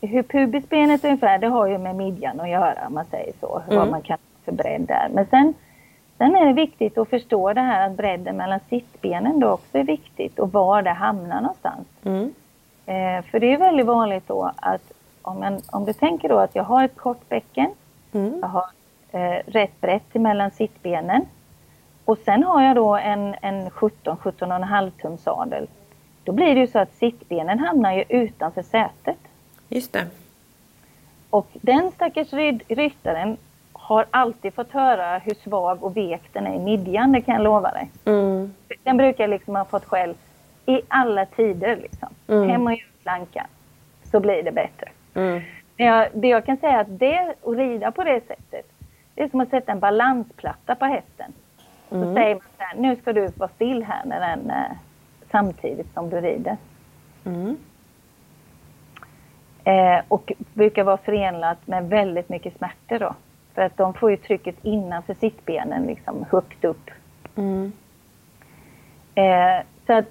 hur 0.00 0.22
pubisbenet 0.22 1.04
ungefär, 1.04 1.38
det 1.38 1.46
har 1.46 1.66
ju 1.66 1.78
med 1.78 1.96
midjan 1.96 2.40
att 2.40 2.48
göra 2.48 2.86
om 2.86 2.94
man 2.94 3.04
säger 3.04 3.32
så. 3.40 3.62
Mm. 3.66 3.78
Vad 3.78 3.90
man 3.90 4.02
kan 4.02 4.18
för 4.48 4.52
bredd 4.52 4.80
där. 4.88 5.08
Men 5.12 5.26
sen, 5.26 5.54
sen 6.18 6.36
är 6.36 6.46
det 6.46 6.52
viktigt 6.52 6.98
att 6.98 7.08
förstå 7.08 7.52
det 7.52 7.60
här 7.60 7.86
att 7.86 7.96
bredden 7.96 8.36
mellan 8.36 8.60
sittbenen 8.68 9.40
då 9.40 9.48
också 9.50 9.78
är 9.78 9.84
viktigt 9.84 10.38
och 10.38 10.52
var 10.52 10.82
det 10.82 10.90
hamnar 10.90 11.40
någonstans. 11.40 11.86
Mm. 12.04 12.34
Eh, 12.86 13.24
för 13.30 13.40
det 13.40 13.52
är 13.52 13.58
väldigt 13.58 13.86
vanligt 13.86 14.28
då 14.28 14.52
att 14.56 14.92
om, 15.22 15.40
man, 15.40 15.60
om 15.70 15.84
du 15.84 15.92
tänker 15.92 16.28
då 16.28 16.38
att 16.38 16.54
jag 16.54 16.64
har 16.64 16.84
ett 16.84 16.96
kort 16.96 17.28
bäcken, 17.28 17.70
Mm. 18.12 18.38
jag 18.40 18.48
har 18.48 18.66
eh, 19.12 19.42
rätt 19.46 19.80
brett 19.80 20.16
emellan 20.16 20.50
sittbenen 20.50 21.24
och 22.04 22.18
sen 22.24 22.42
har 22.44 22.62
jag 22.62 22.76
då 22.76 22.96
en, 22.96 23.34
en 23.42 23.70
17-17,5 23.70 24.90
tum 24.90 25.18
sadel. 25.18 25.66
Då 26.24 26.32
blir 26.32 26.54
det 26.54 26.60
ju 26.60 26.66
så 26.66 26.78
att 26.78 26.94
sittbenen 26.94 27.58
hamnar 27.58 27.92
ju 27.92 28.04
utanför 28.08 28.62
sätet. 28.62 29.18
Just 29.68 29.92
det. 29.92 30.06
Och 31.30 31.46
den 31.52 31.90
stackars 31.90 32.32
ryttaren 32.68 33.36
har 33.88 34.06
alltid 34.10 34.54
fått 34.54 34.70
höra 34.72 35.18
hur 35.18 35.34
svag 35.34 35.84
och 35.84 35.96
vek 35.96 36.22
den 36.32 36.46
är 36.46 36.54
i 36.54 36.58
midjan, 36.58 37.12
det 37.12 37.20
kan 37.20 37.34
jag 37.34 37.44
lova 37.44 37.70
dig. 37.70 37.90
Mm. 38.04 38.54
Den 38.82 38.96
brukar 38.96 39.28
liksom 39.28 39.56
ha 39.56 39.64
fått 39.64 39.84
skäll 39.84 40.14
i 40.66 40.80
alla 40.88 41.26
tider. 41.26 41.76
Liksom. 41.76 42.08
Mm. 42.28 42.48
Hem 42.50 42.66
och 42.66 42.72
gör 42.72 42.86
plankan, 43.02 43.46
så 44.10 44.20
blir 44.20 44.42
det 44.42 44.52
bättre. 44.52 44.88
Mm. 45.14 45.40
Men 45.76 45.86
jag, 45.86 46.08
det 46.12 46.28
jag 46.28 46.44
kan 46.46 46.56
säga 46.56 46.72
är 46.72 46.80
att 46.80 46.98
det, 46.98 47.34
att 47.44 47.56
rida 47.56 47.90
på 47.90 48.04
det 48.04 48.20
sättet, 48.26 48.66
det 49.14 49.22
är 49.22 49.28
som 49.28 49.40
att 49.40 49.50
sätta 49.50 49.72
en 49.72 49.80
balansplatta 49.80 50.74
på 50.74 50.84
hästen. 50.84 51.32
Så 51.88 51.94
Mm. 51.94 52.14
säger 52.14 52.34
man 52.34 52.42
så 52.56 52.62
här, 52.64 52.76
nu 52.76 52.96
ska 52.96 53.12
du 53.12 53.26
vara 53.36 53.50
still 53.54 53.82
här 53.84 54.02
när 54.04 54.20
den, 54.20 54.50
eh, 54.50 54.76
samtidigt 55.30 55.94
som 55.94 56.10
du 56.10 56.20
rider. 56.20 56.56
Mm. 57.24 57.56
Eh, 59.64 60.00
och 60.08 60.32
brukar 60.54 60.84
vara 60.84 60.96
förenat 60.96 61.66
med 61.66 61.88
väldigt 61.88 62.28
mycket 62.28 62.56
smärtor 62.58 62.98
då. 62.98 63.14
För 63.58 63.64
att 63.64 63.76
de 63.76 63.94
får 63.94 64.10
ju 64.10 64.16
trycket 64.16 64.56
innanför 64.62 65.14
sittbenen 65.14 65.86
liksom 65.86 66.24
högt 66.30 66.64
upp. 66.64 66.90
Mm. 67.36 67.72
Eh, 69.14 69.64
så 69.86 69.92
att, 69.92 70.04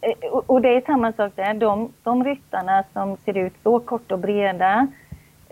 eh, 0.00 0.28
och, 0.30 0.50
och 0.50 0.62
det 0.62 0.68
är 0.68 0.80
samma 0.80 1.12
sak 1.12 1.32
där. 1.34 1.54
De, 1.54 1.92
de 2.02 2.24
ryttarna 2.24 2.84
som 2.92 3.16
ser 3.16 3.36
ut 3.36 3.52
så 3.62 3.80
korta 3.80 4.14
och 4.14 4.20
breda, 4.20 4.86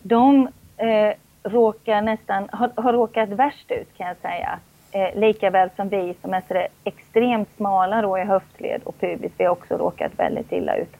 de 0.03 0.49
eh, 0.77 1.13
råkar 1.43 2.03
nästan, 2.03 2.49
har, 2.53 2.73
har 2.77 2.93
råkat 2.93 3.29
värst 3.29 3.71
ut 3.71 3.97
kan 3.97 4.07
jag 4.07 4.17
säga. 4.17 4.59
Eh, 4.93 5.21
lika 5.21 5.51
väl 5.51 5.71
som 5.77 5.89
vi 5.89 6.15
som 6.23 6.35
är 6.35 6.43
så 6.49 6.67
extremt 6.85 7.57
smala 7.57 8.03
då 8.03 8.19
i 8.19 8.25
höftled 8.25 8.83
och 8.85 9.01
pubis, 9.01 9.33
vi 9.37 9.45
har 9.45 9.53
också 9.53 9.77
råkat 9.77 10.13
väldigt 10.17 10.53
illa 10.53 10.77
ut. 10.77 10.97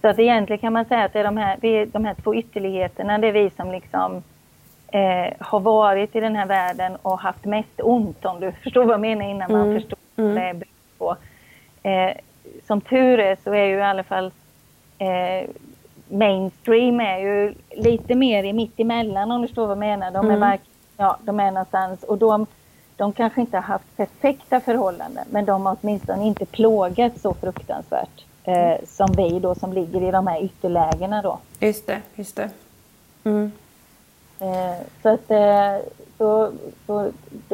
så 0.00 0.08
att 0.08 0.18
egentligen 0.18 0.60
kan 0.60 0.72
man 0.72 0.84
säga 0.84 1.04
att 1.04 1.12
det 1.12 1.20
är 1.20 1.24
de 1.24 1.36
här, 1.36 1.56
det 1.60 1.68
är 1.68 1.86
de 1.86 2.04
här 2.04 2.14
två 2.14 2.34
ytterligheterna, 2.34 3.18
det 3.18 3.28
är 3.28 3.32
vi 3.32 3.50
som 3.50 3.72
liksom 3.72 4.22
eh, 4.94 5.32
har 5.40 5.60
varit 5.60 6.16
i 6.16 6.20
den 6.20 6.36
här 6.36 6.46
världen 6.46 6.96
och 7.02 7.20
haft 7.20 7.44
mest 7.44 7.80
ont, 7.82 8.24
om 8.24 8.40
du 8.40 8.52
förstår 8.62 8.84
vad 8.84 8.92
jag 8.92 9.00
menar, 9.00 9.24
innan 9.24 9.50
mm. 9.50 9.66
man 9.68 9.80
förstår 9.80 9.98
vad 10.14 10.26
mm. 10.26 10.36
det 10.36 10.48
är 10.48 10.68
på. 10.98 11.16
Eh, 11.82 12.16
som 12.66 12.80
tur 12.80 13.18
är 13.20 13.36
så 13.44 13.54
är 13.54 13.64
ju 13.64 13.76
i 13.76 13.82
alla 13.82 14.04
fall 14.04 14.30
eh, 14.98 15.50
mainstream 16.08 17.00
är 17.00 17.18
ju 17.18 17.54
lite 17.70 18.14
mer 18.14 18.44
i 18.44 18.52
mitt 18.52 18.80
emellan 18.80 19.30
om 19.30 19.42
du 19.42 19.48
förstår 19.48 19.66
vad 19.66 19.70
jag 19.70 19.78
menar. 19.78 20.10
De 20.10 20.30
är, 20.30 20.36
mm. 20.36 20.58
ja, 20.96 21.16
de 21.22 21.40
är 21.40 21.50
någonstans 21.50 22.02
och 22.02 22.18
de, 22.18 22.46
de 22.96 23.12
kanske 23.12 23.40
inte 23.40 23.56
har 23.56 23.62
haft 23.62 23.96
perfekta 23.96 24.60
förhållanden 24.60 25.24
men 25.30 25.44
de 25.44 25.66
har 25.66 25.76
åtminstone 25.80 26.26
inte 26.26 26.46
plågat 26.46 27.20
så 27.20 27.34
fruktansvärt 27.34 28.24
eh, 28.44 28.74
som 28.86 29.12
vi 29.16 29.38
då 29.40 29.54
som 29.54 29.72
ligger 29.72 30.02
i 30.08 30.10
de 30.10 30.26
här 30.26 30.44
ytterlägena 30.44 31.22
då. 31.22 31.38
Just 31.60 31.86
det, 31.86 32.00
just 32.14 32.36
det. 32.36 32.50
Mm. 33.24 33.52
Eh, 34.40 34.86
så 35.02 35.08
att 35.08 35.30
eh, 35.30 35.76
så, 36.18 36.52
så, 36.86 37.10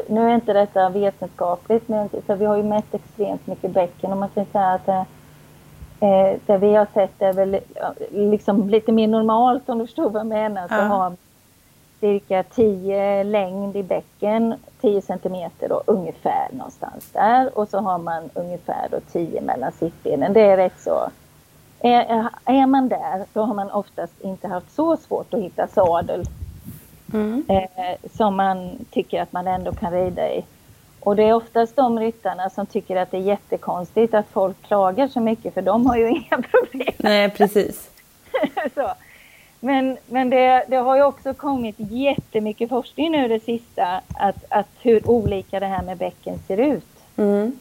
nu 0.07 0.31
är 0.31 0.35
inte 0.35 0.53
detta 0.53 0.89
vetenskapligt 0.89 1.89
men 1.89 2.09
så 2.27 2.35
vi 2.35 2.45
har 2.45 2.57
ju 2.57 2.63
mätt 2.63 2.95
extremt 2.95 3.47
mycket 3.47 3.71
bäcken 3.71 4.13
och 4.13 4.19
man 4.19 4.29
kan 4.29 4.47
säga 4.47 4.69
att 4.69 4.89
eh, 4.89 5.01
eh 6.01 6.39
det 6.47 6.59
vi 6.59 6.75
har 6.75 6.87
sett 6.95 7.23
är 7.23 7.33
väl 7.33 7.61
liksom 8.11 8.69
lite 8.69 8.93
mer 8.93 9.09
normalt 9.09 9.69
om 9.69 9.79
du 9.79 9.87
förstår 9.87 10.11
vad 10.11 10.21
jag 10.21 10.27
menar. 10.27 10.69
Så 10.69 10.75
ja. 10.75 10.83
har 10.83 11.13
cirka 12.01 12.43
10 12.43 13.25
längd 13.25 13.77
i 13.77 13.83
bäcken, 13.83 14.55
10 14.81 15.03
centimeter 15.03 15.69
då, 15.69 15.83
ungefär 15.87 16.49
någonstans 16.53 17.11
där. 17.13 17.59
Och 17.59 17.69
så 17.69 17.79
har 17.79 17.99
man 17.99 18.31
ungefär 18.35 18.89
då 18.91 19.01
10 19.13 19.41
mellan 19.41 19.73
sittbenen. 19.73 20.33
Det 20.33 20.41
är 20.41 20.57
rätt 20.57 20.81
så... 20.81 21.11
Är, 21.83 22.29
är 22.45 22.67
man 22.67 22.89
där, 22.89 23.25
då 23.33 23.43
har 23.43 23.55
man 23.55 23.71
oftast 23.71 24.21
inte 24.21 24.49
haft 24.49 24.75
så 24.75 24.97
svårt 24.97 25.35
att 25.35 25.41
hitta 25.41 25.67
sadel 25.67 26.25
mm. 27.13 27.45
eh, 27.49 28.11
som 28.17 28.37
man 28.37 28.71
tycker 28.91 29.23
att 29.23 29.33
man 29.33 29.47
ändå 29.47 29.73
kan 29.73 29.93
rida 29.93 30.35
i. 30.35 30.45
Och 31.01 31.17
det 31.17 31.23
är 31.23 31.33
oftast 31.33 31.77
de 31.77 32.01
ryttarna 32.01 32.51
som 32.51 32.67
tycker 32.67 32.97
att 32.97 33.11
det 33.11 33.17
är 33.17 33.23
jättekonstigt 33.23 34.15
att 34.15 34.27
folk 34.33 34.63
klagar 34.63 35.09
så 35.09 35.21
mycket 35.21 35.55
för 35.55 35.63
de 35.63 35.87
har 35.87 35.97
ju 35.97 36.09
inga 36.09 36.43
problem. 36.43 36.95
Nej, 36.97 37.31
precis. 37.31 37.91
så. 38.75 38.93
Men, 39.61 39.97
men 40.07 40.31
det, 40.31 40.65
det, 40.69 40.77
har 40.77 40.97
ju 40.97 41.03
också 41.03 41.35
kommit 41.35 41.77
jättemycket 41.79 42.69
forskning 42.69 43.13
nu 43.13 43.29
det 43.29 43.41
sista 43.41 44.01
att, 44.19 44.45
att 44.49 44.69
hur 44.83 45.11
olika 45.11 45.61
det 45.61 45.67
här 45.67 45.83
med 45.83 45.99
bäcken 45.99 46.39
ser 46.47 46.57
ut. 46.57 46.87
Mm. 47.17 47.59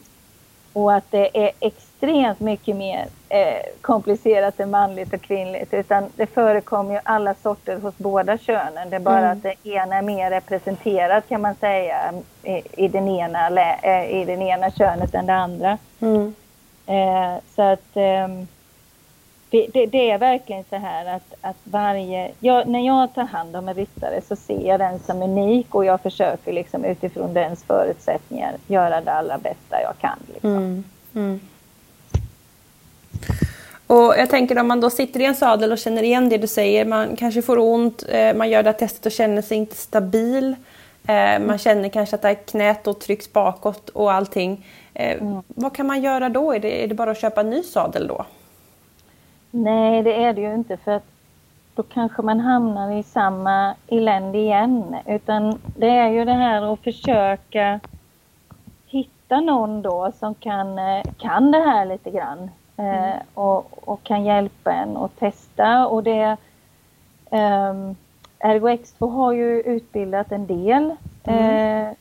Och 0.73 0.93
att 0.93 1.11
det 1.11 1.45
är 1.45 1.51
extremt 1.59 2.39
mycket 2.39 2.75
mer 2.75 3.07
eh, 3.29 3.61
komplicerat 3.81 4.59
än 4.59 4.69
manligt 4.69 5.13
och 5.13 5.21
kvinnligt. 5.21 5.73
Utan 5.73 6.03
det 6.15 6.25
förekommer 6.25 6.93
ju 6.93 6.99
alla 7.03 7.33
sorter 7.33 7.79
hos 7.79 7.97
båda 7.97 8.37
könen. 8.37 8.89
Det 8.89 8.95
är 8.95 8.99
bara 8.99 9.19
mm. 9.19 9.31
att 9.31 9.43
det 9.43 9.69
ena 9.69 9.95
är 9.95 10.01
mer 10.01 10.29
representerat 10.29 11.29
kan 11.29 11.41
man 11.41 11.55
säga 11.55 12.13
i, 12.43 12.61
i, 12.71 12.87
den, 12.87 13.07
ena, 13.07 13.49
eh, 13.81 14.21
i 14.21 14.25
den 14.25 14.41
ena 14.41 14.71
könet 14.71 15.15
än 15.15 15.25
det 15.25 15.35
andra. 15.35 15.77
Mm. 15.99 16.35
Eh, 16.85 17.41
så 17.55 17.61
att 17.61 17.95
ehm, 17.95 18.47
det, 19.49 19.67
det, 19.73 19.85
det, 19.85 20.11
är 20.11 20.17
verkligen 20.17 20.63
så 20.69 20.75
här 20.75 21.15
att, 21.15 21.33
att 21.41 21.57
varje... 21.63 22.31
Jag, 22.39 22.67
när 22.67 22.85
jag 22.85 23.13
tar 23.13 23.23
hand 23.23 23.55
om 23.55 23.69
en 23.69 23.75
ryttare 23.75 24.21
så 24.27 24.35
ser 24.35 24.67
jag 24.67 24.79
den 24.79 24.99
som 24.99 25.21
unik 25.21 25.75
och 25.75 25.85
jag 25.85 26.01
försöker 26.01 26.53
liksom 26.53 26.85
utifrån 26.85 27.33
dens 27.33 27.63
förutsättningar 27.63 28.55
göra 28.67 29.01
det 29.01 29.11
allra 29.11 29.37
bästa 29.37 29.81
jag 29.81 29.93
kan. 29.99 30.19
Liksom. 30.33 30.49
Mm, 30.49 30.83
mm. 31.15 31.39
Och 33.87 34.13
jag 34.17 34.29
tänker 34.29 34.59
om 34.59 34.67
man 34.67 34.81
då 34.81 34.89
sitter 34.89 35.19
i 35.19 35.25
en 35.25 35.35
sadel 35.35 35.71
och 35.71 35.77
känner 35.77 36.03
igen 36.03 36.29
det 36.29 36.37
du 36.37 36.47
säger, 36.47 36.85
man 36.85 37.15
kanske 37.15 37.41
får 37.41 37.57
ont, 37.59 38.03
eh, 38.09 38.33
man 38.33 38.49
gör 38.49 38.63
det 38.63 38.69
här 38.69 38.77
testet 38.77 39.05
och 39.05 39.11
känner 39.11 39.41
sig 39.41 39.57
inte 39.57 39.75
stabil. 39.75 40.55
Eh, 41.07 41.39
man 41.39 41.57
känner 41.57 41.89
kanske 41.89 42.15
att 42.15 42.21
det 42.21 42.27
här 42.27 42.35
knät 42.35 42.83
då 42.83 42.93
trycks 42.93 43.33
bakåt 43.33 43.89
och 43.89 44.13
allting. 44.13 44.65
Eh, 44.93 45.21
mm. 45.21 45.43
Vad 45.47 45.75
kan 45.75 45.87
man 45.87 46.01
göra 46.01 46.29
då? 46.29 46.53
Är 46.53 46.59
det, 46.59 46.83
är 46.83 46.87
det 46.87 46.95
bara 46.95 47.11
att 47.11 47.21
köpa 47.21 47.41
en 47.41 47.49
ny 47.49 47.63
sadel 47.63 48.07
då? 48.07 48.25
Nej, 49.51 50.03
det 50.03 50.23
är 50.23 50.33
det 50.33 50.41
ju 50.41 50.53
inte 50.53 50.77
för 50.77 50.91
att 50.91 51.05
då 51.75 51.83
kanske 51.83 52.21
man 52.21 52.39
hamnar 52.39 52.91
i 52.91 53.03
samma 53.03 53.75
elände 53.87 54.37
igen. 54.37 54.95
Utan 55.05 55.59
det 55.75 55.89
är 55.89 56.09
ju 56.09 56.25
det 56.25 56.33
här 56.33 56.73
att 56.73 56.79
försöka 56.79 57.79
hitta 58.87 59.39
någon 59.39 59.81
då 59.81 60.11
som 60.19 60.35
kan, 60.35 60.79
eh, 60.79 61.03
kan 61.17 61.51
det 61.51 61.59
här 61.59 61.85
lite 61.85 62.11
grann. 62.11 62.49
Eh, 62.77 63.09
mm. 63.09 63.19
och, 63.33 63.87
och, 63.89 64.03
kan 64.03 64.23
hjälpa 64.23 64.73
en 64.73 64.97
att 64.97 65.19
testa. 65.19 65.87
Och 65.87 66.03
det, 66.03 66.37
um, 67.31 67.95
Ergo 68.39 68.67
X2 68.67 69.11
har 69.11 69.33
ju 69.33 69.61
utbildat 69.61 70.31
en 70.31 70.47
del. 70.47 70.95
Mm. 71.23 71.95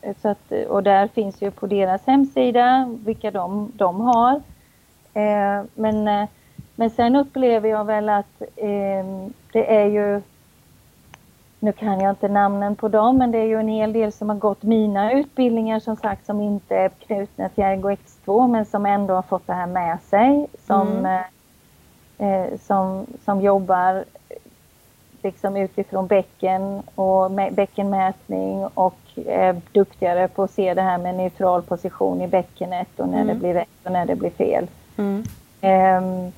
Eh, 0.00 0.14
så 0.22 0.28
att, 0.28 0.52
och 0.68 0.82
där 0.82 1.08
finns 1.08 1.42
ju 1.42 1.50
på 1.50 1.66
deras 1.66 2.06
hemsida 2.06 2.88
vilka 3.04 3.30
de, 3.30 3.72
de 3.74 4.00
har. 4.00 4.42
Eh, 5.14 5.64
men 5.74 6.08
eh, 6.08 6.28
men 6.76 6.90
sen 6.90 7.16
upplever 7.16 7.68
jag 7.68 7.84
väl 7.84 8.08
att 8.08 8.42
eh, 8.56 9.06
det 9.52 9.76
är 9.76 9.86
ju, 9.86 10.20
nu 11.60 11.72
kan 11.72 12.00
jag 12.00 12.10
inte 12.10 12.28
namnen 12.28 12.76
på 12.76 12.88
dem, 12.88 13.18
men 13.18 13.30
det 13.30 13.38
är 13.38 13.44
ju 13.44 13.60
en 13.60 13.68
hel 13.68 13.92
del 13.92 14.12
som 14.12 14.28
har 14.28 14.36
gått 14.36 14.62
mina 14.62 15.12
utbildningar 15.12 15.80
som 15.80 15.96
sagt 15.96 16.26
som 16.26 16.40
inte 16.40 16.76
är 16.76 16.88
knutna 16.88 17.48
till 17.48 17.64
Ergo 17.64 17.90
X2 17.90 18.48
men 18.48 18.66
som 18.66 18.86
ändå 18.86 19.14
har 19.14 19.22
fått 19.22 19.46
det 19.46 19.52
här 19.52 19.66
med 19.66 19.98
sig. 20.02 20.46
Som, 20.66 20.88
mm. 20.88 21.22
eh, 22.18 22.58
som, 22.58 23.06
som 23.24 23.40
jobbar 23.40 24.04
liksom 25.22 25.56
utifrån 25.56 26.06
bäcken 26.06 26.82
och 26.94 27.30
bäckenmätning 27.30 28.66
och 28.66 28.98
är 29.26 29.60
duktigare 29.72 30.28
på 30.28 30.42
att 30.42 30.50
se 30.50 30.74
det 30.74 30.82
här 30.82 30.98
med 30.98 31.14
neutral 31.14 31.62
position 31.62 32.22
i 32.22 32.28
bäckenet 32.28 33.00
och 33.00 33.08
när 33.08 33.20
mm. 33.20 33.26
det 33.26 33.34
blir 33.34 33.54
rätt 33.54 33.68
och 33.84 33.92
när 33.92 34.06
det 34.06 34.16
blir 34.16 34.30
fel. 34.30 34.66
Mm. 34.96 35.24
Um, 35.62 36.32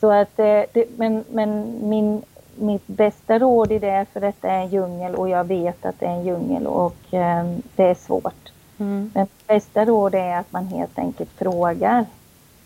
så 0.00 0.10
att, 0.12 0.38
eh, 0.38 0.62
det, 0.72 0.84
men 0.96 1.24
men 1.30 1.78
min, 1.88 2.22
mitt 2.54 2.86
bästa 2.86 3.38
råd 3.38 3.72
i 3.72 3.78
det, 3.78 4.06
för 4.12 4.20
detta 4.20 4.48
är 4.48 4.60
en 4.60 4.68
djungel 4.68 5.14
och 5.14 5.28
jag 5.28 5.44
vet 5.44 5.86
att 5.86 6.00
det 6.00 6.06
är 6.06 6.10
en 6.10 6.24
djungel 6.24 6.66
och 6.66 6.96
um, 7.10 7.62
det 7.76 7.84
är 7.84 7.94
svårt. 7.94 8.52
Mm. 8.78 9.10
Men 9.14 9.26
bästa 9.46 9.84
råd 9.84 10.14
är 10.14 10.36
att 10.36 10.52
man 10.52 10.66
helt 10.66 10.98
enkelt 10.98 11.30
frågar. 11.30 12.06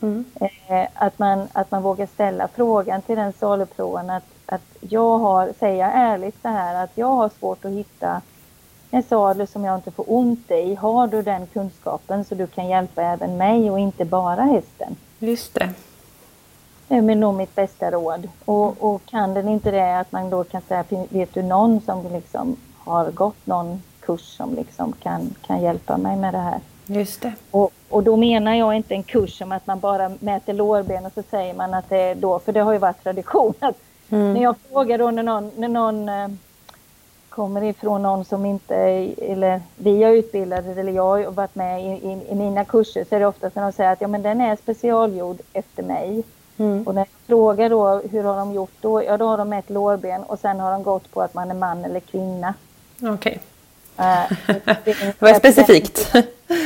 Mm. 0.01 0.25
Eh, 0.35 0.88
att, 0.95 1.18
man, 1.18 1.49
att 1.53 1.71
man 1.71 1.83
vågar 1.83 2.07
ställa 2.07 2.49
frågan 2.49 3.03
till 3.03 3.16
den 3.16 3.33
saluprovan 3.33 4.11
att, 4.11 4.25
att 4.47 4.77
jag 4.81 5.18
har, 5.18 5.53
säga 5.59 5.92
ärligt 5.92 6.42
så 6.42 6.49
här, 6.49 6.85
att 6.85 6.90
jag 6.95 7.07
har 7.16 7.29
svårt 7.29 7.64
att 7.64 7.71
hitta 7.71 8.23
en 8.90 9.03
sadel 9.03 9.47
som 9.47 9.64
jag 9.64 9.75
inte 9.75 9.90
får 9.90 10.05
ont 10.09 10.51
i. 10.51 10.75
Har 10.75 11.07
du 11.07 11.23
den 11.23 11.47
kunskapen 11.47 12.25
så 12.25 12.35
du 12.35 12.47
kan 12.47 12.68
hjälpa 12.68 13.03
även 13.03 13.37
mig 13.37 13.71
och 13.71 13.79
inte 13.79 14.05
bara 14.05 14.42
hästen? 14.42 14.97
Just 15.18 15.55
det 15.55 15.71
är 16.96 17.14
nog 17.14 17.35
mitt 17.35 17.55
bästa 17.55 17.90
råd. 17.90 18.28
Och, 18.44 18.85
och, 18.85 19.07
kan 19.07 19.35
den 19.35 19.48
inte 19.48 19.70
det 19.70 19.98
att 19.98 20.12
man 20.12 20.31
då 20.31 20.44
kan 20.44 20.62
säga, 20.62 20.85
vet 20.88 21.35
du 21.35 21.42
någon 21.42 21.81
som 21.81 22.12
liksom 22.12 22.57
har 22.78 23.11
gått 23.11 23.46
någon 23.46 23.83
kurs 24.00 24.37
som 24.37 24.55
liksom 24.55 24.92
kan, 24.92 25.35
kan 25.46 25.62
hjälpa 25.62 25.96
mig 25.96 26.16
med 26.16 26.35
det 26.35 26.38
här? 26.38 26.61
Just 26.87 27.22
det. 27.22 27.33
Och, 27.50 27.70
och 27.88 28.02
då 28.02 28.16
menar 28.16 28.55
jag 28.55 28.74
inte 28.74 28.94
en 28.94 29.02
kurs 29.02 29.38
som 29.38 29.52
att 29.52 29.66
man 29.66 29.81
bara 29.81 30.11
mäter 30.20 30.52
lårben 30.52 31.07
och 31.07 31.12
så 31.12 31.22
säger 31.31 31.55
man 31.55 31.74
att 31.74 31.88
det 31.88 31.98
är 31.98 32.14
då, 32.14 32.38
för 32.38 32.52
det 32.52 32.61
har 32.61 32.72
ju 32.72 32.78
varit 32.78 33.02
tradition 33.02 33.55
att 33.61 33.76
mm. 34.11 34.35
när 34.35 34.42
jag 34.42 34.57
frågar 34.70 34.98
då 34.98 35.11
när 35.11 35.22
någon, 35.22 35.50
när 35.57 35.68
någon 35.68 36.09
eh, 36.09 36.28
kommer 37.28 37.62
ifrån 37.62 38.02
någon 38.02 38.24
som 38.24 38.46
inte, 38.46 38.74
eller 39.18 39.61
vi 39.76 40.02
har 40.02 40.11
utbildat 40.11 40.64
eller 40.66 40.92
jag 40.92 41.05
har 41.05 41.31
varit 41.31 41.55
med 41.55 41.85
i, 41.85 41.88
i, 41.88 42.26
i 42.28 42.35
mina 42.35 42.64
kurser 42.64 43.05
så 43.09 43.14
är 43.14 43.20
det 43.20 43.26
ofta 43.26 43.50
som 43.50 43.62
de 43.62 43.72
säger 43.72 43.92
att 43.92 44.00
ja 44.00 44.09
men 44.09 44.22
den 44.22 44.40
är 44.40 44.57
specialgjord 44.57 45.40
efter 45.52 45.83
mig. 45.83 46.24
Mm. 46.59 46.87
Och 46.87 46.95
när 46.95 47.01
jag 47.01 47.09
frågar 47.27 47.71
då 47.71 48.03
hur 48.11 48.25
har 48.25 48.37
de 48.37 48.53
gjort 48.53 48.75
då? 48.81 49.03
Ja 49.03 49.17
då 49.17 49.27
har 49.27 49.38
de 49.38 49.49
mätt 49.49 49.71
lårben 49.71 50.23
och 50.23 50.38
sen 50.38 50.61
har 50.61 50.73
de 50.73 50.83
gått 50.83 51.12
på 51.12 51.23
att 51.23 51.35
man 51.35 51.51
är 51.51 51.55
man 51.55 51.85
eller 51.85 52.01
kvinna. 52.01 52.55
Okej. 53.03 53.12
Okay. 53.15 53.38
Uh, 53.99 54.57
det 54.85 55.15
var 55.21 55.35
specifikt. 55.35 56.15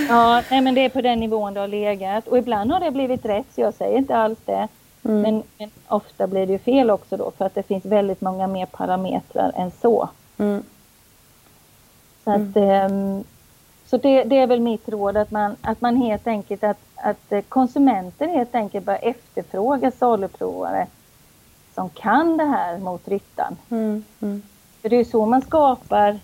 ja, 0.09 0.43
nej, 0.51 0.61
men 0.61 0.75
det 0.75 0.81
är 0.81 0.89
på 0.89 1.01
den 1.01 1.21
nivån 1.21 1.55
det 1.55 1.61
har 1.61 1.69
legat. 1.69 2.29
Och 2.29 2.39
ibland 2.39 2.73
har 2.73 2.81
det 2.81 2.91
blivit 2.91 3.25
rätt, 3.25 3.47
så 3.55 3.61
jag 3.61 3.75
säger 3.75 3.99
inte 3.99 4.17
alls 4.17 4.39
det. 4.45 4.69
Mm. 5.05 5.23
Men, 5.23 5.43
men, 5.59 5.71
ofta 5.89 6.27
blir 6.27 6.47
det 6.47 6.53
ju 6.53 6.59
fel 6.59 6.91
också 6.91 7.17
då, 7.17 7.33
för 7.39 7.45
att 7.45 7.55
det 7.55 7.63
finns 7.63 7.85
väldigt 7.85 8.21
många 8.21 8.47
mer 8.47 8.67
parametrar 8.67 9.53
än 9.57 9.71
så. 9.83 10.09
Mm. 10.39 10.63
Så 12.25 12.31
att, 12.31 12.57
um, 12.91 13.25
så 13.87 13.97
det, 13.97 14.25
det, 14.25 14.39
är 14.39 14.47
väl 14.47 14.61
mitt 14.61 14.89
råd 14.89 15.17
att 15.17 15.31
man, 15.31 15.57
att 15.61 15.81
man 15.81 15.97
helt 15.97 16.27
enkelt 16.27 16.65
att, 16.65 16.79
att 17.07 17.33
konsumenter 17.49 18.29
helt 18.29 18.55
enkelt 18.55 18.87
bör 18.87 18.99
efterfråga 19.03 19.91
saluprovare 19.91 20.87
som 21.75 21.89
kan 21.89 22.37
det 22.37 22.45
här 22.45 22.79
mot 22.79 23.09
ryttan. 23.09 23.57
Mm, 23.71 24.05
mm. 24.21 24.43
För 24.83 24.89
det 24.89 24.97
är 24.97 25.05
så 25.05 25.27
man 25.27 25.43
skapar 25.43 26.19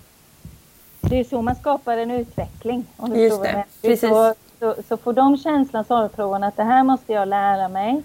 det 1.01 1.19
är 1.19 1.23
så 1.23 1.41
man 1.41 1.55
skapar 1.55 1.97
en 1.97 2.11
utveckling. 2.11 2.85
Om 2.97 3.15
Just 3.15 3.43
det, 3.43 3.63
Precis. 3.81 4.09
Så, 4.09 4.33
så, 4.59 4.75
så 4.87 4.97
får 4.97 5.13
de 5.13 5.37
känslan, 5.37 5.83
saluprovarna, 5.83 6.47
att 6.47 6.57
det 6.57 6.63
här 6.63 6.83
måste 6.83 7.13
jag 7.13 7.27
lära 7.27 7.67
mig. 7.67 8.03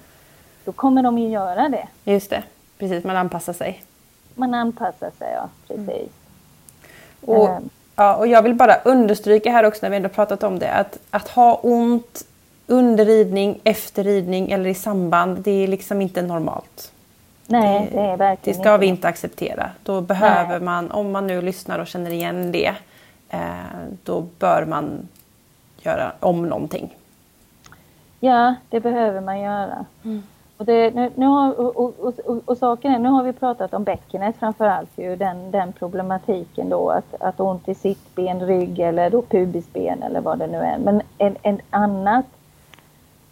då 0.64 0.73
kommer 0.73 1.03
de 1.03 1.19
ju 1.19 1.29
göra 1.29 1.69
det. 1.69 1.88
Just 2.05 2.31
det, 2.31 2.43
precis, 2.79 3.05
man 3.05 3.17
anpassar 3.17 3.53
sig. 3.53 3.85
Man 4.35 4.55
anpassar 4.55 5.11
sig, 5.19 5.33
ja 5.35 5.49
precis. 5.69 5.87
Mm. 5.87 6.11
Och, 7.21 7.49
ehm. 7.49 7.69
ja, 7.97 8.17
och 8.17 8.27
jag 8.27 8.43
vill 8.43 8.55
bara 8.55 8.75
understryka 8.85 9.53
här 9.53 9.64
också 9.64 9.79
när 9.83 9.91
vi 9.91 9.97
ändå 9.97 10.09
pratat 10.09 10.43
om 10.43 10.59
det 10.59 10.73
att, 10.73 10.99
att 11.11 11.29
ha 11.29 11.61
ont 11.62 12.25
under 12.70 13.04
ridning, 13.04 13.61
efter 13.64 14.04
ridning 14.04 14.50
eller 14.50 14.70
i 14.70 14.74
samband, 14.74 15.38
det 15.38 15.50
är 15.50 15.68
liksom 15.68 16.00
inte 16.02 16.22
normalt. 16.22 16.92
Nej, 17.46 17.88
det 17.92 18.00
är 18.00 18.16
verkligen 18.16 18.59
Det 18.59 18.62
ska 18.62 18.74
inte. 18.74 18.81
vi 18.81 18.87
inte 18.87 19.09
acceptera. 19.09 19.70
Då 19.83 20.00
behöver 20.00 20.48
Nej. 20.48 20.61
man, 20.61 20.90
om 20.90 21.12
man 21.12 21.26
nu 21.26 21.42
lyssnar 21.42 21.78
och 21.78 21.87
känner 21.87 22.11
igen 22.11 22.52
det, 22.52 22.74
eh, 23.28 23.40
då 24.04 24.26
bör 24.38 24.64
man 24.64 25.09
göra 25.83 26.12
om 26.20 26.46
någonting. 26.46 26.96
Ja, 28.20 28.54
det 28.70 28.81
behöver 28.81 29.20
man 29.20 29.40
göra. 29.40 29.85
Mm. 30.04 30.22
Och, 30.57 30.64
det, 30.64 30.94
nu, 30.94 31.11
nu 31.14 31.26
har, 31.26 31.61
och, 31.61 31.76
och, 31.76 32.18
och, 32.24 32.42
och, 32.44 32.59
saken 32.59 32.94
är, 32.94 32.98
nu 32.98 33.09
har 33.09 33.22
vi 33.22 33.33
pratat 33.33 33.74
om 33.74 33.85
bäckenet 33.85 34.37
framförallt, 34.37 34.90
ju, 34.96 35.16
den, 35.16 35.50
den 35.50 35.72
problematiken 35.72 36.68
då 36.68 36.90
att, 36.90 37.14
att 37.20 37.40
ont 37.40 37.68
i 37.68 37.74
sittben, 37.74 38.46
rygg 38.46 38.78
eller 38.78 39.11
då 39.11 39.22
pubisben 39.22 40.02
eller 40.02 40.20
vad 40.20 40.38
det 40.38 40.46
nu 40.46 40.59
är. 40.59 40.78
Men 40.78 41.02
en, 41.18 41.37
en 41.42 41.61
annat 41.70 42.26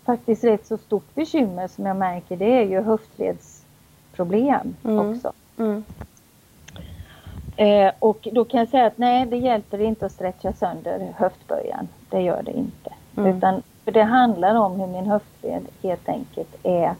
faktiskt 0.06 0.44
rätt 0.44 0.66
så 0.66 0.76
stort 0.78 1.14
bekymmer 1.14 1.68
som 1.68 1.86
jag 1.86 1.96
märker 1.96 2.36
det 2.36 2.58
är 2.58 2.64
ju 2.64 2.82
höftledsproblem 2.82 4.76
mm. 4.84 5.10
också. 5.10 5.32
Mm. 5.58 5.84
Eh, 7.56 7.92
och 7.98 8.28
då 8.32 8.44
kan 8.44 8.60
jag 8.60 8.68
säga 8.68 8.86
att 8.86 8.98
nej, 8.98 9.26
det 9.26 9.36
hjälper 9.36 9.80
inte 9.80 10.06
att 10.06 10.12
stretcha 10.12 10.52
sönder 10.52 11.14
höftböjan. 11.16 11.88
Det 12.10 12.20
gör 12.20 12.42
det 12.42 12.52
inte. 12.52 12.92
Mm. 13.16 13.36
Utan, 13.36 13.62
för 13.84 13.92
det 13.92 14.02
handlar 14.02 14.54
om 14.54 14.80
hur 14.80 14.86
min 14.86 15.06
höftled 15.06 15.66
helt 15.82 16.08
enkelt 16.08 16.56
är, 16.62 16.94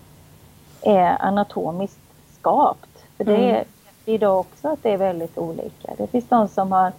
är 0.83 1.23
anatomiskt 1.23 2.01
skapt. 2.39 3.05
För 3.17 3.25
det 3.25 3.37
mm. 3.37 3.55
är 3.55 3.65
idag 4.05 4.41
också 4.41 4.69
att 4.69 4.83
det 4.83 4.91
är 4.91 4.97
väldigt 4.97 5.39
olika. 5.39 5.95
Det 5.99 6.07
finns 6.07 6.29
de 6.29 6.49
som 6.49 6.73
har 6.73 6.93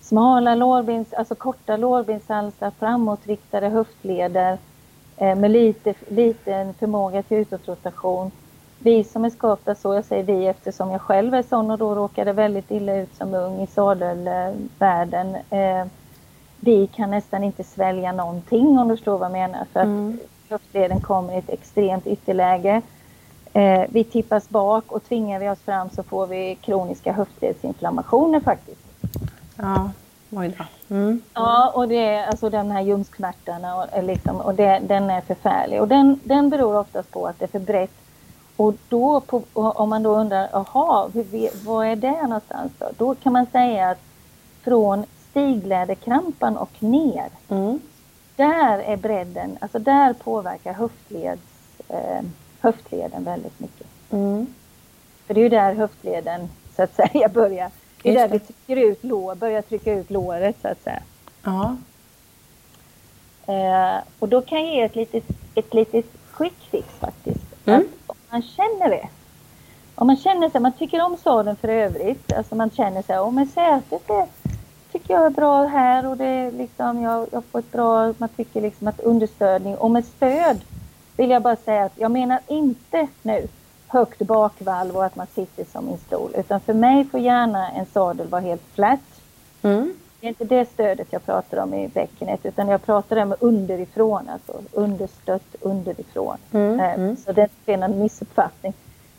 smala 0.00 0.54
lårbens, 0.54 1.12
alltså 1.12 1.34
korta 1.34 1.76
lårbenshalsar, 1.76 2.70
framåtriktade 2.78 3.68
höftleder 3.68 4.58
med 5.16 5.50
lite, 5.50 5.94
liten 6.08 6.74
förmåga 6.74 7.22
till 7.22 7.36
utåtrotation 7.38 8.30
vi 8.84 9.04
som 9.04 9.24
är 9.24 9.30
skapta 9.30 9.74
så, 9.74 9.94
jag 9.94 10.04
säger 10.04 10.24
vi 10.24 10.46
eftersom 10.46 10.90
jag 10.90 11.00
själv 11.00 11.34
är 11.34 11.42
sån 11.42 11.70
och 11.70 11.78
då 11.78 11.94
råkade 11.94 12.32
väldigt 12.32 12.70
illa 12.70 12.96
ut 12.96 13.16
som 13.16 13.34
ung 13.34 13.60
i 13.62 13.66
sadelvärlden. 13.66 15.36
Eh, 15.50 15.86
vi 16.60 16.86
kan 16.86 17.10
nästan 17.10 17.44
inte 17.44 17.64
svälja 17.64 18.12
någonting 18.12 18.78
om 18.78 18.88
du 18.88 18.96
förstår 18.96 19.18
vad 19.18 19.26
jag 19.26 19.32
menar. 19.32 19.66
För 19.72 19.80
att 19.80 19.86
mm. 19.86 20.18
höftleden 20.48 21.00
kommer 21.00 21.34
i 21.34 21.38
ett 21.38 21.50
extremt 21.50 22.06
ytterläge. 22.06 22.82
Eh, 23.52 23.82
vi 23.88 24.04
tippas 24.04 24.48
bak 24.48 24.92
och 24.92 25.04
tvingar 25.04 25.40
vi 25.40 25.48
oss 25.48 25.60
fram 25.60 25.90
så 25.90 26.02
får 26.02 26.26
vi 26.26 26.58
kroniska 26.60 27.12
höftledsinflammationer 27.12 28.40
faktiskt. 28.40 28.86
Ja, 29.56 29.90
oj 30.30 30.54
då. 30.58 30.64
Mm. 30.92 31.22
Ja, 31.34 31.72
och 31.74 31.88
det 31.88 32.06
är 32.06 32.26
alltså 32.26 32.50
den 32.50 32.70
här 32.70 32.80
ljumsksmärtan 32.80 33.64
och, 33.64 34.04
liksom, 34.04 34.36
och 34.36 34.54
det, 34.54 34.82
den 34.86 35.10
är 35.10 35.20
förfärlig. 35.20 35.80
Och 35.80 35.88
den, 35.88 36.20
den 36.24 36.50
beror 36.50 36.76
oftast 36.76 37.10
på 37.10 37.26
att 37.26 37.38
det 37.38 37.44
är 37.44 37.48
för 37.48 37.58
brett 37.58 37.90
och 38.56 38.74
då, 38.88 39.20
på, 39.20 39.42
om 39.52 39.88
man 39.88 40.02
då 40.02 40.16
undrar, 40.16 40.48
jaha, 40.52 41.10
vad 41.64 41.86
är 41.86 41.96
det 41.96 42.22
någonstans 42.22 42.72
då? 42.78 42.90
Då 42.98 43.14
kan 43.14 43.32
man 43.32 43.46
säga 43.46 43.90
att 43.90 43.98
från 44.62 45.04
stigläderkrampan 45.30 46.56
och 46.56 46.82
ner, 46.82 47.28
mm. 47.48 47.80
där 48.36 48.78
är 48.78 48.96
bredden, 48.96 49.58
alltså 49.60 49.78
där 49.78 50.12
påverkar 50.12 50.72
höftleds, 50.72 51.42
eh, 51.88 52.22
höftleden 52.60 53.24
väldigt 53.24 53.60
mycket. 53.60 53.86
Mm. 54.10 54.46
För 55.26 55.34
det 55.34 55.40
är 55.40 55.42
ju 55.42 55.48
där 55.48 55.74
höftleden, 55.74 56.48
så 56.76 56.82
att 56.82 56.94
säga, 56.94 57.28
börjar. 57.34 57.70
Det 58.02 58.10
är 58.10 58.14
där 58.14 58.28
vi 58.28 58.38
trycker 58.38 58.76
ut 58.76 59.04
lår, 59.04 59.34
börjar 59.34 59.62
trycka 59.62 59.92
ut 59.92 60.10
låret, 60.10 60.56
så 60.62 60.68
att 60.68 60.82
säga. 60.82 61.02
Ja. 61.42 61.76
Eh, 63.46 64.02
och 64.18 64.28
då 64.28 64.40
kan 64.40 64.66
jag 64.66 64.74
ge 64.74 64.82
ett 64.82 64.96
litet, 64.96 65.24
ett 65.54 65.74
litet 65.74 66.06
quick 66.36 66.58
fix 66.70 66.88
faktiskt. 67.00 67.66
Mm 67.66 67.84
man 68.32 68.42
känner 68.42 68.90
det. 68.90 69.08
Om 69.94 70.06
man 70.06 70.16
känner 70.16 70.50
sig, 70.50 70.60
man 70.60 70.72
tycker 70.72 71.02
om 71.02 71.16
sadeln 71.16 71.56
för 71.56 71.68
övrigt, 71.68 72.32
alltså 72.32 72.54
man 72.54 72.70
känner 72.70 73.02
sig, 73.02 73.18
om 73.18 73.46
sätet 73.46 74.10
är, 74.10 74.26
tycker 74.92 75.14
jag 75.14 75.26
är 75.26 75.30
bra 75.30 75.66
här 75.66 76.06
och 76.06 76.16
det 76.16 76.24
är 76.24 76.52
liksom, 76.52 77.02
jag, 77.02 77.26
jag 77.32 77.44
får 77.44 77.58
ett 77.58 77.72
bra, 77.72 78.14
man 78.18 78.28
tycker 78.28 78.60
liksom 78.60 78.88
att 78.88 79.00
understödning 79.00 79.76
och 79.76 79.90
med 79.90 80.04
stöd 80.04 80.60
vill 81.16 81.30
jag 81.30 81.42
bara 81.42 81.56
säga 81.56 81.84
att 81.84 81.92
jag 81.96 82.10
menar 82.10 82.40
inte 82.48 83.08
nu 83.22 83.48
högt 83.92 84.18
bakvalv 84.18 84.96
och 84.96 85.04
att 85.04 85.16
man 85.16 85.26
sitter 85.34 85.64
som 85.64 85.88
i 85.88 85.92
en 85.92 85.98
stol, 85.98 86.30
utan 86.36 86.60
för 86.60 86.74
mig 86.74 87.04
får 87.04 87.20
gärna 87.20 87.70
en 87.70 87.86
sadel 87.86 88.28
vara 88.28 88.40
helt 88.40 88.62
flat. 88.74 89.00
Mm. 89.62 89.94
Det 90.20 90.26
är 90.26 90.28
inte 90.28 90.44
det 90.44 90.68
stödet 90.68 91.08
jag 91.10 91.24
pratar 91.24 91.62
om 91.62 91.74
i 91.74 91.88
bäckenet 91.88 92.46
utan 92.46 92.68
jag 92.68 92.82
pratar 92.82 93.16
om 93.16 93.34
underifrån, 93.40 94.28
alltså 94.28 94.52
understött 94.72 95.56
underifrån. 95.60 96.36
Mm, 96.52 96.80
eh, 96.80 96.94
mm. 96.94 97.16
Så 97.16 97.32
det 97.32 97.50
är 97.66 97.82
en 97.82 97.98
missuppfattning 97.98 98.72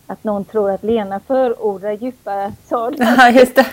att 0.07 0.23
någon 0.23 0.45
tror 0.45 0.71
att 0.71 0.83
Lena 0.83 1.19
förordar 1.19 1.91
djupa 1.91 2.51
sadlar. 2.65 3.15
Ja, 3.17 3.29
just 3.29 3.55
det. 3.55 3.65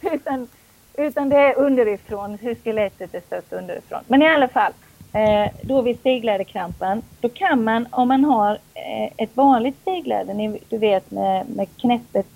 utan, 0.12 0.48
utan 0.94 1.28
det 1.28 1.36
är 1.36 1.58
underifrån, 1.58 2.38
hur 2.40 2.54
skelettet 2.54 3.14
är 3.14 3.20
stött 3.20 3.52
underifrån. 3.52 4.00
Men 4.06 4.22
i 4.22 4.28
alla 4.28 4.48
fall, 4.48 4.72
eh, 5.12 5.52
då 5.62 5.82
vid 5.82 5.98
stegläderkrampan, 5.98 7.02
då 7.20 7.28
kan 7.28 7.64
man 7.64 7.86
om 7.90 8.08
man 8.08 8.24
har 8.24 8.58
eh, 8.74 9.12
ett 9.16 9.36
vanligt 9.36 9.76
stegläder, 9.82 10.58
du 10.68 10.78
vet 10.78 11.10
med, 11.10 11.50
med 11.50 11.68
knäppet 11.76 12.26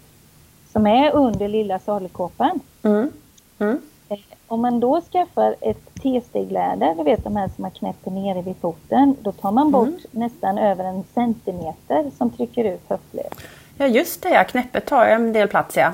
som 0.73 0.87
är 0.87 1.15
under 1.15 1.49
lilla 1.49 1.79
sadelkåpan. 1.79 2.61
Mm. 2.83 3.13
Mm. 3.59 3.81
Eh, 4.09 4.19
om 4.47 4.61
man 4.61 4.81
då 4.81 5.01
skaffar 5.01 5.55
ett 5.61 5.95
T-stegläder, 6.03 6.95
du 6.95 7.03
vet 7.03 7.25
de 7.25 7.37
här 7.37 7.51
som 7.55 7.63
man 7.63 7.71
knäpper 7.71 8.11
nere 8.11 8.43
vid 8.43 8.57
foten, 8.57 9.17
då 9.21 9.33
tar 9.33 9.53
man 9.53 9.71
bort 9.71 9.89
mm. 9.89 10.01
nästan 10.11 10.59
över 10.59 10.85
en 10.85 11.05
centimeter 11.15 12.11
som 12.19 12.31
trycker 12.31 12.65
ut 12.65 12.83
höftled. 12.89 13.35
Ja 13.77 13.87
just 13.87 14.23
det, 14.23 14.29
ja. 14.29 14.45
knäppet 14.45 14.87
tar 14.87 15.07
en 15.07 15.33
del 15.33 15.49
plats 15.49 15.77
ja. 15.77 15.93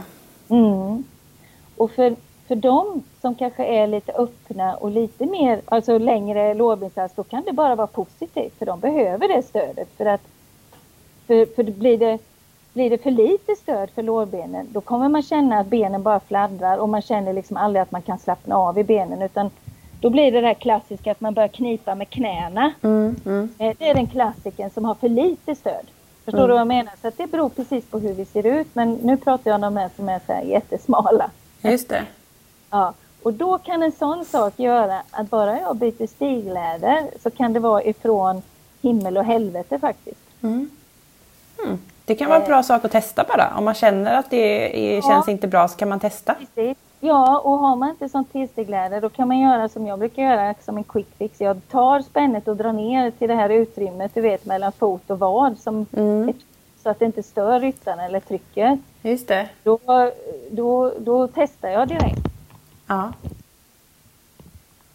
Mm. 0.49 1.05
Och 1.77 1.91
för, 1.91 2.17
för 2.49 2.55
de 2.55 3.03
som 3.21 3.35
kanske 3.35 3.65
är 3.65 3.87
lite 3.87 4.13
öppna 4.13 4.75
och 4.77 4.91
lite 4.91 5.27
mer, 5.27 5.61
alltså 5.65 5.99
längre 5.99 6.55
lårbensals, 6.55 7.13
då 7.17 7.25
kan 7.25 7.43
det 7.47 7.53
bara 7.53 7.75
vara 7.75 7.87
positivt 7.87 8.59
för 8.59 8.67
de 8.67 8.81
behöver 8.81 9.29
det 9.29 9.43
stödet 9.43 9.89
för 9.97 10.07
att 10.07 10.21
för, 11.27 11.55
för 11.55 11.63
blir 11.63 11.99
det 11.99 12.19
blir 12.73 12.91
det 12.91 12.99
för 12.99 13.11
lite 13.11 13.55
stöd 13.55 13.91
för 13.91 14.03
lårbenen, 14.03 14.67
då 14.71 14.81
kommer 14.81 15.09
man 15.09 15.23
känna 15.23 15.59
att 15.59 15.67
benen 15.67 16.03
bara 16.03 16.21
fladdrar 16.21 16.79
och 16.79 16.89
man 16.89 17.03
känner 17.03 17.33
liksom 17.33 17.57
aldrig 17.57 17.83
att 17.83 17.91
man 17.91 18.03
kan 18.03 18.19
slappna 18.19 18.57
av 18.57 18.79
i 18.79 18.85
benen 18.85 19.23
utan 19.23 19.51
då 20.01 20.11
blir 20.11 20.33
det 20.33 20.41
det 20.41 20.55
klassiska 20.55 21.11
att 21.11 21.21
man 21.21 21.35
börjar 21.35 21.49
knipa 21.49 21.95
med 21.95 22.11
knäna. 22.11 22.73
Mm, 22.83 23.17
mm. 23.25 23.49
Eh, 23.59 23.77
det 23.79 23.89
är 23.89 23.95
den 23.95 24.07
klassiken 24.07 24.71
som 24.71 24.85
har 24.85 24.95
för 24.95 25.09
lite 25.09 25.55
stöd. 25.55 25.87
Förstår 26.25 26.39
mm. 26.39 26.49
du 26.49 26.53
vad 26.53 26.61
jag 26.61 26.67
menar? 26.67 26.93
Så 27.03 27.11
det 27.17 27.27
beror 27.27 27.49
precis 27.49 27.85
på 27.85 27.99
hur 27.99 28.15
vi 28.15 28.25
ser 28.25 28.47
ut 28.47 28.67
men 28.73 28.93
nu 28.93 29.17
pratar 29.17 29.51
jag 29.51 29.55
om 29.55 29.61
de 29.61 29.77
här 29.77 29.91
som 29.97 30.09
är 30.09 30.21
så 30.27 30.33
här 30.33 30.43
jättesmala. 30.43 31.31
Just 31.63 31.89
det. 31.89 32.03
Ja, 32.73 32.95
och 33.23 33.33
då 33.33 33.59
kan 33.59 33.83
en 33.83 33.93
sån 33.93 34.25
sak 34.25 34.53
göra 34.57 35.03
att 35.11 35.31
bara 35.31 35.61
jag 35.61 35.77
byter 35.77 36.07
stigläder 36.07 37.03
så 37.23 37.31
kan 37.31 37.53
det 37.53 37.61
vara 37.61 37.83
ifrån 37.83 38.43
himmel 38.83 39.19
och 39.19 39.25
helvete 39.25 39.79
faktiskt. 39.79 40.21
Mm. 40.43 40.71
Mm. 41.65 41.79
Det 42.05 42.15
kan 42.15 42.29
vara 42.29 42.41
en 42.41 42.47
bra 42.47 42.57
eh. 42.57 42.63
sak 42.63 42.85
att 42.85 42.93
testa 42.93 43.25
bara. 43.29 43.53
Om 43.59 43.65
man 43.65 43.75
känner 43.75 44.15
att 44.15 44.31
det 44.31 44.79
är, 44.89 44.97
ja. 44.97 45.03
känns 45.03 45.29
inte 45.29 45.49
bra 45.49 45.69
så 45.69 45.77
kan 45.77 45.89
man 45.89 46.01
testa. 46.01 46.35
Precis. 46.35 46.79
Ja, 47.01 47.39
och 47.39 47.59
har 47.59 47.77
man 47.77 47.91
inte 47.91 48.09
sånt 48.09 48.33
tillstegläder 48.33 49.01
då 49.01 49.09
kan 49.09 49.29
man 49.29 49.39
göra 49.39 49.69
som 49.69 49.87
jag 49.87 49.99
brukar 49.99 50.23
göra 50.23 50.55
som 50.65 50.77
en 50.77 50.85
quick 50.85 51.09
fix. 51.19 51.41
Jag 51.41 51.61
tar 51.71 52.01
spännet 52.01 52.49
och 52.49 52.57
drar 52.57 52.73
ner 52.73 53.11
till 53.11 53.29
det 53.29 53.35
här 53.35 53.49
utrymmet 53.49 54.15
du 54.15 54.21
vet 54.21 54.45
mellan 54.45 54.73
fot 54.73 55.11
och 55.11 55.19
vad 55.19 55.59
som 55.59 55.87
mm. 55.93 56.33
så 56.83 56.91
att 56.91 56.99
det 56.99 57.05
inte 57.05 57.23
stör 57.23 57.61
ryttaren 57.61 58.01
eller 58.01 58.21
trycket. 58.21 58.79
Just 59.03 59.29
det. 59.29 59.49
Då, 59.63 59.79
då, 60.51 60.93
då 60.99 61.29
testar 61.35 61.69
jag 61.69 61.89
direkt. 61.89 62.32
Ja 62.93 63.13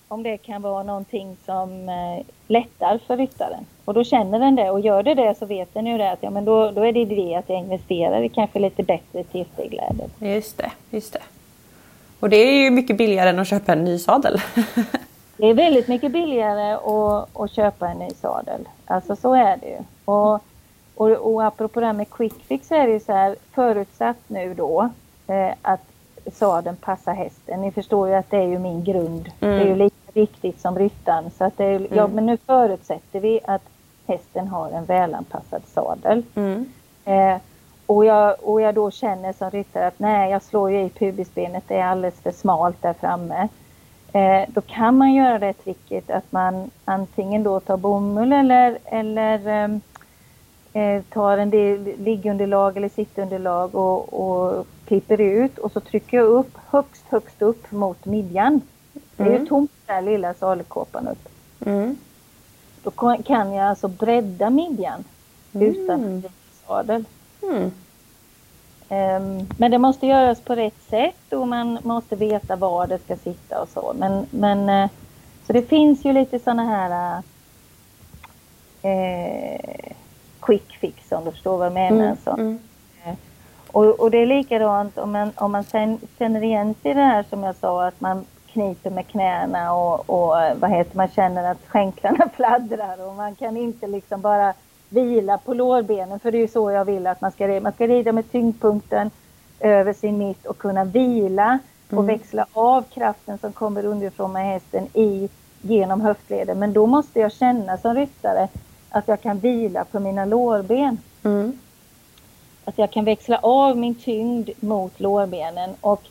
om 0.07 0.23
det 0.23 0.37
kan 0.37 0.61
vara 0.61 0.83
någonting 0.83 1.37
som 1.45 1.89
eh, 1.89 2.25
lättar 2.47 2.99
för 3.07 3.17
ryttaren. 3.17 3.65
Och 3.85 3.93
då 3.93 4.03
känner 4.03 4.39
den 4.39 4.55
det 4.55 4.69
och 4.69 4.79
gör 4.79 5.03
det 5.03 5.13
det 5.13 5.35
så 5.39 5.45
vet 5.45 5.73
den 5.73 5.85
ju 5.85 5.97
det 5.97 6.11
att 6.11 6.23
ja, 6.23 6.29
men 6.29 6.45
då, 6.45 6.71
då 6.71 6.81
är 6.81 6.91
det 6.91 6.99
idé 6.99 7.35
att 7.35 7.49
jag 7.49 7.59
investerar 7.59 8.21
i 8.21 8.29
kanske 8.29 8.59
lite 8.59 8.83
bättre 8.83 9.23
tillstegläder. 9.23 10.09
Just 10.19 10.57
det, 10.57 10.71
just 10.89 11.13
det. 11.13 11.21
Och 12.19 12.29
det 12.29 12.37
är 12.37 12.63
ju 12.63 12.71
mycket 12.71 12.97
billigare 12.97 13.29
än 13.29 13.39
att 13.39 13.47
köpa 13.47 13.73
en 13.73 13.83
ny 13.83 13.99
sadel. 13.99 14.41
det 15.37 15.47
är 15.47 15.53
väldigt 15.53 15.87
mycket 15.87 16.11
billigare 16.11 16.73
att, 16.73 17.39
att 17.39 17.51
köpa 17.51 17.89
en 17.89 17.97
ny 17.97 18.09
sadel. 18.09 18.67
Alltså 18.85 19.15
så 19.15 19.33
är 19.33 19.57
det 19.57 19.67
ju. 19.67 19.79
Och, 20.05 20.41
och, 20.95 21.33
och 21.33 21.45
apropå 21.45 21.79
det 21.79 21.85
här 21.85 21.93
med 21.93 22.09
quick 22.09 22.43
fix 22.47 22.67
så 22.67 22.75
är 22.75 22.87
det 22.87 22.93
ju 22.93 22.99
så 22.99 23.13
här 23.13 23.35
förutsatt 23.53 24.17
nu 24.27 24.53
då 24.53 24.89
eh, 25.27 25.53
att 25.61 25.81
sadeln 26.33 26.75
passar 26.75 27.13
hästen. 27.13 27.61
Ni 27.61 27.71
förstår 27.71 28.07
ju 28.07 28.15
att 28.15 28.31
det 28.31 28.37
är 28.37 28.47
ju 28.47 28.59
min 28.59 28.83
grund. 28.83 29.31
Mm. 29.39 29.55
Det 29.55 29.61
är 29.61 29.67
ju 29.67 29.75
lika 29.75 30.11
viktigt 30.13 30.61
som 30.61 30.79
ryttaren. 30.79 31.31
Så 31.37 31.43
att 31.43 31.57
det 31.57 31.65
är, 31.65 31.75
mm. 31.75 31.87
ja, 31.93 32.07
men 32.07 32.25
nu 32.25 32.37
förutsätter 32.37 33.19
vi 33.19 33.39
att 33.45 33.61
hästen 34.07 34.47
har 34.47 34.69
en 34.69 34.85
välanpassad 34.85 35.61
sadel. 35.67 36.23
Mm. 36.35 36.71
Eh, 37.05 37.37
och, 37.85 38.05
jag, 38.05 38.35
och 38.43 38.61
jag 38.61 38.75
då 38.75 38.91
känner 38.91 39.33
som 39.33 39.51
ryttare 39.51 39.87
att 39.87 39.99
nej, 39.99 40.31
jag 40.31 40.43
slår 40.43 40.71
ju 40.71 40.81
i 40.81 40.89
pubisbenet, 40.89 41.63
det 41.67 41.75
är 41.75 41.85
alldeles 41.85 42.19
för 42.19 42.31
smalt 42.31 42.81
där 42.81 42.93
framme. 42.93 43.47
Eh, 44.13 44.43
då 44.47 44.61
kan 44.61 44.97
man 44.97 45.13
göra 45.13 45.39
det 45.39 45.53
tricket 45.53 46.09
att 46.09 46.31
man 46.31 46.71
antingen 46.85 47.43
då 47.43 47.59
tar 47.59 47.77
bomull 47.77 48.33
eller, 48.33 48.77
eller 48.85 49.47
ehm, 49.47 49.81
eh, 50.73 51.01
tar 51.01 51.37
en 51.37 51.49
del 51.49 51.93
liggunderlag 51.97 52.77
eller 52.77 52.89
sittunderlag 52.89 53.75
och, 53.75 54.13
och 54.13 54.67
klipper 54.87 55.21
ut 55.21 55.57
och 55.57 55.71
så 55.71 55.79
trycker 55.79 56.17
jag 56.17 56.25
upp 56.25 56.57
högst, 56.67 57.03
högst 57.09 57.41
upp 57.41 57.71
mot 57.71 58.05
midjan. 58.05 58.61
Det 59.15 59.23
är 59.23 59.27
mm. 59.27 59.41
ju 59.41 59.47
tomt 59.47 59.71
där 59.85 60.01
lilla 60.01 60.33
sadelkåpan 60.33 61.07
upp. 61.07 61.29
Mm. 61.65 61.97
Då 62.83 62.91
kan 63.23 63.53
jag 63.53 63.67
alltså 63.67 63.87
bredda 63.87 64.49
midjan 64.49 65.03
mm. 65.53 65.67
utan 65.67 66.23
sadel. 66.67 67.05
Mm. 67.43 67.71
Um, 68.89 69.47
men 69.57 69.71
det 69.71 69.77
måste 69.77 70.07
göras 70.07 70.41
på 70.41 70.55
rätt 70.55 70.81
sätt 70.89 71.33
och 71.33 71.47
man 71.47 71.79
måste 71.83 72.15
veta 72.15 72.55
var 72.55 72.87
det 72.87 72.99
ska 72.99 73.15
sitta 73.15 73.61
och 73.61 73.69
så. 73.69 73.95
Men, 73.99 74.25
men 74.29 74.69
uh, 74.69 74.89
så 75.47 75.53
det 75.53 75.61
finns 75.61 76.05
ju 76.05 76.13
lite 76.13 76.39
sådana 76.39 76.65
här 76.65 77.17
uh, 78.83 79.93
quick 80.39 80.77
fix 80.79 81.11
om 81.11 81.25
du 81.25 81.31
förstår 81.31 81.57
vad 81.57 81.65
jag 81.65 81.73
menar. 81.73 82.05
Mm. 82.05 82.17
Så. 82.23 82.31
Mm. 82.31 82.59
Och, 83.77 83.99
och, 83.99 84.11
det 84.11 84.17
är 84.17 84.25
likadant 84.25 84.97
om 84.97 85.11
man, 85.11 85.31
om 85.35 85.51
man 85.51 85.63
sen 85.63 85.99
känner 86.17 86.43
igen 86.43 86.75
sig 86.81 86.91
i 86.91 86.93
det 86.93 86.99
här 86.99 87.25
som 87.29 87.43
jag 87.43 87.55
sa 87.55 87.87
att 87.87 88.01
man 88.01 88.25
kniper 88.51 88.89
med 88.89 89.07
knäna 89.07 89.73
och, 89.73 90.09
och 90.09 90.35
vad 90.59 90.69
heter 90.69 90.97
man 90.97 91.07
känner 91.07 91.51
att 91.51 91.57
skänklarna 91.67 92.29
fladdrar 92.35 93.07
och 93.07 93.15
man 93.15 93.35
kan 93.35 93.57
inte 93.57 93.87
liksom 93.87 94.21
bara 94.21 94.53
vila 94.89 95.37
på 95.37 95.53
lårbenen 95.53 96.19
för 96.19 96.31
det 96.31 96.37
är 96.37 96.39
ju 96.39 96.47
så 96.47 96.71
jag 96.71 96.85
vill 96.85 97.07
att 97.07 97.21
man 97.21 97.31
ska 97.31 97.47
rida. 97.47 97.61
Man 97.61 97.71
ska 97.71 97.87
rida 97.87 98.11
med 98.11 98.31
tyngdpunkten 98.31 99.11
över 99.59 99.93
sin 99.93 100.17
mitt 100.17 100.45
och 100.45 100.57
kunna 100.57 100.83
vila 100.83 101.59
och 101.87 101.93
mm. 101.93 102.05
växla 102.05 102.45
av 102.53 102.81
kraften 102.81 103.37
som 103.37 103.53
kommer 103.53 103.85
underifrån 103.85 104.33
med 104.33 104.45
hästen 104.45 104.87
i 104.93 105.29
genom 105.61 106.01
höftleden. 106.01 106.59
Men 106.59 106.73
då 106.73 106.85
måste 106.85 107.19
jag 107.19 107.31
känna 107.31 107.77
som 107.77 107.95
ryttare 107.95 108.47
att 108.89 109.07
jag 109.07 109.21
kan 109.21 109.39
vila 109.39 109.83
på 109.83 109.99
mina 109.99 110.25
lårben. 110.25 110.97
Mm. 111.23 111.59
Att 112.67 112.77
jag 112.77 112.91
kan 112.91 113.05
växla 113.05 113.37
av 113.37 113.77
min 113.77 113.95
tyngd 113.95 114.49
mot 114.59 114.99
lårbenen 114.99 115.69
och 115.81 116.01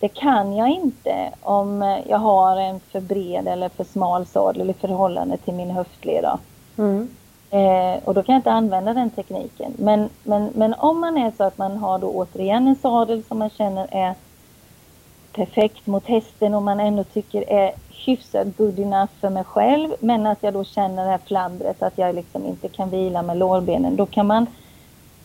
det 0.00 0.08
kan 0.08 0.56
jag 0.56 0.68
inte 0.68 1.30
om 1.40 2.00
jag 2.08 2.18
har 2.18 2.56
en 2.56 2.80
för 2.80 3.00
bred 3.00 3.48
eller 3.48 3.68
för 3.68 3.84
smal 3.84 4.26
sadel 4.26 4.70
i 4.70 4.72
förhållande 4.72 5.36
till 5.36 5.54
min 5.54 5.70
höftled. 5.70 6.24
Mm. 6.78 7.08
Eh, 7.50 8.04
och 8.04 8.14
då 8.14 8.22
kan 8.22 8.32
jag 8.32 8.38
inte 8.38 8.50
använda 8.50 8.94
den 8.94 9.10
tekniken. 9.10 9.72
Men, 9.78 10.08
men, 10.22 10.50
men 10.54 10.74
om 10.74 11.00
man 11.00 11.18
är 11.18 11.32
så 11.36 11.44
att 11.44 11.58
man 11.58 11.76
har 11.76 11.98
då 11.98 12.06
återigen 12.06 12.68
en 12.68 12.76
sadel 12.76 13.22
som 13.24 13.38
man 13.38 13.50
känner 13.50 13.86
är 13.90 14.14
perfekt 15.32 15.86
mot 15.86 16.06
hästen 16.06 16.54
och 16.54 16.62
man 16.62 16.80
ändå 16.80 17.04
tycker 17.04 17.50
är 17.50 17.72
hyfsat 18.06 18.56
good 18.56 18.78
enough 18.78 19.12
för 19.20 19.30
mig 19.30 19.44
själv 19.44 19.90
men 20.00 20.26
att 20.26 20.42
jag 20.42 20.54
då 20.54 20.64
känner 20.64 21.04
det 21.04 21.10
här 21.10 21.20
fladdret 21.26 21.82
att 21.82 21.98
jag 21.98 22.14
liksom 22.14 22.46
inte 22.46 22.68
kan 22.68 22.90
vila 22.90 23.22
med 23.22 23.36
lårbenen. 23.36 23.96
Då 23.96 24.06
kan 24.06 24.26
man 24.26 24.46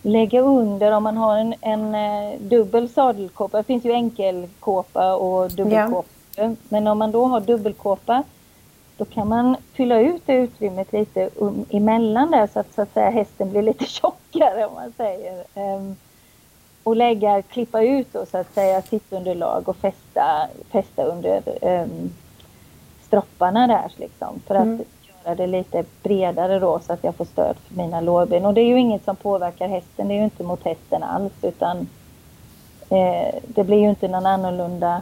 lägga 0.03 0.41
under 0.41 0.91
om 0.91 1.03
man 1.03 1.17
har 1.17 1.37
en, 1.37 1.53
en 1.61 1.95
uh, 1.95 2.39
dubbel 2.39 2.89
sadelkåpa. 2.89 3.57
Det 3.57 3.63
finns 3.63 3.85
ju 3.85 3.91
enkelkåpa 3.91 5.15
och 5.15 5.51
dubbelkåpa. 5.51 6.07
Ja. 6.35 6.55
Men 6.69 6.87
om 6.87 6.97
man 6.97 7.11
då 7.11 7.25
har 7.25 7.41
dubbelkåpa 7.41 8.23
då 8.97 9.05
kan 9.05 9.27
man 9.27 9.55
fylla 9.73 9.99
ut 9.99 10.21
det 10.25 10.33
utrymmet 10.33 10.93
lite 10.93 11.29
um, 11.35 11.65
emellan 11.69 12.31
där 12.31 12.47
så 12.47 12.59
att, 12.59 12.73
så 12.73 12.81
att 12.81 12.93
säga, 12.93 13.09
hästen 13.09 13.49
blir 13.49 13.61
lite 13.61 13.85
tjockare 13.87 14.65
om 14.65 14.73
man 14.73 14.93
säger. 14.97 15.43
Um, 15.53 15.95
och 16.83 16.95
lägga, 16.95 17.41
klippa 17.41 17.81
ut 17.81 18.13
då 18.13 18.25
så 18.25 18.37
att 18.37 18.53
säga 18.53 18.81
sittunderlag 18.81 19.69
och 19.69 19.75
fästa, 19.75 20.47
fästa 20.71 21.03
under 21.03 21.41
um, 21.61 22.13
stropparna 23.01 23.67
där 23.67 23.91
liksom 23.95 24.41
för 24.47 24.55
att 24.55 24.63
mm. 24.63 24.83
Göra 25.25 25.35
det 25.35 25.47
lite 25.47 25.83
bredare 26.03 26.59
då 26.59 26.79
så 26.79 26.93
att 26.93 27.03
jag 27.03 27.15
får 27.15 27.25
stöd 27.25 27.55
för 27.67 27.75
mina 27.75 28.01
lårben. 28.01 28.45
Och 28.45 28.53
det 28.53 28.61
är 28.61 28.67
ju 28.67 28.79
inget 28.79 29.03
som 29.03 29.15
påverkar 29.15 29.67
hästen, 29.67 30.07
det 30.07 30.13
är 30.13 30.17
ju 30.17 30.23
inte 30.23 30.43
mot 30.43 30.63
hästen 30.63 31.03
alls 31.03 31.33
utan 31.41 31.87
eh, 32.89 33.35
det 33.47 33.63
blir 33.63 33.77
ju 33.77 33.89
inte 33.89 34.07
någon 34.07 34.25
annorlunda 34.25 35.01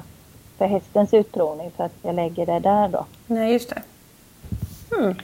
för 0.58 0.66
hästens 0.66 1.14
utprovning 1.14 1.72
för 1.72 1.84
att 1.84 1.96
jag 2.02 2.16
lägger 2.16 2.46
det 2.46 2.60
där 2.60 2.88
då. 2.88 3.06
Nej, 3.28 3.54
just 3.54 3.70
det. 3.70 3.82
Hmm. 4.96 5.16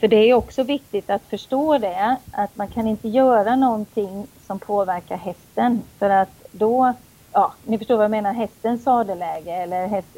För 0.00 0.08
det 0.08 0.16
är 0.16 0.34
också 0.34 0.62
viktigt 0.62 1.10
att 1.10 1.22
förstå 1.22 1.78
det, 1.78 2.16
att 2.32 2.56
man 2.56 2.68
kan 2.68 2.86
inte 2.86 3.08
göra 3.08 3.56
någonting 3.56 4.26
som 4.46 4.58
påverkar 4.58 5.16
hästen 5.16 5.82
för 5.98 6.10
att 6.10 6.28
då, 6.52 6.92
ja, 7.32 7.52
ni 7.64 7.78
förstår 7.78 7.96
vad 7.96 8.04
jag 8.04 8.10
menar, 8.10 8.32
hästens 8.32 8.82
sadeläge 8.82 9.52
eller 9.52 9.86
häst, 9.86 10.08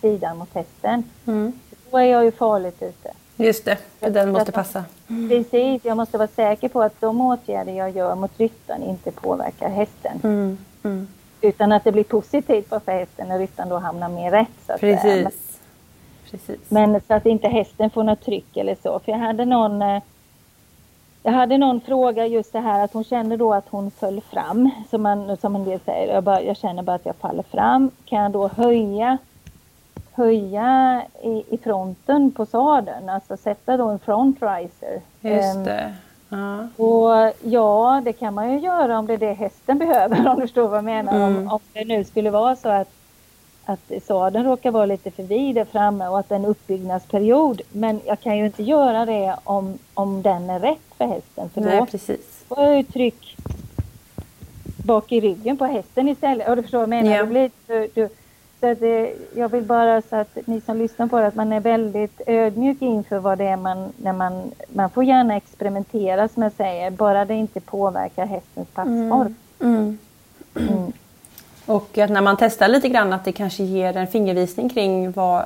sidan 0.00 0.38
mot 0.38 0.54
hästen. 0.54 1.04
Mm. 1.26 1.52
Då 1.90 1.98
är 1.98 2.04
jag 2.04 2.24
ju 2.24 2.32
farligt 2.32 2.82
ute. 2.82 3.12
Just 3.40 3.64
det, 3.64 3.78
den 4.00 4.32
måste 4.32 4.52
passa. 4.52 4.84
Mm. 5.08 5.28
Precis, 5.28 5.84
jag 5.84 5.96
måste 5.96 6.18
vara 6.18 6.28
säker 6.28 6.68
på 6.68 6.82
att 6.82 7.00
de 7.00 7.20
åtgärder 7.20 7.72
jag 7.72 7.90
gör 7.90 8.14
mot 8.14 8.40
ryttaren 8.40 8.82
inte 8.82 9.10
påverkar 9.10 9.68
hästen. 9.68 10.20
Mm. 10.22 10.58
Mm. 10.82 11.08
Utan 11.40 11.72
att 11.72 11.84
det 11.84 11.92
blir 11.92 12.04
positivt 12.04 12.68
för 12.68 12.92
hästen 12.92 13.28
när 13.28 13.38
ryttaren 13.38 13.68
då 13.68 13.78
hamnar 13.78 14.08
mer 14.08 14.30
rätt. 14.30 14.48
Så 14.66 14.72
att 14.72 14.80
Precis. 14.80 15.02
Säga. 15.02 15.30
Precis. 16.30 16.60
Men 16.68 17.00
så 17.06 17.14
att 17.14 17.26
inte 17.26 17.48
hästen 17.48 17.90
får 17.90 18.04
något 18.04 18.24
tryck 18.24 18.56
eller 18.56 18.76
så. 18.82 18.98
För 19.04 19.12
jag 19.12 19.18
hade 19.18 19.44
någon 19.44 19.82
eh, 19.82 20.02
jag 21.22 21.32
hade 21.32 21.58
någon 21.58 21.80
fråga 21.80 22.26
just 22.26 22.52
det 22.52 22.60
här 22.60 22.84
att 22.84 22.92
hon 22.92 23.04
kände 23.04 23.36
då 23.36 23.54
att 23.54 23.68
hon 23.68 23.90
föll 23.90 24.20
fram. 24.20 24.70
Som, 24.90 25.02
man, 25.02 25.36
som 25.36 25.56
en 25.56 25.64
del 25.64 25.80
säger. 25.80 26.14
Jag, 26.14 26.24
bara, 26.24 26.42
jag 26.42 26.56
känner 26.56 26.82
bara 26.82 26.96
att 26.96 27.06
jag 27.06 27.16
faller 27.16 27.42
fram. 27.42 27.90
Kan 28.04 28.22
jag 28.22 28.32
då 28.32 28.48
höja, 28.48 29.18
höja 30.12 31.02
i, 31.22 31.44
i 31.54 31.58
fronten 31.58 32.30
på 32.30 32.46
sadeln? 32.46 33.08
Alltså 33.08 33.36
sätta 33.36 33.76
då 33.76 33.88
en 33.88 33.98
front 33.98 34.36
riser. 34.40 35.00
Just 35.20 35.56
ehm, 35.56 35.64
det. 35.64 35.94
Uh. 36.32 36.64
Och 36.76 37.32
ja, 37.42 38.02
det 38.04 38.12
kan 38.12 38.34
man 38.34 38.52
ju 38.52 38.58
göra 38.58 38.98
om 38.98 39.06
det 39.06 39.12
är 39.12 39.18
det 39.18 39.32
hästen 39.32 39.78
behöver 39.88 40.28
om 40.28 40.36
du 40.36 40.40
förstår 40.40 40.68
vad 40.68 40.76
jag 40.76 40.84
menar. 40.84 41.16
Mm. 41.16 41.36
Om, 41.36 41.48
om 41.48 41.60
det 41.72 41.84
nu 41.84 42.04
skulle 42.04 42.30
vara 42.30 42.56
så 42.56 42.68
att, 42.68 42.88
att 43.64 43.92
sadeln 44.06 44.44
råkar 44.44 44.70
vara 44.70 44.86
lite 44.86 45.10
för 45.10 45.22
vid 45.22 45.54
där 45.54 45.64
framme 45.64 46.08
och 46.08 46.18
att 46.18 46.28
det 46.28 46.34
är 46.34 46.38
en 46.38 46.44
uppbyggnadsperiod. 46.44 47.60
Men 47.72 48.00
jag 48.06 48.20
kan 48.20 48.38
ju 48.38 48.46
inte 48.46 48.62
göra 48.62 49.06
det 49.06 49.36
om, 49.44 49.78
om 49.94 50.22
den 50.22 50.50
är 50.50 50.60
rätt 50.60 50.94
för 50.98 51.06
hästen. 51.06 51.50
För 51.50 51.60
Nej, 51.60 51.78
då 51.78 51.86
precis. 51.86 52.44
får 52.48 52.62
jag 52.62 52.76
ju 52.76 52.82
tryck 52.82 53.36
bak 54.84 55.12
i 55.12 55.20
ryggen 55.20 55.56
på 55.56 55.64
hästen 55.64 56.08
istället. 56.08 56.48
Och 56.48 56.56
du 56.56 56.62
förstår 56.62 56.78
vad 56.78 56.82
jag 56.82 56.88
menar? 56.88 57.10
Yeah. 57.10 57.26
Då 57.26 57.30
blir, 57.30 57.50
du, 57.66 57.88
du, 57.94 58.08
så 58.60 58.70
att 58.70 58.80
det, 58.80 59.12
jag 59.34 59.48
vill 59.48 59.64
bara 59.64 60.02
så 60.02 60.16
att 60.16 60.38
ni 60.44 60.60
som 60.60 60.76
lyssnar 60.76 61.06
på 61.06 61.18
det, 61.20 61.26
att 61.26 61.34
man 61.34 61.52
är 61.52 61.60
väldigt 61.60 62.20
ödmjuk 62.26 62.82
inför 62.82 63.18
vad 63.18 63.38
det 63.38 63.44
är 63.44 63.56
man, 63.56 63.92
när 63.96 64.12
man, 64.12 64.52
man 64.72 64.90
får 64.90 65.04
gärna 65.04 65.36
experimentera 65.36 66.28
som 66.28 66.42
jag 66.42 66.52
säger, 66.52 66.90
bara 66.90 67.24
det 67.24 67.34
inte 67.34 67.60
påverkar 67.60 68.26
hästens 68.26 68.68
passform. 68.68 69.34
Mm. 69.60 69.98
Mm. 70.54 70.68
Mm. 70.68 70.92
Och 71.66 71.98
att 71.98 72.10
när 72.10 72.20
man 72.20 72.36
testar 72.36 72.68
lite 72.68 72.88
grann 72.88 73.12
att 73.12 73.24
det 73.24 73.32
kanske 73.32 73.62
ger 73.62 73.96
en 73.96 74.06
fingervisning 74.06 74.68
kring 74.68 75.12
vad, 75.12 75.44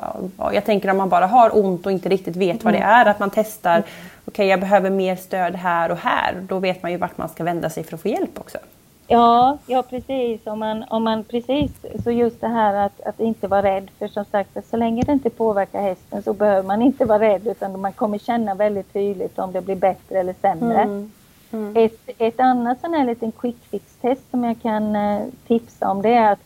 jag 0.52 0.64
tänker 0.64 0.90
om 0.90 0.96
man 0.96 1.08
bara 1.08 1.26
har 1.26 1.58
ont 1.58 1.86
och 1.86 1.92
inte 1.92 2.08
riktigt 2.08 2.36
vet 2.36 2.64
vad 2.64 2.74
det 2.74 2.78
mm. 2.78 2.90
är, 2.90 3.06
att 3.06 3.18
man 3.18 3.30
testar, 3.34 3.78
okej 3.78 3.88
okay, 4.26 4.46
jag 4.46 4.60
behöver 4.60 4.90
mer 4.90 5.16
stöd 5.16 5.54
här 5.54 5.90
och 5.90 5.96
här, 5.96 6.34
då 6.48 6.58
vet 6.58 6.82
man 6.82 6.92
ju 6.92 6.98
vart 6.98 7.18
man 7.18 7.28
ska 7.28 7.44
vända 7.44 7.70
sig 7.70 7.84
för 7.84 7.94
att 7.94 8.02
få 8.02 8.08
hjälp 8.08 8.38
också. 8.38 8.58
Ja, 9.06 9.58
ja 9.66 9.82
precis. 9.82 10.46
Om 10.46 10.58
man, 10.58 10.84
om 10.88 11.04
man, 11.04 11.24
precis. 11.24 11.72
Så 12.04 12.10
just 12.10 12.40
det 12.40 12.48
här 12.48 12.86
att, 12.86 13.00
att 13.00 13.20
inte 13.20 13.48
vara 13.48 13.62
rädd. 13.62 13.90
För 13.98 14.08
som 14.08 14.24
sagt, 14.24 14.70
så 14.70 14.76
länge 14.76 15.02
det 15.02 15.12
inte 15.12 15.30
påverkar 15.30 15.82
hästen 15.82 16.22
så 16.22 16.32
behöver 16.32 16.62
man 16.62 16.82
inte 16.82 17.04
vara 17.04 17.18
rädd 17.18 17.46
utan 17.46 17.80
man 17.80 17.92
kommer 17.92 18.18
känna 18.18 18.54
väldigt 18.54 18.92
tydligt 18.92 19.38
om 19.38 19.52
det 19.52 19.60
blir 19.60 19.76
bättre 19.76 20.18
eller 20.18 20.34
sämre. 20.40 20.82
Mm. 20.82 21.10
Mm. 21.52 21.76
Ett, 21.76 22.10
ett 22.18 22.40
annat 22.40 22.80
sån 22.80 22.94
här 22.94 23.06
liten 23.06 23.32
quick 23.32 23.56
fix-test 23.70 24.30
som 24.30 24.44
jag 24.44 24.62
kan 24.62 24.96
eh, 24.96 25.22
tipsa 25.46 25.90
om 25.90 26.02
det 26.02 26.14
är 26.14 26.32
att 26.32 26.40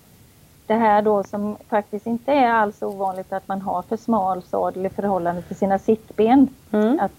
det 0.66 0.74
här 0.74 1.02
då 1.02 1.24
som 1.24 1.56
faktiskt 1.68 2.06
inte 2.06 2.32
är 2.32 2.50
alls 2.50 2.82
ovanligt 2.82 3.32
att 3.32 3.48
man 3.48 3.62
har 3.62 3.82
för 3.82 3.96
smal 3.96 4.42
sadel 4.42 4.86
i 4.86 4.90
förhållande 4.90 5.42
till 5.42 5.56
sina 5.56 5.78
sittben. 5.78 6.48
Mm. 6.72 7.00
Att, 7.00 7.12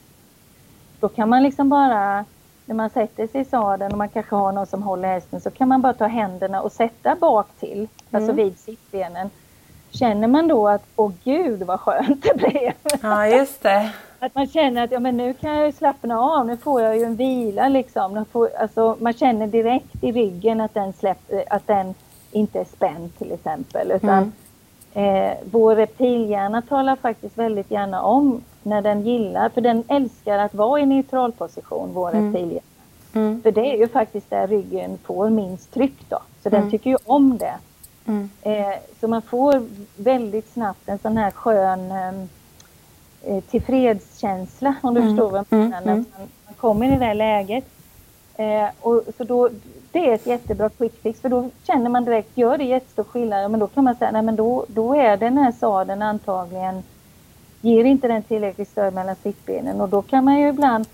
då 1.00 1.10
kan 1.10 1.30
man 1.30 1.44
liksom 1.44 1.70
bara 1.70 2.26
när 2.70 2.76
man 2.76 2.90
sätter 2.90 3.28
sig 3.28 3.42
i 3.42 3.46
sadeln 3.46 3.92
och 3.92 3.98
man 3.98 4.10
kanske 4.10 4.36
har 4.36 4.52
någon 4.52 4.68
som 4.68 4.84
håller 4.84 5.08
hästen 5.08 5.42
så 5.42 5.52
kan 5.52 5.68
man 5.68 5.82
bara 5.82 5.94
ta 5.94 6.08
händerna 6.08 6.62
och 6.62 6.72
sätta 6.72 7.16
bak 7.16 7.48
till, 7.60 7.88
alltså 8.12 8.32
mm. 8.32 8.36
vid 8.36 8.60
sittbenen. 8.60 9.30
Känner 9.92 10.28
man 10.28 10.48
då 10.48 10.68
att, 10.68 10.84
åh 10.96 11.12
gud 11.24 11.64
vad 11.64 11.80
skönt 11.80 12.24
det 12.24 12.38
blev. 12.38 12.74
Ja, 13.02 13.28
just 13.28 13.64
det. 13.64 13.92
Att 14.20 14.36
man 14.36 14.48
känner 14.48 14.84
att 14.84 14.92
ja, 14.92 15.00
men 15.00 15.18
nu 15.18 15.34
kan 15.34 15.56
jag 15.56 15.66
ju 15.66 15.72
slappna 15.72 16.20
av, 16.20 16.46
nu 16.48 16.58
får 16.58 16.82
jag 16.82 16.98
ju 16.98 17.04
en 17.04 17.16
vila 17.16 17.68
liksom. 17.68 18.26
Får, 18.32 18.50
alltså, 18.60 18.98
man 19.00 19.14
känner 19.14 19.48
direkt 19.48 20.04
i 20.04 20.12
ryggen 20.12 20.62
att 20.62 20.74
den, 20.74 20.94
släpp, 20.94 21.32
att 21.50 21.68
den 21.68 21.94
inte 22.32 22.60
är 22.60 22.66
spänd 22.66 23.18
till 23.18 23.32
exempel. 23.32 23.92
Utan 23.92 24.32
mm. 24.94 25.26
eh, 25.26 25.38
vår 25.52 25.76
reptilhjärna 25.76 26.62
talar 26.62 26.96
faktiskt 26.96 27.38
väldigt 27.38 27.72
gärna 27.72 28.02
om 28.02 28.42
när 28.64 28.82
den 28.82 29.02
gillar, 29.02 29.50
för 29.50 29.62
den 29.62 29.84
älskar 29.88 30.38
att 30.40 30.54
vara 30.54 30.80
i 30.80 30.86
neutral 30.86 31.32
position, 31.32 31.90
vår 31.94 32.16
mm. 32.16 32.26
reptilhjärna. 32.26 32.62
Mm. 33.14 33.42
För 33.42 33.52
det 33.52 33.74
är 33.74 33.78
ju 33.78 33.88
faktiskt 33.88 34.30
där 34.30 34.48
ryggen 34.48 34.98
får 35.04 35.30
minst 35.30 35.74
tryck 35.74 36.10
då. 36.10 36.20
Så 36.44 36.50
mm. 36.50 36.62
den 36.62 36.72
tycker 36.72 36.90
ju 36.90 36.98
om 37.06 37.38
det. 37.38 37.56
Mm. 38.06 38.30
Eh, 38.42 38.76
så 39.00 39.08
man 39.08 39.22
får 39.22 39.64
väldigt 39.96 40.54
snabbt 40.54 40.90
en 40.90 41.00
sån 41.00 41.18
här 41.18 41.32
skön 41.32 41.92
ehm, 41.92 42.30
eh, 43.24 43.44
tillfredskänsla 43.44 44.76
om 44.82 44.94
du 44.94 45.02
mm. 45.02 45.14
förstår 45.14 45.32
vad 45.32 45.46
jag 45.50 45.60
mm. 45.60 45.70
menar. 45.70 45.86
När 45.86 45.96
man, 45.96 46.06
man 46.46 46.56
kommer 46.58 46.96
i 46.96 47.00
det 47.00 47.14
läget. 47.14 47.66
Eh, 48.40 48.70
och, 48.82 49.04
så 49.18 49.24
då, 49.24 49.50
det 49.92 50.10
är 50.10 50.16
ett 50.16 50.28
jättebra 50.28 50.70
quick 50.70 51.02
fix 51.02 51.22
för 51.22 51.30
då 51.30 51.50
känner 51.64 51.90
man 51.90 52.06
direkt, 52.06 52.38
gör 52.38 52.58
det 52.58 52.64
jättestor 52.64 53.04
skillnad, 53.04 53.52
men 53.52 53.60
då 53.60 53.68
kan 53.68 53.84
man 53.84 53.96
säga, 53.96 54.12
nej 54.12 54.22
men 54.22 54.36
då, 54.36 54.66
då 54.68 54.96
är 54.96 55.18
den 55.18 55.38
här 55.38 55.52
sadeln 55.52 56.02
antagligen, 56.02 56.84
ger 57.62 57.84
inte 57.84 58.08
den 58.08 58.24
tillräckligt 58.24 58.70
stöd 58.70 58.94
mellan 58.94 59.16
sittbenen 59.16 59.82
och 59.82 59.90
då 59.90 60.02
kan 60.02 60.26
man 60.26 60.40
ju 60.40 60.48
ibland 60.48 60.86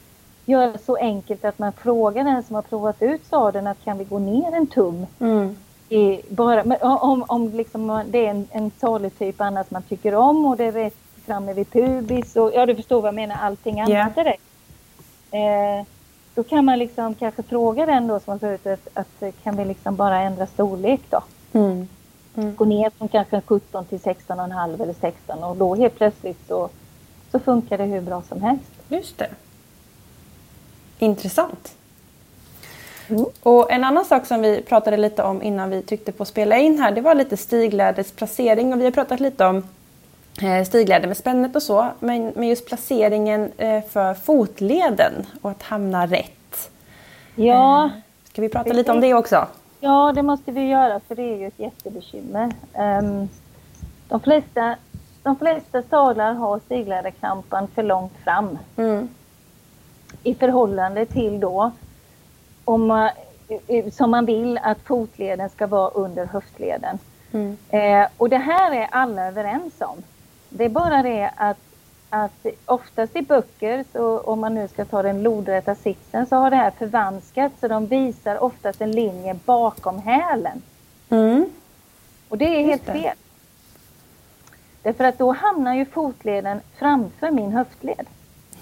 göra 0.46 0.78
så 0.78 0.96
enkelt 0.96 1.46
att 1.46 1.60
man 1.60 1.72
frågar 1.72 2.24
den 2.24 2.44
som 2.44 2.56
har 2.56 2.62
provat 2.62 3.02
ut 3.02 3.26
sadeln 3.26 3.68
att 3.68 3.84
kan 3.84 3.98
vi 3.98 4.04
gå 4.04 4.20
ner 4.20 4.52
en 4.54 4.68
tum? 4.68 5.06
Mm. 5.20 5.56
I, 5.90 6.22
bara, 6.30 6.64
om 6.82 7.26
om 7.28 7.50
liksom 7.50 8.04
det 8.08 8.26
är 8.26 8.30
en, 8.30 8.48
en 8.52 8.72
salutyp 8.78 9.42
annars 9.42 9.72
man 9.72 9.82
tycker 9.82 10.16
om 10.16 10.46
och 10.46 10.58
det 10.58 10.64
är 10.64 10.72
rätt 10.72 10.98
framme 11.26 11.54
vid 11.54 11.72
pubis 11.72 12.36
och 12.36 12.52
ja 12.54 12.66
du 12.66 12.76
förstår 12.76 13.02
vad 13.02 13.08
jag 13.08 13.16
menar, 13.16 13.36
allting 13.42 13.80
annat 13.80 13.90
yeah. 13.90 14.14
direkt. 14.16 14.44
Eh, 15.32 15.88
då 16.36 16.44
kan 16.44 16.66
man 16.66 16.80
liksom 16.80 17.16
kanske 17.16 17.44
fråga 17.44 17.86
den 17.86 18.08
då 18.08 18.20
som 18.20 18.32
har 18.32 18.40
förut 18.40 18.68
att, 18.68 18.88
att 18.94 19.44
kan 19.44 19.58
vi 19.58 19.66
liksom 19.66 19.96
bara 19.96 20.20
ändra 20.22 20.48
storlek 20.48 21.02
då? 21.10 21.24
Mm. 21.54 21.88
Mm. 22.36 22.56
Gå 22.56 22.66
ner 22.66 22.90
från 22.98 23.08
kanske 23.08 23.42
17 23.46 23.86
till 23.86 24.00
16,5 24.00 24.82
eller 24.84 24.96
16 25.02 25.44
och 25.44 25.58
då 25.58 25.76
helt 25.76 25.96
plötsligt 25.96 26.48
så, 26.48 26.70
så 27.32 27.40
funkar 27.40 27.78
det 27.78 27.84
hur 27.84 28.02
bra 28.02 28.22
som 28.30 28.42
helst. 28.42 28.72
Just 28.88 29.18
det. 29.18 29.30
Intressant. 31.00 31.76
Mm. 33.08 33.26
Och 33.44 33.72
en 33.72 33.84
annan 33.84 34.06
sak 34.06 34.26
som 34.26 34.42
vi 34.42 34.62
pratade 34.62 34.98
lite 34.98 35.24
om 35.24 35.42
innan 35.42 35.70
vi 35.70 35.82
tryckte 35.82 36.12
på 36.12 36.26
spela 36.26 36.58
in 36.58 36.80
här, 36.80 36.92
det 36.92 37.02
var 37.02 37.16
lite 37.16 37.38
stigläders 37.38 38.12
placering 38.12 38.74
och 38.74 38.80
vi 38.80 38.84
har 38.84 38.92
pratat 38.92 39.20
lite 39.20 39.46
om 39.46 39.64
eh, 40.42 40.64
stigläder 40.66 41.08
med 41.08 41.18
spännet 41.18 41.56
och 41.56 41.64
så, 41.64 41.88
men, 42.00 42.34
men 42.36 42.48
just 42.48 42.68
placeringen 42.68 43.52
eh, 43.58 43.84
för 43.84 44.14
fotleden 44.14 45.14
och 45.42 45.52
att 45.52 45.64
hamna 45.64 46.06
rätt. 46.06 46.72
Ja. 47.36 47.86
Eh, 47.86 47.92
ska 48.32 48.42
vi 48.42 48.50
prata 48.50 48.74
lite 48.74 48.92
om 48.92 49.02
det 49.02 49.14
också? 49.14 49.48
Ja, 49.80 50.12
det 50.16 50.24
måste 50.24 50.52
vi 50.52 50.68
göra 50.68 51.00
för 51.00 51.16
det 51.16 51.34
är 51.34 51.38
ju 51.38 51.48
ett 51.48 51.60
jättebekymmer. 51.60 52.52
Um, 52.74 53.30
de, 54.08 54.20
flesta, 54.20 54.76
de 55.24 55.36
flesta 55.36 55.82
sadlar 55.82 56.34
har 56.34 56.60
stigläderkrampan 56.60 57.68
för 57.68 57.84
långt 57.84 58.14
fram. 58.24 58.58
Mm 58.78 59.08
i 60.26 60.36
förhållande 60.36 61.06
till 61.06 61.40
då 61.40 61.72
om 62.66 62.88
man, 62.88 63.10
som 63.92 64.12
man 64.12 64.26
vill 64.26 64.60
att 64.64 64.80
fotleden 64.82 65.50
ska 65.50 65.68
vara 65.68 65.90
under 65.90 66.26
höftleden. 66.26 67.00
Mm. 67.32 67.58
Eh, 67.70 68.08
och 68.18 68.30
det 68.30 68.38
här 68.38 68.76
är 68.76 68.88
alla 68.92 69.28
överens 69.28 69.74
om. 69.80 70.04
Det 70.50 70.66
är 70.66 70.70
bara 70.70 71.04
det 71.04 71.32
att, 71.36 71.58
att 72.10 72.46
oftast 72.66 73.16
i 73.16 73.22
böcker, 73.22 73.86
så 73.92 74.20
om 74.20 74.40
man 74.40 74.56
nu 74.56 74.68
ska 74.68 74.86
ta 74.86 75.02
den 75.02 75.24
lodrätta 75.24 75.76
sitsen, 75.76 76.26
så 76.26 76.36
har 76.36 76.50
det 76.50 76.56
här 76.56 76.72
förvanskats 76.72 77.60
så 77.60 77.68
de 77.68 77.86
visar 77.86 78.44
oftast 78.44 78.82
en 78.82 78.92
linje 78.92 79.36
bakom 79.46 80.00
hälen. 80.00 80.62
Mm. 81.10 81.46
Och 82.30 82.38
det 82.38 82.46
är 82.46 82.66
helt 82.66 82.86
fel. 82.86 83.18
Därför 84.84 85.04
att 85.04 85.18
då 85.18 85.32
hamnar 85.32 85.76
ju 85.76 85.86
fotleden 85.86 86.60
framför 86.80 87.32
min 87.32 87.52
höftled. 87.52 88.08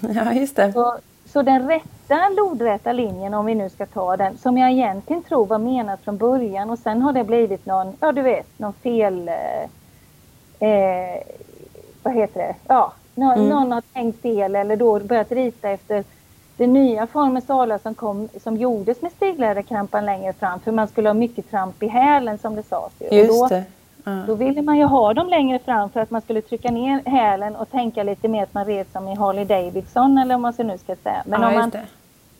Ja, 0.00 0.32
just 0.32 0.56
det. 0.56 0.72
Så, 0.72 0.98
så 1.26 1.42
den 1.42 1.68
rätta 1.68 2.28
lodräta 2.28 2.92
linjen, 2.92 3.34
om 3.34 3.46
vi 3.46 3.54
nu 3.54 3.70
ska 3.70 3.86
ta 3.86 4.16
den, 4.16 4.38
som 4.38 4.58
jag 4.58 4.70
egentligen 4.70 5.22
tror 5.22 5.46
var 5.46 5.58
menad 5.58 6.00
från 6.00 6.16
början 6.16 6.70
och 6.70 6.78
sen 6.78 7.02
har 7.02 7.12
det 7.12 7.24
blivit 7.24 7.66
någon, 7.66 7.96
ja 8.00 8.12
du 8.12 8.22
vet, 8.22 8.58
någon 8.58 8.72
fel... 8.72 9.28
Eh, 9.28 10.68
eh 10.68 11.22
vad 12.02 12.14
heter 12.14 12.40
det? 12.40 12.54
Ja, 12.66 12.92
någon, 13.14 13.32
mm. 13.32 13.48
någon 13.48 13.72
har 13.72 13.82
tänkt 13.92 14.22
fel 14.22 14.56
eller 14.56 14.76
då 14.76 15.00
börjat 15.00 15.32
rita 15.32 15.70
efter 15.70 16.04
den 16.56 16.72
nya 16.72 17.06
formen 17.06 17.42
salar 17.42 17.78
som, 17.78 17.94
kom, 17.94 18.28
som 18.42 18.56
gjordes 18.56 19.02
med 19.02 19.12
stigläderkrampan 19.12 20.04
längre 20.04 20.32
fram 20.32 20.60
för 20.60 20.72
man 20.72 20.88
skulle 20.88 21.08
ha 21.08 21.14
mycket 21.14 21.50
tramp 21.50 21.82
i 21.82 21.86
hälen 21.86 22.38
som 22.38 22.54
det 22.54 22.62
sades. 22.62 22.92
Just 23.12 23.30
och 23.30 23.36
då, 23.36 23.46
det. 23.48 23.64
Mm. 24.06 24.26
Då 24.26 24.34
ville 24.34 24.62
man 24.62 24.78
ju 24.78 24.84
ha 24.84 25.14
dem 25.14 25.28
längre 25.28 25.58
fram 25.58 25.90
för 25.90 26.00
att 26.00 26.10
man 26.10 26.20
skulle 26.20 26.42
trycka 26.42 26.70
ner 26.70 27.02
hälen 27.04 27.56
och 27.56 27.70
tänka 27.70 28.02
lite 28.02 28.28
mer 28.28 28.42
att 28.42 28.54
man 28.54 28.64
red 28.64 28.86
som 28.92 29.08
i 29.08 29.14
Harley 29.14 29.44
Davidson 29.44 30.18
eller 30.18 30.34
om 30.34 30.42
man 30.42 30.52
så 30.52 30.62
nu 30.62 30.78
ska 30.78 30.96
säga. 30.96 31.22
Men 31.26 31.42
ja, 31.42 31.48
om, 31.48 31.54
man, 31.54 31.72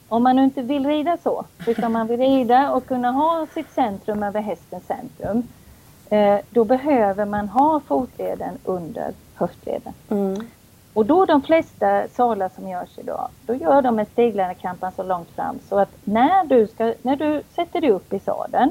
om 0.08 0.22
man 0.22 0.36
nu 0.36 0.44
inte 0.44 0.62
vill 0.62 0.86
rida 0.86 1.18
så, 1.22 1.44
utan 1.66 1.92
man 1.92 2.06
vill 2.06 2.20
rida 2.20 2.70
och 2.70 2.86
kunna 2.86 3.10
ha 3.10 3.46
sitt 3.54 3.72
centrum 3.72 4.22
över 4.22 4.40
hästens 4.40 4.86
centrum. 4.86 5.42
Eh, 6.10 6.38
då 6.50 6.64
behöver 6.64 7.24
man 7.24 7.48
ha 7.48 7.80
fotleden 7.80 8.58
under 8.64 9.12
höftleden. 9.34 9.92
Mm. 10.10 10.46
Och 10.94 11.06
då 11.06 11.24
de 11.24 11.42
flesta 11.42 12.08
salar 12.08 12.50
som 12.54 12.68
görs 12.68 12.98
idag, 12.98 13.28
då 13.46 13.54
gör 13.54 13.82
de 13.82 13.98
en 13.98 14.06
stegläderkampan 14.06 14.92
så 14.96 15.02
långt 15.02 15.30
fram 15.30 15.58
så 15.68 15.78
att 15.78 15.90
när 16.04 16.44
du, 16.44 16.66
ska, 16.66 16.94
när 17.02 17.16
du 17.16 17.42
sätter 17.54 17.80
dig 17.80 17.90
upp 17.90 18.12
i 18.12 18.18
sadeln 18.18 18.70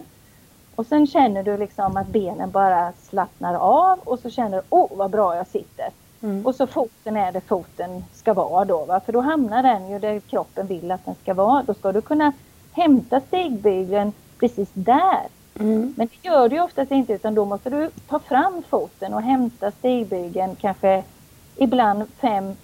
och 0.76 0.86
sen 0.86 1.08
känner 1.08 1.44
du 1.44 1.58
liksom 1.58 1.98
att 1.98 2.08
benen 2.08 2.52
bara 2.52 2.94
slappnar 3.10 3.56
av 3.56 4.00
och 4.00 4.20
så 4.20 4.30
känner 4.30 4.58
du, 4.58 4.64
åh 4.70 4.86
oh, 4.86 4.98
vad 4.98 5.12
bra 5.12 5.36
jag 5.36 5.48
sitter. 5.48 5.90
Mm. 6.22 6.46
Och 6.46 6.56
så 6.56 6.68
foten 6.68 7.18
är 7.18 7.32
det 7.32 7.42
foten 7.42 8.04
ska 8.14 8.34
vara 8.34 8.66
då, 8.66 8.86
va? 8.86 9.00
för 9.00 9.14
då 9.14 9.22
hamnar 9.22 9.64
den 9.64 9.90
ju 9.90 10.00
där 10.00 10.20
kroppen 10.20 10.68
vill 10.68 10.92
att 10.92 11.06
den 11.06 11.16
ska 11.22 11.34
vara. 11.34 11.64
Då 11.64 11.74
ska 11.74 11.92
du 11.92 12.02
kunna 12.02 12.32
hämta 12.72 13.20
stegbygeln 13.20 14.14
precis 14.40 14.70
där. 14.74 15.28
Mm. 15.60 15.94
Men 15.98 16.08
det 16.08 16.30
gör 16.30 16.50
du 16.50 16.60
oftast 16.60 16.92
inte 16.92 17.14
utan 17.14 17.36
då 17.36 17.46
måste 17.46 17.70
du 17.70 17.90
ta 18.08 18.20
fram 18.20 18.64
foten 18.70 19.14
och 19.14 19.22
hämta 19.22 19.72
stegbygeln 19.72 20.56
kanske 20.56 21.04
ibland 21.56 22.04
fem 22.20 22.56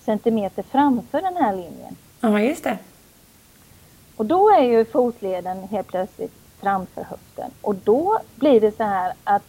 centimeter 0.00 0.62
framför 0.62 1.20
den 1.20 1.36
här 1.36 1.52
linjen. 1.52 1.96
Ja, 2.20 2.40
just 2.40 2.64
det. 2.64 2.78
Och 4.16 4.26
då 4.26 4.50
är 4.50 4.62
ju 4.62 4.84
fotleden 4.84 5.62
helt 5.62 5.86
plötsligt 5.86 6.32
framför 6.60 7.02
höften. 7.02 7.50
Och 7.60 7.74
då 7.74 8.18
blir 8.34 8.60
det 8.60 8.76
så 8.76 8.82
här 8.82 9.12
att 9.24 9.42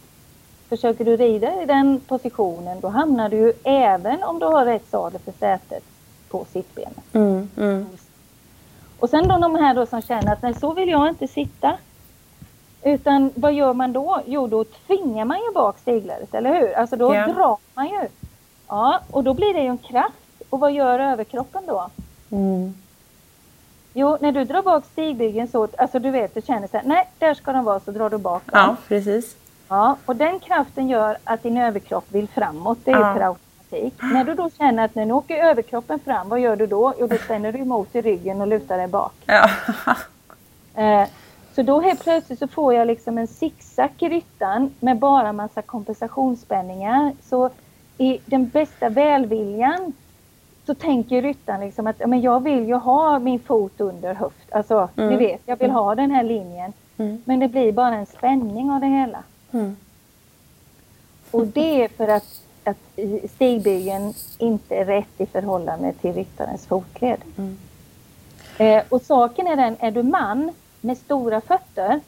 försöker 0.68 1.04
du 1.04 1.16
rida 1.16 1.62
i 1.62 1.66
den 1.66 2.00
positionen 2.00 2.80
då 2.80 2.88
hamnar 2.88 3.28
du 3.28 3.36
ju 3.36 3.52
även 3.64 4.22
om 4.22 4.38
du 4.38 4.46
har 4.46 4.64
rätt 4.64 4.90
sadel 4.90 5.20
för 5.20 5.32
sätet 5.32 5.82
på 6.28 6.46
sittbenet. 6.52 7.14
Mm, 7.14 7.50
mm. 7.56 7.86
Och 8.98 9.10
sen 9.10 9.28
då 9.28 9.38
de 9.38 9.54
här 9.54 9.74
då 9.74 9.86
som 9.86 10.02
känner 10.02 10.32
att 10.32 10.42
nej 10.42 10.54
så 10.54 10.72
vill 10.72 10.88
jag 10.88 11.08
inte 11.08 11.28
sitta. 11.28 11.76
Utan 12.82 13.30
vad 13.34 13.52
gör 13.52 13.74
man 13.74 13.92
då? 13.92 14.20
Jo 14.26 14.46
då 14.46 14.64
tvingar 14.64 15.24
man 15.24 15.38
ju 15.38 15.52
bak 15.54 15.78
stegläret, 15.78 16.34
eller 16.34 16.60
hur? 16.60 16.72
Alltså 16.72 16.96
då 16.96 17.14
yeah. 17.14 17.34
drar 17.34 17.56
man 17.74 17.88
ju. 17.88 18.08
Ja, 18.68 19.00
och 19.10 19.24
då 19.24 19.34
blir 19.34 19.54
det 19.54 19.60
ju 19.60 19.66
en 19.66 19.78
kraft. 19.78 20.42
Och 20.50 20.60
vad 20.60 20.72
gör 20.72 20.98
överkroppen 20.98 21.62
då? 21.66 21.90
Mm. 22.30 22.74
Jo, 23.94 24.18
när 24.20 24.32
du 24.32 24.44
drar 24.44 24.62
bak 24.62 24.84
stigbygeln 24.84 25.48
så, 25.48 25.68
alltså 25.78 25.98
du 25.98 26.10
vet, 26.10 26.34
du 26.34 26.42
känner 26.42 26.68
så 26.68 26.76
här, 26.76 26.84
nej, 26.86 27.08
där 27.18 27.34
ska 27.34 27.52
de 27.52 27.64
vara, 27.64 27.80
så 27.80 27.90
drar 27.90 28.10
du 28.10 28.18
bak 28.18 28.42
dem. 28.46 28.60
Ja, 28.60 28.76
precis. 28.88 29.36
Ja, 29.68 29.96
och 30.06 30.16
den 30.16 30.40
kraften 30.40 30.88
gör 30.88 31.16
att 31.24 31.42
din 31.42 31.56
överkropp 31.56 32.04
vill 32.08 32.28
framåt, 32.28 32.78
det 32.84 32.90
är 32.90 33.00
ja. 33.00 33.14
per 33.14 33.20
automatik. 33.20 33.94
När 34.02 34.24
du 34.24 34.34
då 34.34 34.50
känner 34.50 34.84
att 34.84 34.94
nu 34.94 35.12
åker 35.12 35.36
överkroppen 35.36 35.98
fram, 35.98 36.28
vad 36.28 36.40
gör 36.40 36.56
du 36.56 36.66
då? 36.66 36.94
Jo, 37.00 37.06
då 37.06 37.16
spänner 37.16 37.52
du 37.52 37.58
emot 37.58 37.94
i 37.94 38.00
ryggen 38.00 38.40
och 38.40 38.46
lutar 38.46 38.78
dig 38.78 38.88
bak. 38.88 39.12
Ja. 39.26 39.50
eh, 40.82 41.08
så 41.54 41.62
då 41.62 41.80
helt 41.80 42.02
plötsligt 42.02 42.38
så 42.38 42.48
får 42.48 42.74
jag 42.74 42.86
liksom 42.86 43.18
en 43.18 43.26
zigzag 43.26 43.90
i 43.98 44.08
ryttan 44.08 44.74
med 44.80 44.98
bara 44.98 45.32
massa 45.32 45.62
kompensationsspänningar. 45.62 47.12
Så 47.22 47.50
i 47.98 48.20
den 48.26 48.48
bästa 48.48 48.88
välviljan 48.88 49.92
så 50.66 50.74
tänker 50.74 51.22
ryttaren 51.22 51.60
liksom 51.60 51.86
att 51.86 52.08
men 52.08 52.20
jag 52.20 52.42
vill 52.42 52.68
ju 52.68 52.74
ha 52.74 53.18
min 53.18 53.40
fot 53.40 53.80
under 53.80 54.14
höft. 54.14 54.52
Alltså, 54.52 54.88
mm. 54.96 55.10
ni 55.10 55.16
vet, 55.16 55.40
jag 55.46 55.56
vill 55.56 55.70
ha 55.70 55.94
den 55.94 56.10
här 56.10 56.22
linjen. 56.22 56.72
Mm. 56.96 57.22
Men 57.24 57.38
det 57.40 57.48
blir 57.48 57.72
bara 57.72 57.94
en 57.94 58.06
spänning 58.06 58.70
av 58.70 58.80
det 58.80 58.86
hela. 58.86 59.22
Mm. 59.52 59.76
Och 61.30 61.46
det 61.46 61.82
är 61.82 61.88
för 61.88 62.08
att, 62.08 62.42
att 62.64 62.98
stigbygeln 63.30 64.14
inte 64.38 64.76
är 64.76 64.84
rätt 64.84 65.20
i 65.20 65.26
förhållande 65.26 65.92
till 65.92 66.12
ryttarens 66.12 66.66
fotled. 66.66 67.20
Mm. 67.36 67.58
Eh, 68.58 68.82
och 68.88 69.02
saken 69.02 69.46
är 69.46 69.56
den, 69.56 69.76
är 69.80 69.90
du 69.90 70.02
man 70.02 70.52
med 70.80 70.98
stora 70.98 71.40
fötter, 71.40 72.00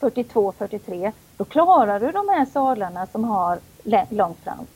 42-43, 0.00 1.12
då 1.36 1.44
klarar 1.44 2.00
du 2.00 2.10
de 2.10 2.28
här 2.28 2.44
sadlarna 2.44 3.06
som 3.06 3.24
har 3.24 3.58
långt 4.10 4.38
fram. 4.38 4.66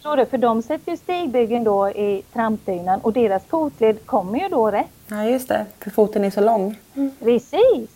Förstår 0.00 0.16
du? 0.16 0.26
För 0.26 0.38
de 0.38 0.62
sätter 0.62 0.90
ju 0.90 0.96
stigbygeln 0.96 1.64
då 1.64 1.90
i 1.90 2.22
trampdynan 2.32 3.00
och 3.00 3.12
deras 3.12 3.44
fotled 3.44 4.06
kommer 4.06 4.38
ju 4.38 4.48
då 4.48 4.70
rätt. 4.70 4.86
Ja 5.08 5.24
just 5.24 5.48
det, 5.48 5.66
för 5.78 5.90
foten 5.90 6.24
är 6.24 6.30
så 6.30 6.40
lång. 6.40 6.78
Mm. 6.94 7.10
Precis! 7.20 7.90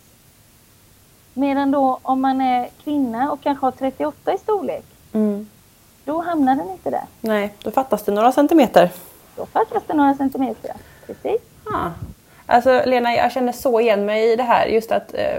Medan 1.34 1.70
då 1.70 1.98
om 2.02 2.20
man 2.20 2.40
är 2.40 2.68
kvinna 2.84 3.32
och 3.32 3.40
kanske 3.42 3.66
har 3.66 3.70
38 3.70 4.34
i 4.34 4.38
storlek, 4.38 4.84
mm. 5.12 5.48
då 6.04 6.20
hamnar 6.20 6.56
den 6.56 6.70
inte 6.70 6.90
där. 6.90 7.04
Nej, 7.20 7.54
då 7.62 7.70
fattas 7.70 8.02
det 8.02 8.12
några 8.12 8.32
centimeter. 8.32 8.90
Då 9.36 9.46
fattas 9.46 9.82
det 9.86 9.94
några 9.94 10.14
centimeter. 10.14 10.72
Precis. 11.06 11.40
Ah. 11.64 11.90
Alltså 12.46 12.82
Lena, 12.86 13.14
jag 13.14 13.32
känner 13.32 13.52
så 13.52 13.80
igen 13.80 14.06
mig 14.06 14.32
i 14.32 14.36
det 14.36 14.42
här. 14.42 14.66
Just 14.66 14.92
att 14.92 15.14
eh, 15.14 15.38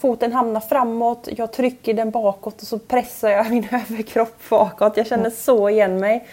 foten 0.00 0.32
hamnar 0.32 0.60
framåt, 0.60 1.28
jag 1.36 1.52
trycker 1.52 1.94
den 1.94 2.10
bakåt 2.10 2.62
och 2.62 2.68
så 2.68 2.78
pressar 2.78 3.28
jag 3.28 3.50
min 3.50 3.64
överkropp 3.64 4.48
bakåt. 4.50 4.96
Jag 4.96 5.06
känner 5.06 5.30
så 5.30 5.68
igen 5.68 6.00
mig 6.00 6.26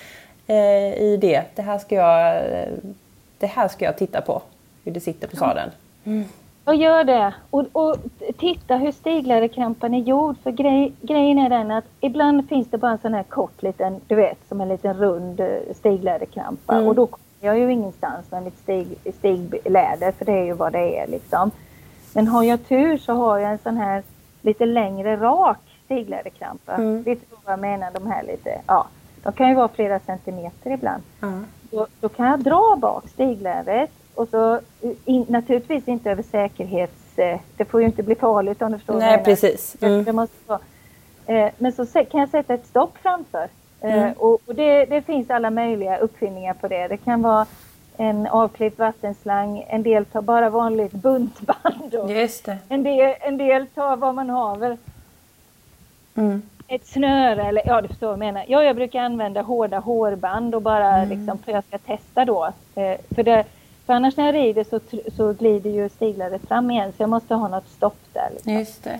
eh, 0.47 0.93
i 0.93 1.17
det. 1.21 1.43
Det 1.55 1.61
här, 1.61 1.77
ska 1.77 1.95
jag, 1.95 2.37
eh, 2.37 2.69
det 3.37 3.47
här 3.47 3.67
ska 3.67 3.85
jag 3.85 3.97
titta 3.97 4.21
på, 4.21 4.41
hur 4.83 4.91
det 4.91 4.99
sitter 4.99 5.27
på 5.27 5.35
sadeln. 5.35 5.71
Mm. 6.05 6.25
Och 6.65 6.75
gör 6.75 7.03
det. 7.03 7.33
Och, 7.49 7.65
och 7.71 7.95
titta 8.37 8.75
hur 8.75 8.91
stegläderkrampan 8.91 9.93
är 9.93 9.99
gjord. 9.99 10.35
För 10.43 10.51
grej, 10.51 10.93
grejen 11.01 11.39
är 11.39 11.49
den 11.49 11.71
att 11.71 11.85
ibland 12.01 12.49
finns 12.49 12.67
det 12.67 12.77
bara 12.77 12.91
en 12.91 12.97
sån 12.97 13.13
här 13.13 13.23
kort 13.23 13.63
liten, 13.63 14.01
du 14.07 14.15
vet, 14.15 14.37
som 14.47 14.61
en 14.61 14.69
liten 14.69 14.93
rund 14.93 15.39
eh, 15.39 15.47
stegläderkrampa. 15.75 16.73
Mm. 16.73 16.87
Och 16.87 16.95
då 16.95 17.07
kommer 17.07 17.23
jag 17.41 17.59
ju 17.59 17.71
ingenstans 17.71 18.31
med 18.31 18.43
mitt 18.43 18.59
steg, 18.59 18.87
stegläder, 19.17 20.11
för 20.11 20.25
det 20.25 20.31
är 20.31 20.43
ju 20.43 20.53
vad 20.53 20.73
det 20.73 20.97
är 20.97 21.07
liksom. 21.07 21.51
Men 22.13 22.27
har 22.27 22.43
jag 22.43 22.67
tur 22.67 22.97
så 22.97 23.13
har 23.13 23.37
jag 23.37 23.51
en 23.51 23.57
sån 23.57 23.77
här 23.77 24.03
lite 24.41 24.65
längre 24.65 25.17
rak 25.17 25.59
stegläderkrampa. 25.85 26.73
Mm. 26.73 27.03
Vet 27.03 27.19
du 27.19 27.35
vad 27.43 27.53
jag 27.53 27.59
menar? 27.59 27.91
De 27.93 28.07
här 28.07 28.23
lite, 28.23 28.61
ja. 28.67 28.87
De 29.23 29.33
kan 29.33 29.49
ju 29.49 29.55
vara 29.55 29.67
flera 29.67 29.99
centimeter 29.99 30.71
ibland. 30.71 31.03
Mm. 31.21 31.45
Då, 31.71 31.87
då, 31.99 32.09
kan 32.09 32.27
jag 32.27 32.39
dra 32.39 32.75
bak 32.81 33.09
steglädret 33.09 33.91
och 34.15 34.27
så 34.27 34.59
in, 35.05 35.25
naturligtvis 35.29 35.87
inte 35.87 36.11
över 36.11 36.23
säkerhets... 36.23 37.19
Eh, 37.19 37.39
det 37.57 37.65
får 37.65 37.81
ju 37.81 37.85
inte 37.85 38.03
bli 38.03 38.15
farligt 38.15 38.61
om 38.61 38.71
du 38.71 38.77
förstår 38.77 38.99
Nej, 38.99 39.23
precis. 39.23 39.75
Mm. 39.81 40.03
Det 40.03 40.13
måste 40.13 40.35
vara. 40.47 40.59
Eh, 41.25 41.51
men 41.57 41.71
så 41.71 41.85
kan 41.85 42.19
jag 42.19 42.29
sätta 42.29 42.53
ett 42.53 42.67
stopp 42.67 42.97
framför. 42.97 43.47
Eh, 43.81 44.03
mm. 44.03 44.13
Och, 44.13 44.39
och 44.45 44.55
det, 44.55 44.85
det, 44.85 45.01
finns 45.01 45.29
alla 45.29 45.49
möjliga 45.49 45.97
uppfinningar 45.97 46.53
på 46.53 46.67
det. 46.67 46.87
Det 46.87 46.97
kan 46.97 47.21
vara 47.21 47.45
en 47.97 48.27
avklippt 48.27 48.79
vattenslang, 48.79 49.65
en 49.69 49.83
del 49.83 50.05
tar 50.05 50.21
bara 50.21 50.49
vanligt 50.49 50.91
buntband. 50.91 51.91
Det. 51.91 52.57
En, 52.69 52.83
del, 52.83 53.15
en 53.21 53.37
del 53.37 53.67
tar 53.67 53.95
vad 53.95 54.15
man 54.15 54.29
haver. 54.29 54.77
Mm. 56.15 56.41
Ett 56.67 56.87
snöre 56.87 57.43
eller 57.43 57.61
ja 57.65 57.81
du 57.81 57.87
förstår 57.87 58.07
vad 58.07 58.13
jag 58.13 58.19
menar. 58.19 58.45
Ja, 58.47 58.63
jag 58.63 58.75
brukar 58.75 58.99
använda 58.99 59.41
hårda 59.41 59.79
hårband 59.79 60.55
och 60.55 60.61
bara 60.61 60.97
mm. 60.97 61.09
liksom 61.09 61.37
för 61.37 61.51
jag 61.51 61.63
ska 61.63 61.77
testa 61.77 62.25
då. 62.25 62.45
Eh, 62.75 62.97
för, 63.15 63.23
det, 63.23 63.45
för 63.85 63.93
annars 63.93 64.17
när 64.17 64.25
jag 64.25 64.35
rider 64.35 64.63
så, 64.63 64.79
så 65.15 65.33
glider 65.33 65.69
ju 65.69 65.89
stiglaret 65.89 66.47
fram 66.47 66.71
igen 66.71 66.93
så 66.97 67.03
jag 67.03 67.09
måste 67.09 67.35
ha 67.35 67.47
något 67.47 67.69
stopp 67.69 67.99
där. 68.13 68.29
Liksom. 68.33 68.53
Just 68.53 68.83
det. 68.83 68.99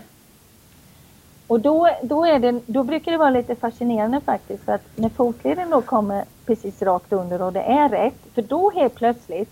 Och 1.54 1.60
då, 1.60 1.90
då, 2.02 2.26
är 2.26 2.40
det, 2.40 2.60
då 2.66 2.84
brukar 2.84 3.12
det 3.12 3.18
vara 3.18 3.30
lite 3.30 3.56
fascinerande 3.56 4.22
faktiskt 4.22 4.64
för 4.64 4.72
att 4.72 4.82
när 4.96 5.10
fotleden 5.10 5.70
då 5.70 5.82
kommer 5.82 6.26
precis 6.46 6.82
rakt 6.82 7.14
under 7.14 7.42
och 7.42 7.54
det 7.54 7.62
är 7.62 7.90
rätt, 7.90 8.16
för 8.34 8.42
då 8.42 8.72
helt 8.72 8.96
plötsligt 8.96 9.50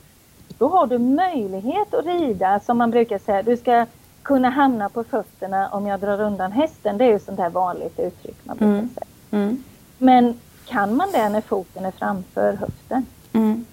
då 0.57 0.67
har 0.67 0.87
du 0.87 0.97
möjlighet 0.97 1.93
att 1.93 2.05
rida 2.05 2.59
som 2.59 2.77
man 2.77 2.91
brukar 2.91 3.19
säga, 3.19 3.43
du 3.43 3.57
ska 3.57 3.85
kunna 4.21 4.49
hamna 4.49 4.89
på 4.89 5.03
fötterna 5.03 5.69
om 5.69 5.87
jag 5.87 5.99
drar 5.99 6.21
undan 6.21 6.51
hästen. 6.51 6.97
Det 6.97 7.05
är 7.05 7.11
ju 7.11 7.19
sånt 7.19 7.39
här 7.39 7.49
vanligt 7.49 7.99
uttryck 7.99 8.37
man 8.43 8.57
brukar 8.57 8.73
mm. 8.73 8.89
säga. 8.89 9.41
Mm. 9.43 9.63
Men 9.97 10.39
kan 10.65 10.95
man 10.95 11.07
det 11.11 11.29
när 11.29 11.41
foten 11.41 11.85
är 11.85 11.91
framför 11.91 12.53
höften? 12.53 13.05
Mm. 13.33 13.65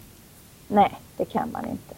Nej, 0.69 0.99
det 1.17 1.25
kan 1.25 1.51
man 1.53 1.65
inte. 1.65 1.95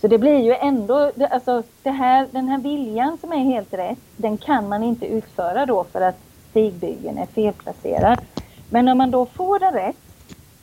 Så 0.00 0.08
det 0.08 0.18
blir 0.18 0.38
ju 0.38 0.54
ändå, 0.54 1.12
alltså 1.30 1.62
här, 1.84 2.28
den 2.30 2.48
här 2.48 2.58
viljan 2.58 3.18
som 3.20 3.32
är 3.32 3.36
helt 3.36 3.74
rätt, 3.74 3.98
den 4.16 4.38
kan 4.38 4.68
man 4.68 4.82
inte 4.82 5.06
utföra 5.06 5.66
då 5.66 5.84
för 5.84 6.00
att 6.00 6.18
stigbyggen 6.50 7.18
är 7.18 7.26
felplacerad. 7.26 8.20
Men 8.70 8.84
när 8.84 8.94
man 8.94 9.10
då 9.10 9.26
får 9.26 9.58
den 9.58 9.72
rätt 9.72 9.96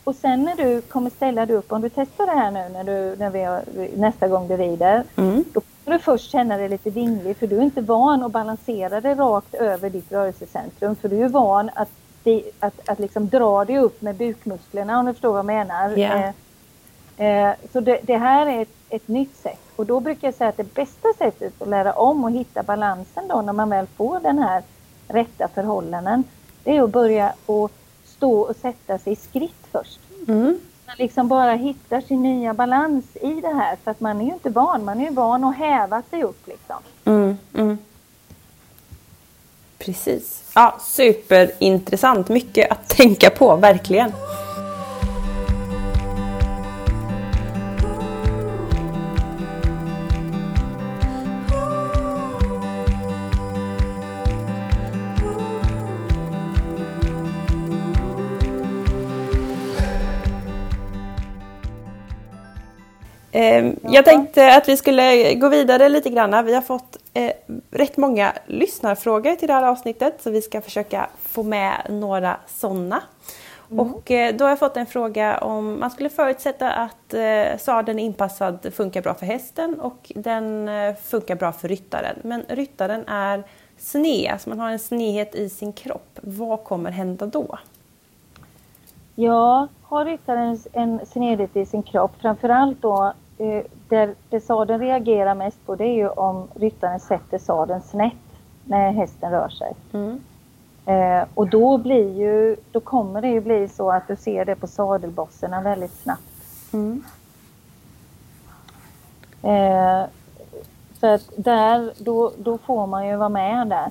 och 0.04 0.14
sen 0.14 0.42
när 0.42 0.56
du 0.56 0.80
kommer 0.80 1.10
ställa 1.10 1.46
dig 1.46 1.56
upp, 1.56 1.72
om 1.72 1.82
du 1.82 1.88
testar 1.88 2.26
det 2.26 2.32
här 2.32 2.50
nu 2.50 2.68
när 2.72 2.84
du, 2.84 3.16
när 3.16 3.30
vi 3.30 3.42
har, 3.42 3.62
nästa 3.96 4.28
gång 4.28 4.48
du 4.48 4.56
rider, 4.56 5.04
mm. 5.16 5.44
då 5.52 5.60
kommer 5.60 5.98
du 5.98 6.04
först 6.04 6.30
känna 6.30 6.56
dig 6.56 6.68
lite 6.68 6.90
vinglig 6.90 7.36
för 7.36 7.46
du 7.46 7.56
är 7.56 7.62
inte 7.62 7.80
van 7.80 8.22
att 8.22 8.32
balansera 8.32 9.00
dig 9.00 9.14
rakt 9.14 9.54
över 9.54 9.90
ditt 9.90 10.12
rörelsecentrum 10.12 10.96
för 10.96 11.08
du 11.08 11.24
är 11.24 11.28
van 11.28 11.70
att, 11.74 11.90
att, 12.60 12.88
att 12.88 12.98
liksom 12.98 13.28
dra 13.28 13.64
dig 13.64 13.78
upp 13.78 14.02
med 14.02 14.16
bukmusklerna 14.16 14.98
om 14.98 15.06
du 15.06 15.12
förstår 15.12 15.28
vad 15.28 15.38
jag 15.38 15.46
menar. 15.46 15.98
Yeah. 15.98 16.34
Eh, 17.16 17.50
så 17.72 17.80
det, 17.80 18.00
det, 18.02 18.16
här 18.16 18.46
är 18.46 18.62
ett, 18.62 18.76
ett, 18.90 19.08
nytt 19.08 19.36
sätt 19.36 19.60
och 19.76 19.86
då 19.86 20.00
brukar 20.00 20.28
jag 20.28 20.34
säga 20.34 20.50
att 20.50 20.56
det 20.56 20.74
bästa 20.74 21.08
sättet 21.18 21.62
att 21.62 21.68
lära 21.68 21.92
om 21.92 22.24
och 22.24 22.30
hitta 22.30 22.62
balansen 22.62 23.28
då 23.28 23.42
när 23.42 23.52
man 23.52 23.70
väl 23.70 23.86
får 23.96 24.20
den 24.20 24.38
här 24.38 24.62
rätta 25.08 25.48
förhållanden, 25.48 26.24
det 26.64 26.76
är 26.76 26.82
att 26.82 26.90
börja 26.90 27.26
att 27.26 27.70
stå 28.04 28.40
och 28.40 28.56
sätta 28.56 28.98
sig 28.98 29.12
i 29.12 29.16
skritt 29.16 29.66
först. 29.72 30.00
Mm. 30.28 30.60
Man 30.86 30.96
liksom 30.98 31.28
bara 31.28 31.54
hittar 31.54 32.00
sin 32.00 32.22
nya 32.22 32.54
balans 32.54 33.04
i 33.16 33.40
det 33.40 33.54
här 33.54 33.76
för 33.84 33.90
att 33.90 34.00
man 34.00 34.20
är 34.20 34.24
ju 34.24 34.32
inte 34.32 34.50
van, 34.50 34.84
man 34.84 35.00
är 35.00 35.04
ju 35.04 35.10
van 35.10 35.44
att 35.44 35.56
häva 35.56 36.02
sig 36.10 36.22
upp 36.22 36.46
liksom. 36.46 36.76
Mm, 37.04 37.38
mm. 37.54 37.78
Precis. 39.78 40.50
Ja, 40.54 40.78
superintressant. 40.80 42.28
Mycket 42.28 42.70
att 42.70 42.88
tänka 42.88 43.30
på, 43.30 43.56
verkligen. 43.56 44.12
Jag 63.82 64.04
tänkte 64.04 64.56
att 64.56 64.68
vi 64.68 64.76
skulle 64.76 65.34
gå 65.34 65.48
vidare 65.48 65.88
lite 65.88 66.10
grann. 66.10 66.46
Vi 66.46 66.54
har 66.54 66.62
fått 66.62 66.96
eh, 67.14 67.32
rätt 67.70 67.96
många 67.96 68.32
lyssnarfrågor 68.46 69.36
till 69.36 69.48
det 69.48 69.54
här 69.54 69.62
avsnittet 69.62 70.14
så 70.22 70.30
vi 70.30 70.42
ska 70.42 70.60
försöka 70.60 71.06
få 71.22 71.42
med 71.42 71.74
några 71.88 72.36
sådana. 72.46 73.02
Mm. 73.70 73.80
Och 73.80 74.10
eh, 74.10 74.34
då 74.34 74.44
har 74.44 74.50
jag 74.50 74.58
fått 74.58 74.76
en 74.76 74.86
fråga 74.86 75.38
om 75.38 75.80
man 75.80 75.90
skulle 75.90 76.08
förutsätta 76.08 76.72
att 76.72 77.14
eh, 77.14 77.58
sadeln 77.58 77.98
inpassad 77.98 78.74
funkar 78.74 79.02
bra 79.02 79.14
för 79.14 79.26
hästen 79.26 79.80
och 79.80 80.12
den 80.14 80.68
eh, 80.68 80.94
funkar 80.94 81.34
bra 81.34 81.52
för 81.52 81.68
ryttaren. 81.68 82.16
Men 82.22 82.44
ryttaren 82.48 83.08
är 83.08 83.42
sned, 83.78 84.32
alltså 84.32 84.48
man 84.48 84.60
har 84.60 84.70
en 84.70 84.78
snedhet 84.78 85.34
i 85.34 85.48
sin 85.48 85.72
kropp. 85.72 86.18
Vad 86.22 86.64
kommer 86.64 86.90
hända 86.90 87.26
då? 87.26 87.58
Ja, 89.14 89.68
har 89.82 90.04
ryttaren 90.04 90.58
en 90.72 91.06
snedhet 91.06 91.56
i 91.56 91.66
sin 91.66 91.82
kropp, 91.82 92.12
framförallt 92.20 92.82
då 92.82 93.12
eh, 93.38 93.64
där, 93.88 94.14
där 94.30 94.40
sadeln 94.40 94.80
reagerar 94.80 95.34
mest 95.34 95.66
på 95.66 95.76
det 95.76 95.84
är 95.84 95.94
ju 95.94 96.08
om 96.08 96.48
ryttaren 96.54 97.00
sätter 97.00 97.38
sadeln 97.38 97.80
snett 97.80 98.12
när 98.64 98.92
hästen 98.92 99.30
rör 99.30 99.48
sig. 99.48 99.72
Mm. 99.92 100.20
Eh, 100.86 101.26
och 101.34 101.48
då 101.48 101.78
blir 101.78 102.18
ju, 102.18 102.56
då 102.72 102.80
kommer 102.80 103.22
det 103.22 103.28
ju 103.28 103.40
bli 103.40 103.68
så 103.68 103.90
att 103.90 104.08
du 104.08 104.16
ser 104.16 104.44
det 104.44 104.54
på 104.54 104.66
sadelbosserna 104.66 105.60
väldigt 105.60 106.02
snabbt. 106.02 106.22
Mm. 106.72 107.04
Eh, 109.42 110.06
så 111.00 111.06
att 111.06 111.30
där, 111.36 111.92
då, 111.98 112.32
då 112.38 112.58
får 112.58 112.86
man 112.86 113.06
ju 113.06 113.16
vara 113.16 113.28
med 113.28 113.68
där. 113.68 113.90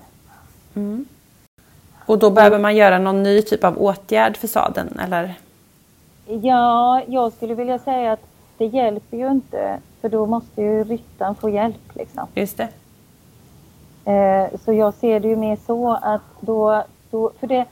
Mm. 0.76 1.06
Och 2.06 2.20
då 2.20 2.30
behöver 2.30 2.60
man 2.60 2.76
göra 2.76 3.00
någon 3.00 3.24
ny 3.24 3.41
typ 3.41 3.64
av 3.64 3.78
åtgärd 3.78 4.38
för 4.38 4.48
sadeln 4.48 5.00
eller? 5.00 5.34
Ja, 6.26 7.02
jag 7.08 7.34
skulle 7.34 7.54
vilja 7.54 7.80
säga 7.80 8.12
att 8.12 8.28
det 8.58 8.66
hjälper 8.66 9.18
ju 9.18 9.32
inte 9.32 9.80
för 10.01 10.10
då 10.10 10.26
måste 10.26 10.62
ju 10.62 10.84
ryttaren 10.84 11.36
få 11.36 11.49
hjälp. 11.49 11.95
Liksom. 11.95 12.28
Just 12.34 12.58
det. 12.58 12.70
Eh, 14.12 14.60
så 14.60 14.74
jag 14.74 14.93
ser 14.93 15.20
det 15.20 15.28
ju 15.28 15.36
mer 15.36 15.56
så 15.66 15.93
att 16.01 16.22
då, 16.39 16.84
då, 17.12 17.32
för 17.39 17.47
det, 17.47 17.66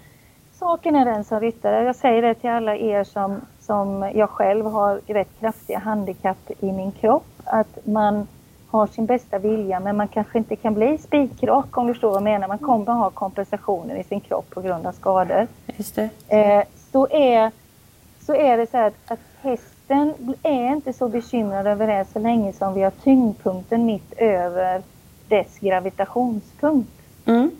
saken 0.53 0.95
är 0.95 1.05
den 1.05 1.23
som 1.23 1.39
ryttare, 1.39 1.83
jag 1.83 1.95
säger 1.95 2.21
det 2.21 2.33
till 2.33 2.49
alla 2.49 2.75
er 2.75 3.03
som, 3.03 3.41
som 3.59 4.11
jag 4.15 4.29
själv 4.29 4.65
har 4.65 5.01
rätt 5.07 5.39
kraftiga 5.39 5.79
handikapp 5.79 6.51
i 6.59 6.71
min 6.71 6.91
kropp, 6.91 7.27
att 7.43 7.77
man 7.85 8.27
har 8.67 8.87
sin 8.87 9.05
bästa 9.05 9.39
vilja 9.39 9.79
men 9.79 9.97
man 9.97 10.07
kanske 10.07 10.37
inte 10.37 10.55
kan 10.55 10.73
bli 10.73 10.97
spikrak 10.97 11.77
om 11.77 11.87
du 11.87 11.93
förstår 11.93 12.09
vad 12.09 12.17
jag 12.17 12.23
menar. 12.23 12.47
Man 12.47 12.57
kommer 12.57 12.91
att 12.91 12.97
ha 12.97 13.09
kompensationer 13.09 13.95
i 13.95 14.03
sin 14.03 14.19
kropp 14.19 14.49
på 14.49 14.61
grund 14.61 14.87
av 14.87 14.91
skador. 14.91 15.47
Just 15.77 15.95
det. 15.95 16.09
Eh, 16.27 16.63
så, 16.91 17.07
är, 17.11 17.51
så 18.25 18.35
är 18.35 18.57
det 18.57 18.71
så 18.71 18.77
att, 18.77 18.93
att 19.07 19.19
häst 19.41 19.72
hästen 19.87 20.35
är 20.43 20.67
inte 20.67 20.93
så 20.93 21.07
bekymrad 21.07 21.67
över 21.67 21.87
det 21.87 22.05
så 22.13 22.19
länge 22.19 22.53
som 22.53 22.73
vi 22.73 22.81
har 22.81 22.91
tyngdpunkten 22.91 23.85
mitt 23.85 24.13
över 24.17 24.81
dess 25.27 25.59
gravitationspunkt. 25.59 26.91
Mm. 27.25 27.51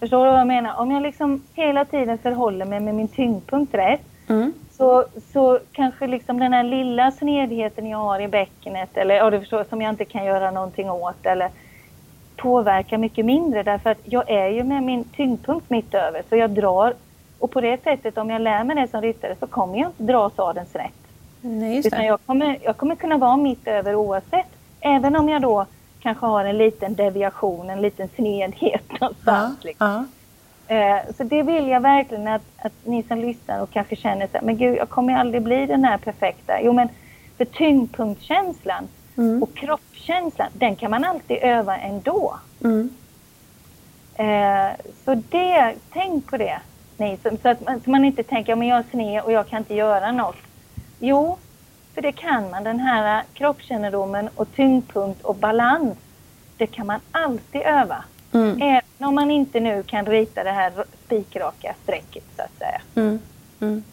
Förstår 0.00 0.24
du 0.24 0.30
vad 0.30 0.40
jag 0.40 0.46
menar? 0.46 0.80
Om 0.80 0.90
jag 0.90 1.02
liksom 1.02 1.42
hela 1.54 1.84
tiden 1.84 2.18
förhåller 2.18 2.64
mig 2.64 2.80
med 2.80 2.94
min 2.94 3.08
tyngdpunkt 3.08 3.74
rätt 3.74 4.00
mm. 4.28 4.52
så, 4.70 5.04
så 5.32 5.58
kanske 5.72 6.06
liksom 6.06 6.38
den 6.38 6.52
här 6.52 6.64
lilla 6.64 7.10
snedheten 7.10 7.86
jag 7.86 7.98
har 7.98 8.20
i 8.20 8.28
bäckenet 8.28 8.96
eller 8.96 9.14
ja, 9.14 9.30
du 9.30 9.40
förstår, 9.40 9.64
som 9.64 9.82
jag 9.82 9.90
inte 9.90 10.04
kan 10.04 10.24
göra 10.24 10.50
någonting 10.50 10.90
åt 10.90 11.26
eller 11.26 11.50
påverkar 12.36 12.98
mycket 12.98 13.24
mindre 13.24 13.62
därför 13.62 13.90
att 13.90 14.00
jag 14.04 14.30
är 14.30 14.48
ju 14.48 14.64
med 14.64 14.82
min 14.82 15.04
tyngdpunkt 15.04 15.70
mitt 15.70 15.94
över 15.94 16.22
så 16.28 16.36
jag 16.36 16.50
drar 16.50 16.94
och 17.38 17.50
på 17.50 17.60
det 17.60 17.82
sättet 17.82 18.18
om 18.18 18.30
jag 18.30 18.42
lär 18.42 18.64
mig 18.64 18.76
det 18.76 18.88
som 18.88 19.02
ryttare 19.02 19.36
så 19.40 19.46
kommer 19.46 19.78
jag 19.78 19.88
inte 19.88 20.02
dra 20.02 20.30
sadens 20.30 20.74
rätt. 20.74 21.03
Nej, 21.46 21.78
Utan 21.78 22.04
jag 22.04 22.18
kommer, 22.26 22.58
jag 22.62 22.76
kommer 22.76 22.96
kunna 22.96 23.18
vara 23.18 23.36
mitt 23.36 23.66
över 23.66 23.94
oavsett. 23.94 24.46
Även 24.80 25.16
om 25.16 25.28
jag 25.28 25.42
då 25.42 25.66
kanske 26.00 26.26
har 26.26 26.44
en 26.44 26.58
liten 26.58 26.94
deviation, 26.94 27.70
en 27.70 27.80
liten 27.80 28.08
snedhet 28.16 28.82
någonstans. 29.00 29.58
Ja, 29.62 29.68
liksom. 29.68 29.86
ja. 29.86 30.04
Eh, 30.76 31.14
så 31.16 31.24
det 31.24 31.42
vill 31.42 31.68
jag 31.68 31.80
verkligen 31.80 32.28
att, 32.28 32.42
att 32.58 32.72
ni 32.84 33.02
som 33.02 33.18
lyssnar 33.18 33.62
och 33.62 33.70
kanske 33.70 33.96
känner 33.96 34.26
så 34.26 34.38
men 34.42 34.56
gud, 34.56 34.76
jag 34.76 34.88
kommer 34.88 35.14
aldrig 35.14 35.42
bli 35.42 35.66
den 35.66 35.84
här 35.84 35.98
perfekta. 35.98 36.60
Jo, 36.62 36.72
men 36.72 36.88
för 37.36 37.44
tyngdpunktskänslan 37.44 38.88
mm. 39.16 39.42
och 39.42 39.54
kroppskänslan, 39.54 40.48
den 40.52 40.76
kan 40.76 40.90
man 40.90 41.04
alltid 41.04 41.38
öva 41.42 41.76
ändå. 41.76 42.38
Mm. 42.64 42.90
Eh, 44.14 44.76
så 45.04 45.14
det, 45.14 45.74
tänk 45.92 46.30
på 46.30 46.36
det. 46.36 46.60
Nej, 46.96 47.18
så, 47.22 47.30
så, 47.42 47.48
att 47.48 47.66
man, 47.66 47.80
så 47.80 47.90
man 47.90 48.04
inte 48.04 48.22
tänker, 48.22 48.56
men 48.56 48.68
jag 48.68 48.78
är 48.78 48.84
sned 48.90 49.22
och 49.22 49.32
jag 49.32 49.48
kan 49.48 49.58
inte 49.58 49.74
göra 49.74 50.12
något. 50.12 50.36
Jo, 51.06 51.38
för 51.94 52.02
det 52.02 52.12
kan 52.12 52.50
man. 52.50 52.64
Den 52.64 52.80
här 52.80 53.22
kroppskännedomen 53.34 54.28
och 54.34 54.54
tyngdpunkt 54.54 55.22
och 55.22 55.36
balans, 55.36 55.98
det 56.56 56.66
kan 56.66 56.86
man 56.86 57.00
alltid 57.10 57.60
öva. 57.60 58.04
Mm. 58.32 58.62
Även 58.62 59.08
om 59.08 59.14
man 59.14 59.30
inte 59.30 59.60
nu 59.60 59.82
kan 59.82 60.06
rita 60.06 60.44
det 60.44 60.50
här 60.50 60.72
spikraka 61.04 61.74
strecket 61.82 62.24
så 62.36 62.42
att 62.42 62.58
säga. 62.58 62.80
Mm. 62.94 63.18
Mm. 63.60 63.84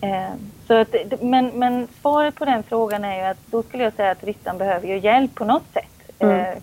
Eh, 0.00 0.34
så 0.66 0.74
att, 0.74 0.94
men, 1.20 1.46
men 1.46 1.88
svaret 2.00 2.34
på 2.34 2.44
den 2.44 2.62
frågan 2.62 3.04
är 3.04 3.16
ju 3.16 3.22
att 3.22 3.46
då 3.46 3.62
skulle 3.62 3.84
jag 3.84 3.92
säga 3.92 4.10
att 4.10 4.24
ryttaren 4.24 4.58
behöver 4.58 4.88
ju 4.88 4.98
hjälp 4.98 5.34
på 5.34 5.44
något 5.44 5.72
sätt. 5.72 6.12
Mm. 6.18 6.62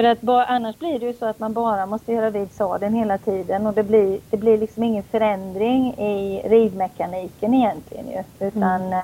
Eh, 0.00 0.02
för 0.02 0.12
att 0.12 0.20
bara, 0.20 0.44
annars 0.44 0.78
blir 0.78 0.98
det 0.98 1.06
ju 1.06 1.12
så 1.12 1.26
att 1.26 1.38
man 1.38 1.52
bara 1.52 1.86
måste 1.86 2.12
göra 2.12 2.30
vid 2.30 2.52
sadeln 2.52 2.94
hela 2.94 3.18
tiden 3.18 3.66
och 3.66 3.74
det 3.74 3.82
blir, 3.82 4.20
det 4.30 4.36
blir 4.36 4.58
liksom 4.58 4.82
ingen 4.82 5.02
förändring 5.02 5.94
i 5.94 6.42
ridmekaniken 6.44 7.54
egentligen 7.54 8.06
ju. 8.08 8.46
Utan, 8.46 8.82
mm. 8.82 9.02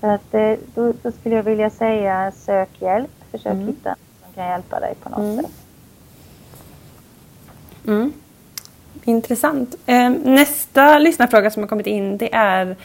Så 0.00 0.06
att 0.06 0.34
eh, 0.34 0.52
då, 0.74 0.92
då, 1.02 1.12
skulle 1.12 1.34
jag 1.34 1.42
vilja 1.42 1.70
säga 1.70 2.32
sök 2.36 2.68
hjälp, 2.78 3.10
försök 3.30 3.52
mm. 3.52 3.66
hitta 3.66 3.88
någon 3.88 3.96
som 4.24 4.34
kan 4.34 4.46
hjälpa 4.46 4.80
dig 4.80 4.94
på 5.02 5.08
något 5.08 5.18
mm. 5.18 5.36
sätt. 5.36 5.52
Mm. 7.86 8.12
Intressant. 9.04 9.74
Eh, 9.86 10.10
nästa 10.10 10.98
lyssnarfråga 10.98 11.50
som 11.50 11.62
har 11.62 11.68
kommit 11.68 11.86
in 11.86 12.18
det 12.18 12.34
är 12.34 12.76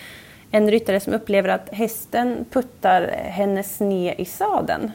en 0.51 0.71
ryttare 0.71 0.99
som 0.99 1.13
upplever 1.13 1.49
att 1.49 1.69
hästen 1.69 2.45
puttar 2.51 3.07
henne 3.11 3.63
sned 3.63 4.15
i 4.17 4.25
sadeln. 4.25 4.91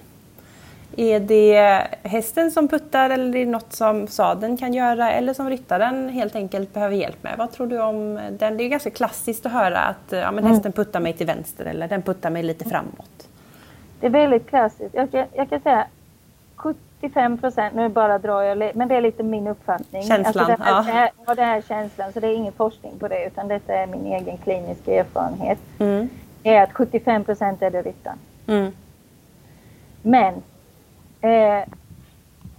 Är 0.97 1.21
det 1.21 1.87
hästen 2.03 2.51
som 2.51 2.69
puttar 2.69 3.11
eller 3.11 3.27
är 3.27 3.45
det 3.45 3.47
något 3.47 3.73
som 3.73 4.07
sadeln 4.07 4.57
kan 4.57 4.75
göra 4.75 5.13
eller 5.13 5.35
som 5.35 5.51
ryttaren 5.51 6.09
helt 6.09 6.37
enkelt 6.37 6.75
behöver 6.75 6.97
hjälp 6.97 7.23
med? 7.23 7.35
Vad 7.39 7.53
tror 7.53 7.67
du 7.67 7.81
om 7.81 8.21
den? 8.31 8.57
Det 8.57 8.65
är 8.65 8.69
ganska 8.69 8.91
klassiskt 8.91 9.47
att 9.47 9.53
höra 9.53 9.79
att 9.79 10.13
ja, 10.13 10.31
men 10.31 10.45
hästen 10.45 10.61
mm. 10.61 10.73
puttar 10.73 11.01
mig 11.01 11.13
till 11.13 11.27
vänster 11.27 11.65
eller 11.65 11.89
den 11.89 12.03
puttar 12.03 12.31
mig 12.31 12.43
lite 12.43 12.65
framåt. 12.65 13.29
Det 14.01 14.07
är 14.07 14.11
väldigt 14.11 14.47
klassiskt. 14.47 14.95
Jag 14.95 15.11
kan, 15.11 15.25
jag 15.33 15.51
kan 15.51 15.61
säga 15.61 15.87
75 16.57 17.39
procent, 17.39 17.75
nu 17.75 17.89
bara 17.89 18.19
drar 18.19 18.43
jag, 18.43 18.77
men 18.77 18.89
det 18.89 18.95
är 18.95 19.01
lite 19.01 19.23
min 19.23 19.47
uppfattning. 19.47 20.03
Känslan, 20.03 20.27
alltså 20.27 20.45
det, 20.45 20.65
här, 20.65 20.73
ja. 20.73 20.83
det, 20.83 20.93
här, 20.93 21.11
ja, 21.27 21.35
det 21.35 21.43
här 21.43 21.57
är 21.57 21.63
känslan, 21.63 22.13
så 22.13 22.21
det 22.21 22.27
är 22.27 22.35
ingen 22.35 22.53
forskning 22.53 22.93
på 22.99 23.09
det 23.09 23.27
utan 23.27 23.49
detta 23.49 23.75
är 23.75 23.87
min 23.87 24.07
egen 24.07 24.37
kliniska 24.37 24.95
erfarenhet. 24.95 25.59
Mm. 25.79 26.09
är 26.43 26.63
att 26.63 26.73
75 26.73 27.25
procent 27.25 27.63
är 27.63 27.71
det 27.71 27.83
ryttaren. 27.83 28.19
Mm. 28.47 28.73
Men 30.03 30.43
Eh, 31.25 31.65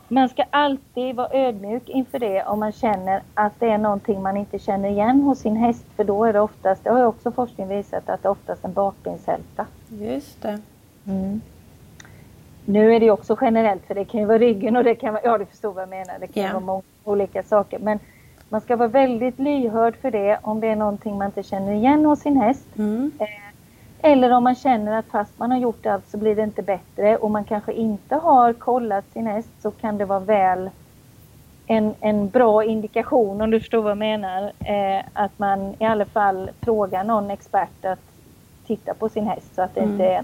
man 0.07 0.30
ska 0.30 0.43
alltid 0.49 1.16
vara 1.16 1.30
ödmjuk 1.34 1.89
inför 1.89 2.20
det 2.20 2.43
om 2.43 2.59
man 2.59 2.72
känner 2.72 3.22
att 3.34 3.59
det 3.59 3.70
är 3.70 3.78
någonting 3.78 4.22
man 4.22 4.38
inte 4.38 4.59
känner 4.59 4.89
igen 4.89 5.22
hos 5.22 5.39
sin 5.39 5.55
häst. 5.55 5.86
För 5.95 6.03
då 6.03 6.26
är 6.26 6.34
det 6.34 6.39
oftast, 6.39 6.84
det 6.84 6.89
har 6.89 6.99
ju 6.99 7.05
också 7.05 7.32
forskning 7.32 7.68
visat, 7.68 8.09
att 8.09 8.24
det 8.24 8.28
är 8.28 8.32
oftast 8.32 8.66
en 8.66 8.74
bakbenshälta. 8.74 9.66
Just 9.89 10.41
det. 10.41 10.59
Mm. 11.07 11.41
Nu 12.66 12.95
är 12.95 12.99
det 12.99 13.11
också 13.11 13.38
generellt, 13.41 13.86
för 13.88 13.95
det 13.95 14.05
kan 14.05 14.20
ju 14.20 14.26
vara 14.26 14.38
ryggen 14.38 14.76
och 14.76 14.84
det 14.84 14.95
kan 14.95 15.13
vara, 15.13 15.24
ja 15.24 15.38
du 15.38 15.45
förstår 15.45 15.74
vad 15.74 15.82
jag 15.82 15.89
menar, 15.89 16.13
det 16.20 16.28
kan 16.28 16.43
yeah. 16.43 16.53
vara 16.53 16.66
många 16.66 16.82
olika 17.03 17.43
saker. 17.43 17.80
Men 17.80 17.99
man 18.49 18.61
ska 18.61 18.76
vara 18.76 18.88
väldigt 18.88 19.39
lyhörd 19.39 19.95
för 19.95 20.11
det 20.11 20.39
om 20.41 20.59
det 20.59 20.68
är 20.68 20.76
någonting 20.76 21.18
man 21.18 21.26
inte 21.26 21.43
känner 21.43 21.74
igen 21.74 22.05
hos 22.05 22.20
sin 22.20 22.38
häst. 22.38 22.66
Mm. 22.78 23.11
Eh, 23.20 23.28
eller 24.02 24.32
om 24.32 24.43
man 24.43 24.56
känner 24.56 25.00
att 25.00 25.06
fast 25.06 25.39
man 25.39 25.52
har 25.52 25.58
gjort 25.58 25.86
allt 25.86 26.10
så 26.10 26.18
blir 26.18 26.36
det 26.36 26.43
inte 26.43 26.62
bättre 26.62 27.18
och 27.18 27.32
man 27.32 27.43
kanske 27.43 27.74
inte 27.74 28.16
har 28.16 28.54
kollat 28.54 29.06
sin 29.14 29.28
häst 29.28 29.50
så 29.62 29.72
kan 29.72 29.98
det 29.98 30.06
vara 30.06 30.20
väl 30.20 30.70
en, 31.68 31.93
en 32.00 32.30
bra 32.30 32.64
indikation, 32.64 33.41
om 33.41 33.52
du 33.52 33.60
förstår 33.60 33.82
vad 33.82 33.91
jag 33.91 33.98
menar, 33.98 34.52
eh, 34.60 35.06
att 35.14 35.39
man 35.39 35.76
i 35.80 35.86
alla 35.86 36.06
fall 36.06 36.50
frågar 36.62 37.04
någon 37.04 37.32
expert 37.32 37.86
att 37.86 38.00
titta 38.68 38.93
på 38.93 39.10
sin 39.10 39.28
häst 39.28 39.56
så 39.56 39.62
att 39.62 39.76
det 39.76 39.82
mm. 39.82 39.91
inte 39.91 40.06
är 40.06 40.24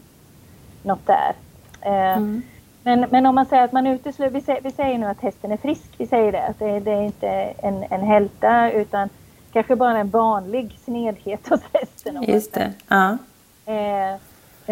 något 0.83 1.07
där. 1.07 1.33
Eh, 1.81 2.17
mm. 2.17 2.41
men, 2.83 3.05
men 3.11 3.25
om 3.25 3.35
man 3.35 3.45
säger 3.45 3.63
att 3.63 3.71
man 3.71 3.87
utesluter, 3.87 4.33
vi, 4.33 4.41
säger, 4.41 4.61
vi 4.61 4.71
säger 4.71 4.97
nu 4.97 5.05
att 5.05 5.21
hästen 5.21 5.51
är 5.51 5.57
frisk, 5.57 5.93
vi 5.97 6.07
säger 6.07 6.31
det, 6.31 6.43
att 6.43 6.59
det, 6.59 6.79
det 6.79 6.91
är 6.91 7.01
inte 7.01 7.29
en, 7.57 7.85
en 7.89 8.01
hälta 8.01 8.71
utan 8.71 9.09
kanske 9.53 9.75
bara 9.75 9.97
en 9.97 10.09
vanlig 10.09 10.79
snedhet 10.85 11.47
hos 11.49 11.61
hästen. 11.73 12.23
Just 12.23 12.53
det, 12.53 12.73
ja. 12.87 13.17
Eh, 13.65 14.13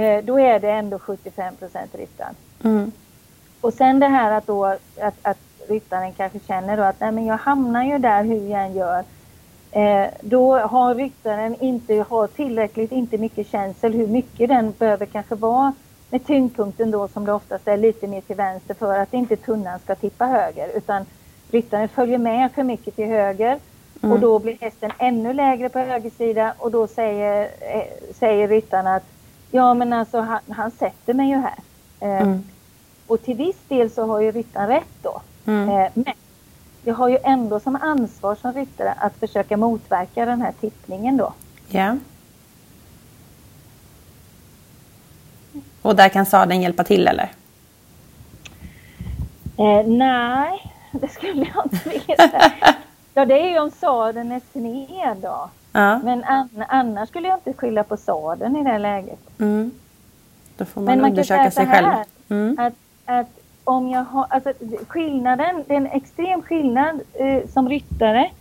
eh, 0.04 0.24
då 0.24 0.40
är 0.40 0.60
det 0.60 0.72
ändå 0.72 1.00
75 1.00 1.56
procent 1.56 1.96
ryttaren. 1.96 2.36
Mm. 2.64 2.92
Och 3.62 3.74
sen 3.74 4.00
det 4.00 4.08
här 4.08 4.32
att, 4.32 4.48
då, 4.48 4.66
att, 5.02 5.16
att 5.22 5.38
ryttaren 5.68 6.14
kanske 6.14 6.40
känner 6.40 6.78
då 6.78 6.84
att 6.84 7.00
nej, 7.00 7.12
men 7.12 7.26
jag 7.26 7.38
hamnar 7.38 7.84
ju 7.84 7.98
där 7.98 8.24
hur 8.24 8.48
jag 8.50 8.66
än 8.66 8.74
gör. 8.74 9.04
Eh, 9.72 10.08
då 10.22 10.58
har 10.58 10.96
ryttaren 10.96 11.56
inte 11.60 12.06
har 12.10 12.28
tillräckligt, 12.28 12.92
inte 12.92 13.18
mycket 13.18 13.48
känsel 13.48 13.94
hur 13.94 14.08
mycket 14.08 14.50
den 14.50 14.72
behöver 14.72 15.06
kanske 15.06 15.36
vara 15.36 15.74
med 16.10 16.26
tyngdpunkten 16.26 16.92
då 16.92 17.08
som 17.08 17.26
det 17.26 17.34
oftast 17.34 17.68
är 17.68 17.78
lite 17.78 18.08
mer 18.08 18.22
till 18.22 18.36
vänster 18.36 18.74
för 18.74 19.00
att 19.00 19.14
inte 19.14 19.36
tunnan 19.36 19.80
ska 19.80 19.96
tippa 19.96 20.26
höger 20.26 20.70
utan 20.76 21.06
ryttaren 21.52 21.90
följer 21.90 22.18
med 22.18 22.52
för 22.52 22.64
mycket 22.64 22.96
till 22.96 23.06
höger 23.06 23.60
Mm. 24.02 24.14
Och 24.14 24.20
då 24.20 24.40
blir 24.40 24.58
hästen 24.62 24.92
ännu 24.98 25.34
lägre 25.34 25.70
på 25.70 25.80
höger 25.80 26.10
sida 26.10 26.54
och 26.58 26.72
då 26.72 26.88
säger, 26.88 27.44
eh, 27.44 28.14
säger 28.20 28.48
ryttaren 28.48 28.88
att 28.88 29.04
ja 29.52 29.74
men 29.74 29.94
alltså 29.94 30.20
han, 30.20 30.40
han 30.50 30.72
sätter 30.72 31.14
mig 31.14 31.30
ju 31.30 31.36
här. 31.36 31.60
Eh, 32.00 32.22
mm. 32.22 32.44
Och 33.08 33.22
till 33.24 33.36
viss 33.36 33.60
del 33.68 33.90
så 33.90 34.06
har 34.06 34.20
ju 34.20 34.32
ryttaren 34.32 34.68
rätt 34.68 34.94
då. 35.02 35.22
Mm. 35.46 35.70
Eh, 35.70 35.92
men 35.94 36.14
jag 36.84 36.96
har 36.96 37.10
ju 37.10 37.18
ändå 37.24 37.60
som 37.60 37.76
ansvar 37.76 38.36
som 38.36 38.54
ryttare 38.54 38.94
att 38.98 39.18
försöka 39.18 39.58
motverka 39.58 40.26
den 40.26 40.42
här 40.42 40.54
tippningen 40.60 41.18
då. 41.18 41.34
Ja. 41.68 41.98
Och 45.82 45.96
där 45.96 46.10
kan 46.10 46.26
sadeln 46.26 46.62
hjälpa 46.62 46.84
till 46.84 47.08
eller? 47.08 47.32
Eh, 49.58 49.88
nej, 49.88 50.74
det 50.92 51.08
skulle 51.08 51.48
jag 51.56 51.66
inte 51.66 51.90
vilja 51.90 52.16
säga. 52.16 52.76
Ja, 53.14 53.26
det 53.26 53.42
är 53.42 53.50
ju 53.50 53.60
om 53.60 53.72
sadeln 53.72 54.32
är 54.32 54.42
sned 54.52 55.18
då. 55.22 55.50
Ja. 55.72 56.00
Men 56.00 56.24
an 56.24 56.50
annars 56.68 57.10
skulle 57.10 57.28
jag 57.28 57.38
inte 57.38 57.54
skylla 57.54 57.84
på 57.84 57.98
sadeln 57.98 58.56
i 58.56 58.64
det 58.64 58.78
läget. 58.78 59.40
Mm. 59.40 59.72
Då 60.58 60.66
får 60.66 60.82
man, 60.82 61.00
man 61.00 61.10
undersöka 61.10 61.52
sig 61.52 61.68
själv. 61.68 61.88
Mm. 62.30 62.60
Att, 62.60 62.74
att 63.06 63.28
om 63.64 63.90
jag 63.90 64.04
har, 64.04 64.26
alltså 64.30 64.54
skillnaden, 64.88 65.64
det 65.68 65.74
är 65.74 65.78
en 65.78 65.88
extrem 65.88 66.42
skillnad 66.42 67.02
eh, 67.14 67.48
som 67.48 67.70
ryttare 67.70 68.32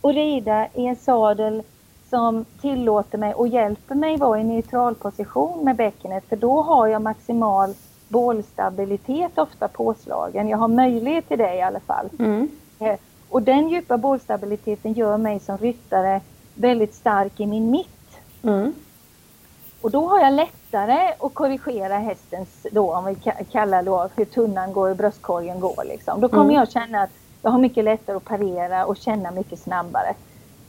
och 0.00 0.14
rida 0.14 0.66
i 0.74 0.86
en 0.86 0.96
sadel 0.96 1.62
som 2.10 2.44
tillåter 2.60 3.18
mig 3.18 3.34
och 3.34 3.48
hjälper 3.48 3.94
mig 3.94 4.16
vara 4.16 4.40
i 4.40 4.44
neutral 4.44 4.94
position 4.94 5.64
med 5.64 5.76
bäckenet 5.76 6.24
för 6.28 6.36
då 6.36 6.62
har 6.62 6.86
jag 6.86 7.02
maximal 7.02 7.74
bålstabilitet 8.08 9.38
ofta 9.38 9.68
påslagen. 9.68 10.48
Jag 10.48 10.58
har 10.58 10.68
möjlighet 10.68 11.28
till 11.28 11.38
det 11.38 11.54
i 11.54 11.62
alla 11.62 11.80
fall. 11.80 12.08
Mm. 12.18 12.48
Och 13.28 13.42
den 13.42 13.68
djupa 13.68 13.96
bålstabiliteten 13.98 14.92
gör 14.92 15.16
mig 15.16 15.40
som 15.40 15.58
ryttare 15.58 16.20
väldigt 16.54 16.94
stark 16.94 17.40
i 17.40 17.46
min 17.46 17.70
mitt. 17.70 18.18
Mm. 18.42 18.74
Och 19.80 19.90
då 19.90 20.06
har 20.06 20.20
jag 20.20 20.32
lättare 20.32 21.14
att 21.20 21.34
korrigera 21.34 21.98
hästens, 21.98 22.66
då, 22.72 22.94
om 22.94 23.04
vi 23.04 23.16
kallar 23.52 23.82
då 23.82 24.08
hur 24.16 24.24
tunnan 24.24 24.72
går 24.72 24.90
och 24.90 24.96
bröstkorgen 24.96 25.60
går. 25.60 25.84
Liksom. 25.84 26.20
Då 26.20 26.28
kommer 26.28 26.44
mm. 26.44 26.56
jag 26.56 26.70
känna 26.70 27.02
att 27.02 27.10
jag 27.42 27.50
har 27.50 27.58
mycket 27.58 27.84
lättare 27.84 28.16
att 28.16 28.24
parera 28.24 28.86
och 28.86 28.96
känna 28.96 29.30
mycket 29.30 29.58
snabbare. 29.58 30.14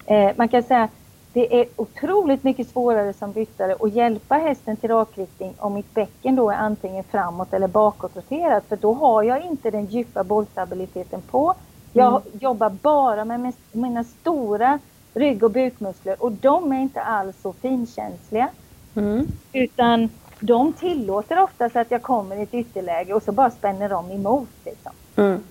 Eh, 0.06 0.32
man 0.36 0.48
kan 0.48 0.64
säga 0.64 0.88
det 1.34 1.62
är 1.62 1.68
otroligt 1.76 2.44
mycket 2.44 2.70
svårare 2.70 3.14
som 3.14 3.34
ryttare 3.34 3.76
att 3.80 3.94
hjälpa 3.94 4.36
hästen 4.36 4.78
till 4.78 4.90
rakriktning 4.90 5.54
om 5.58 5.74
mitt 5.74 5.94
bäcken 5.94 6.36
då 6.36 6.50
är 6.50 6.56
antingen 6.56 7.04
framåt 7.04 7.54
eller 7.54 7.68
bakåtroterat. 7.68 8.64
För 8.70 8.76
då 8.76 8.94
har 8.94 9.24
jag 9.24 9.42
inte 9.42 9.72
den 9.72 9.86
djupa 9.86 10.24
bollstabiliteten 10.24 11.22
på 11.22 11.54
jag 11.94 12.10
mm. 12.10 12.40
jobbar 12.40 12.70
bara 12.70 13.26
med 13.26 13.54
mina 13.72 14.04
stora 14.04 14.80
rygg 15.14 15.44
och 15.44 15.52
bukmuskler 15.52 16.24
och 16.24 16.32
de 16.32 16.72
är 16.72 16.82
inte 16.82 17.02
alls 17.02 17.36
så 17.42 17.54
finkänsliga. 17.54 18.50
Mm. 18.96 19.28
Utan 19.54 20.10
de 20.40 20.74
tillåter 20.74 21.40
oftast 21.40 21.76
att 21.76 21.92
jag 21.92 22.02
kommer 22.02 22.36
i 22.36 22.42
ett 22.42 22.54
ytterläge 22.54 23.14
och 23.14 23.24
så 23.24 23.32
bara 23.32 23.52
spänner 23.52 23.90
de 23.90 24.12
emot. 24.12 24.50
Liksom. 24.66 24.92
Mm. 25.16 25.44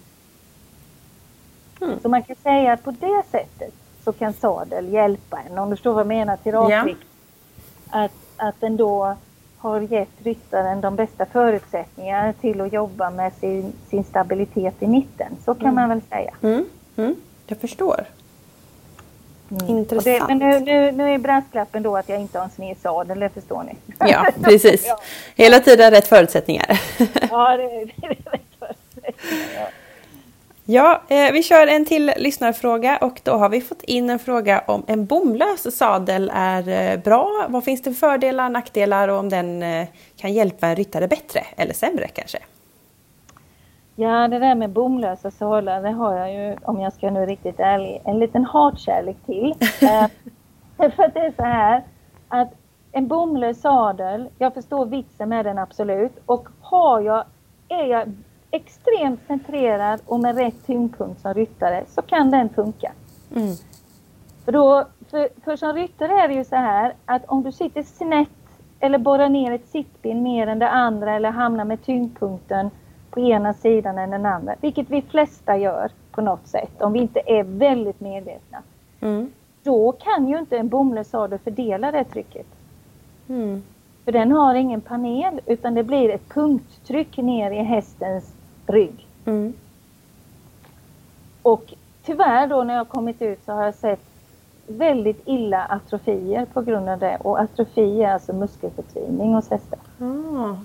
Mm. 1.81 2.01
Så 2.03 2.09
man 2.09 2.23
kan 2.23 2.37
säga 2.37 2.73
att 2.73 2.85
på 2.85 2.91
det 2.91 3.23
sättet 3.31 3.75
så 4.05 4.13
kan 4.13 4.33
sadel 4.33 4.93
hjälpa 4.93 5.41
en. 5.41 5.59
Om 5.59 5.71
du 5.71 5.77
förstår 5.77 5.93
vad 5.93 6.01
jag 6.01 6.07
menar 6.07 6.37
till 6.37 6.53
rakrikt. 6.53 7.01
Ja. 7.93 8.05
Att, 8.05 8.13
att 8.37 8.61
den 8.61 8.77
då 8.77 9.17
har 9.67 9.81
gett 9.81 10.09
ryttaren 10.25 10.81
de 10.81 10.97
bästa 10.97 11.27
förutsättningarna 11.27 12.33
till 12.33 12.61
att 12.61 12.73
jobba 12.73 13.11
med 13.11 13.33
sin, 13.41 13.73
sin 13.91 14.05
stabilitet 14.05 14.75
i 14.81 14.87
mitten. 14.87 15.37
Så 15.45 15.55
kan 15.55 15.63
mm. 15.63 15.75
man 15.75 15.89
väl 15.89 16.01
säga. 16.11 16.35
Mm. 16.43 16.65
Mm. 16.97 17.15
Jag 17.47 17.59
förstår. 17.59 18.07
Mm. 19.51 19.69
Intressant. 19.69 20.05
Det, 20.05 20.25
men 20.29 20.39
nu, 20.39 20.61
nu, 20.61 20.93
nu 20.93 21.15
är 21.15 21.19
brasklappen 21.19 21.83
då 21.83 21.97
att 21.97 22.09
jag 22.09 22.21
inte 22.21 22.39
har 22.39 22.45
en 22.45 22.51
sned 22.51 22.77
sadel, 22.83 23.21
det 23.21 23.29
förstår 23.29 23.63
ni. 23.63 23.77
Ja, 24.11 24.27
precis. 24.43 24.85
ja. 24.89 24.99
Hela 25.35 25.61
tiden 25.61 25.91
rätt 25.91 26.07
förutsättningar. 26.09 26.81
ja, 27.31 27.57
det, 27.57 27.67
det 27.67 28.07
är 28.07 28.09
rätt 28.09 28.57
förutsättningar. 28.59 29.53
Ja. 29.55 29.69
Ja, 30.69 31.03
eh, 31.09 31.33
vi 31.33 31.43
kör 31.43 31.67
en 31.67 31.85
till 31.85 32.13
lyssnarfråga 32.17 32.97
och 32.97 33.21
då 33.25 33.33
har 33.33 33.49
vi 33.49 33.61
fått 33.61 33.83
in 33.83 34.11
en 34.11 34.19
fråga 34.19 34.65
om 34.67 34.85
en 34.87 35.07
bomlös 35.07 35.77
sadel 35.77 36.31
är 36.35 36.69
eh, 36.69 36.99
bra. 37.01 37.47
Vad 37.49 37.65
finns 37.65 37.83
det 37.83 37.93
för 37.93 38.09
fördelar, 38.09 38.49
nackdelar 38.49 39.09
och 39.09 39.19
om 39.19 39.29
den 39.29 39.63
eh, 39.63 39.89
kan 40.17 40.33
hjälpa 40.33 40.67
en 40.67 40.77
ryttare 40.77 41.09
bättre 41.09 41.41
eller 41.57 41.75
sämre 41.75 42.09
kanske? 42.09 42.39
Ja, 43.97 44.29
det 44.29 44.39
där 44.39 44.55
med 44.55 44.71
bomlösa 44.71 45.31
sadlar, 45.31 45.83
det 45.83 45.91
har 45.91 46.17
jag 46.17 46.35
ju, 46.35 46.57
om 46.63 46.81
jag 46.81 46.93
ska 46.93 47.11
nu 47.11 47.27
riktigt 47.27 47.61
ärlig, 47.61 48.03
en 48.05 48.19
liten 48.19 48.45
hatkärlek 48.45 49.17
till. 49.27 49.55
eh, 49.81 50.91
för 50.91 51.03
att 51.03 51.15
det 51.15 51.21
är 51.21 51.33
så 51.37 51.43
här 51.43 51.83
att 52.29 52.53
en 52.93 53.09
bomlös 53.09 53.61
sadel, 53.61 54.29
jag 54.39 54.55
förstår 54.55 54.87
vitsen 54.87 55.29
med 55.29 55.45
den 55.45 55.59
absolut 55.59 56.13
och 56.27 56.49
har 56.61 57.01
jag, 57.01 57.25
är 57.69 57.85
jag 57.85 58.13
extremt 58.51 59.21
centrerad 59.27 60.01
och 60.07 60.21
med 60.21 60.37
rätt 60.37 60.67
tyngdpunkt 60.67 61.21
som 61.21 61.35
ryttare 61.35 61.85
så 61.89 62.03
kan 62.03 62.31
den 62.31 62.49
funka. 62.49 62.93
Mm. 63.37 63.55
För, 64.45 64.53
då, 64.53 64.85
för, 65.11 65.29
för 65.45 65.57
som 65.57 65.73
ryttare 65.73 66.13
är 66.13 66.29
det 66.29 66.35
ju 66.35 66.45
så 66.45 66.57
här 66.57 66.95
att 67.05 67.25
om 67.27 67.43
du 67.43 67.53
sitter 67.53 67.83
snett 67.83 68.29
eller 68.81 68.99
borrar 68.99 69.29
ner 69.29 69.53
ett 69.53 69.69
sittben 69.69 70.23
mer 70.23 70.47
än 70.47 70.59
det 70.59 70.69
andra 70.69 71.15
eller 71.15 71.31
hamnar 71.31 71.65
med 71.65 71.83
tyngdpunkten 71.83 72.71
på 73.11 73.21
ena 73.21 73.55
sidan 73.55 73.99
än 73.99 74.11
den 74.11 74.27
andra, 74.27 74.55
vilket 74.61 74.91
vi 74.91 75.03
flesta 75.03 75.57
gör 75.57 75.91
på 76.11 76.21
något 76.21 76.47
sätt 76.47 76.83
om 76.83 76.93
vi 76.93 76.99
inte 76.99 77.21
är 77.27 77.45
väldigt 77.45 78.01
medvetna. 78.01 78.63
Mm. 79.01 79.33
Då 79.63 79.93
kan 79.93 80.29
ju 80.29 80.39
inte 80.39 80.59
en 80.59 80.69
bomlös 80.69 81.09
sadel 81.09 81.39
fördela 81.39 81.93
det 81.93 82.05
trycket. 82.05 82.47
Mm. 83.29 83.63
För 84.05 84.13
den 84.13 84.33
har 84.33 84.55
ingen 84.55 84.81
panel 84.81 85.41
utan 85.47 85.75
det 85.75 85.85
blir 85.85 86.11
ett 86.11 86.29
punkttryck 86.29 87.17
ner 87.17 87.51
i 87.51 87.63
hästens 87.63 88.36
rygg. 88.67 89.07
Mm. 89.25 89.53
Och 91.43 91.75
tyvärr 92.05 92.47
då 92.47 92.65
när 92.65 92.75
jag 92.75 92.89
kommit 92.89 93.23
ut 93.23 93.45
så 93.45 93.53
har 93.53 93.65
jag 93.65 93.75
sett 93.75 94.01
väldigt 94.67 95.23
illa 95.25 95.65
atrofier 95.65 96.47
på 96.53 96.63
grund 96.63 96.89
av 96.89 96.99
det. 96.99 97.17
Och 97.21 97.41
atrofi 97.41 98.03
är 98.03 98.13
alltså 98.13 98.33
muskelförtvining 98.33 99.35
hos 99.35 99.51
hästar. 99.51 99.79
Mm. 100.01 100.57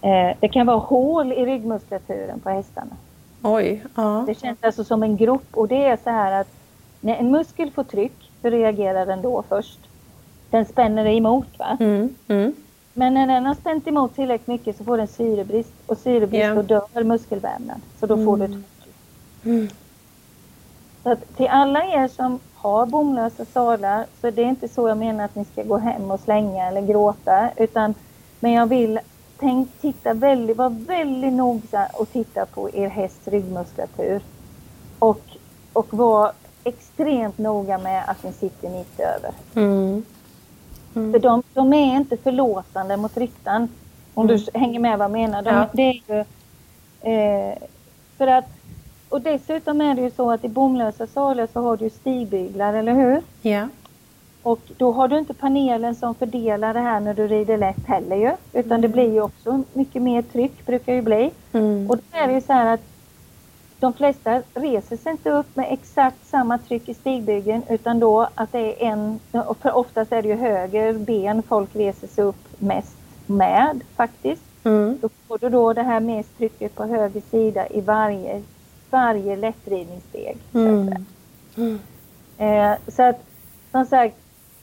Eh, 0.00 0.36
det 0.40 0.48
kan 0.48 0.66
vara 0.66 0.78
hål 0.78 1.32
i 1.32 1.46
ryggmuskulaturen 1.46 2.40
på 2.40 2.50
hästarna. 2.50 2.96
Oj, 3.42 3.84
ja. 3.94 4.24
Det 4.26 4.34
känns 4.34 4.58
alltså 4.64 4.84
som 4.84 5.02
en 5.02 5.16
grop 5.16 5.46
och 5.50 5.68
det 5.68 5.84
är 5.84 5.96
så 5.96 6.10
här 6.10 6.40
att 6.40 6.48
när 7.00 7.14
en 7.14 7.30
muskel 7.30 7.70
får 7.70 7.84
tryck, 7.84 8.30
hur 8.42 8.50
reagerar 8.50 9.06
den 9.06 9.22
då 9.22 9.42
först? 9.48 9.78
Den 10.50 10.64
spänner 10.64 11.06
emot 11.06 11.58
va? 11.58 11.76
Mm, 11.80 12.14
mm. 12.28 12.54
Men 12.98 13.14
när 13.14 13.26
den 13.26 13.46
har 13.46 13.54
spänt 13.54 13.86
emot 13.86 14.14
tillräckligt 14.14 14.46
mycket 14.46 14.76
så 14.76 14.84
får 14.84 14.96
den 14.96 15.08
syrebrist 15.08 15.72
och 15.86 15.98
syrebrist 15.98 16.40
yeah. 16.40 16.56
då 16.56 16.62
dör 16.62 17.04
muskelvävnad. 17.04 17.80
Så 18.00 18.06
då 18.06 18.14
mm. 18.14 18.26
får 18.26 18.36
du 18.36 18.44
mm. 18.44 18.64
mm. 19.44 19.68
Så 21.02 21.10
att 21.10 21.36
till 21.36 21.48
alla 21.48 21.84
er 21.84 22.08
som 22.08 22.38
har 22.54 22.86
bomlösa 22.86 23.44
sadlar 23.44 24.06
så 24.20 24.30
det 24.30 24.42
är 24.42 24.48
inte 24.48 24.68
så 24.68 24.88
jag 24.88 24.98
menar 24.98 25.24
att 25.24 25.34
ni 25.34 25.44
ska 25.44 25.62
gå 25.62 25.78
hem 25.78 26.10
och 26.10 26.20
slänga 26.20 26.66
eller 26.66 26.82
gråta 26.82 27.50
utan 27.56 27.94
men 28.40 28.52
jag 28.52 28.66
vill 28.66 29.00
tänk, 29.38 29.68
titta 29.80 30.14
väldigt, 30.14 30.56
var 30.56 30.70
väldigt 30.70 31.32
noga 31.32 31.88
och 31.92 32.12
titta 32.12 32.46
på 32.46 32.70
er 32.74 32.88
hästs 32.88 33.28
ryggmuskulatur. 33.28 34.22
Och, 34.98 35.22
och 35.72 35.94
var 35.94 36.32
extremt 36.64 37.38
noga 37.38 37.78
med 37.78 38.04
att 38.06 38.22
ni 38.22 38.32
sitter 38.32 38.70
mitt 38.70 39.00
över. 39.00 39.32
Mm. 39.54 40.04
Mm. 40.96 41.12
För 41.12 41.18
de, 41.18 41.42
de, 41.54 41.72
är 41.72 41.96
inte 41.96 42.16
förlåtande 42.16 42.96
mot 42.96 43.16
ryttaren. 43.16 43.68
Om 44.14 44.28
mm. 44.28 44.36
du 44.36 44.58
hänger 44.58 44.80
med 44.80 44.98
vad 44.98 45.04
jag 45.04 45.12
menar. 45.12 45.42
De, 45.42 45.50
ja. 45.50 45.68
det 45.72 45.82
är 45.82 46.02
ju, 46.08 46.18
eh, 47.12 47.58
för 48.16 48.26
att, 48.26 48.44
och 49.08 49.20
dessutom 49.20 49.80
är 49.80 49.94
det 49.94 50.02
ju 50.02 50.10
så 50.10 50.30
att 50.30 50.44
i 50.44 50.48
bomlösa 50.48 51.06
sadlar 51.06 51.48
så 51.52 51.60
har 51.60 51.76
du 51.76 51.90
stigbyglar, 51.90 52.74
eller 52.74 52.94
hur? 52.94 53.22
Ja. 53.42 53.68
Och 54.42 54.60
då 54.76 54.92
har 54.92 55.08
du 55.08 55.18
inte 55.18 55.34
panelen 55.34 55.94
som 55.94 56.14
fördelar 56.14 56.74
det 56.74 56.80
här 56.80 57.00
när 57.00 57.14
du 57.14 57.26
rider 57.26 57.58
lätt 57.58 57.86
heller 57.86 58.16
ju. 58.16 58.32
Utan 58.52 58.72
mm. 58.72 58.80
det 58.80 58.88
blir 58.88 59.12
ju 59.12 59.20
också 59.20 59.62
mycket 59.72 60.02
mer 60.02 60.22
tryck, 60.22 60.66
brukar 60.66 60.94
ju 60.94 61.02
bli. 61.02 61.30
Mm. 61.52 61.90
Och 61.90 61.96
då 61.96 62.02
är 62.12 62.26
det 62.26 62.34
ju 62.34 62.40
så 62.40 62.52
här 62.52 62.74
att 62.74 62.80
de 63.80 63.92
flesta 63.92 64.42
reser 64.54 64.96
sig 64.96 65.12
inte 65.12 65.30
upp 65.30 65.56
med 65.56 65.66
exakt 65.70 66.26
samma 66.26 66.58
tryck 66.58 66.88
i 66.88 66.94
stigbygeln 66.94 67.62
utan 67.68 68.00
då 68.00 68.28
att 68.34 68.52
det 68.52 68.84
är 68.84 68.88
en, 68.88 69.20
för 69.32 69.72
oftast 69.72 70.12
är 70.12 70.22
det 70.22 70.28
ju 70.28 70.34
höger 70.34 70.92
ben 70.92 71.42
folk 71.42 71.76
reser 71.76 72.06
sig 72.06 72.24
upp 72.24 72.60
mest 72.60 72.96
med 73.26 73.80
faktiskt. 73.96 74.42
Mm. 74.64 74.98
Då 75.02 75.08
får 75.28 75.38
du 75.38 75.48
då 75.48 75.72
det 75.72 75.82
här 75.82 76.00
mest 76.00 76.38
trycket 76.38 76.74
på 76.74 76.84
höger 76.84 77.22
sida 77.30 77.66
i 77.66 77.80
varje, 77.80 78.42
varje 78.90 79.36
lättridningssteg. 79.36 80.38
Mm. 80.54 81.06
Mm. 81.56 81.78
Eh, 82.38 82.78
så 82.88 83.02
att 83.02 83.24
som 83.70 83.86
sagt, 83.86 84.16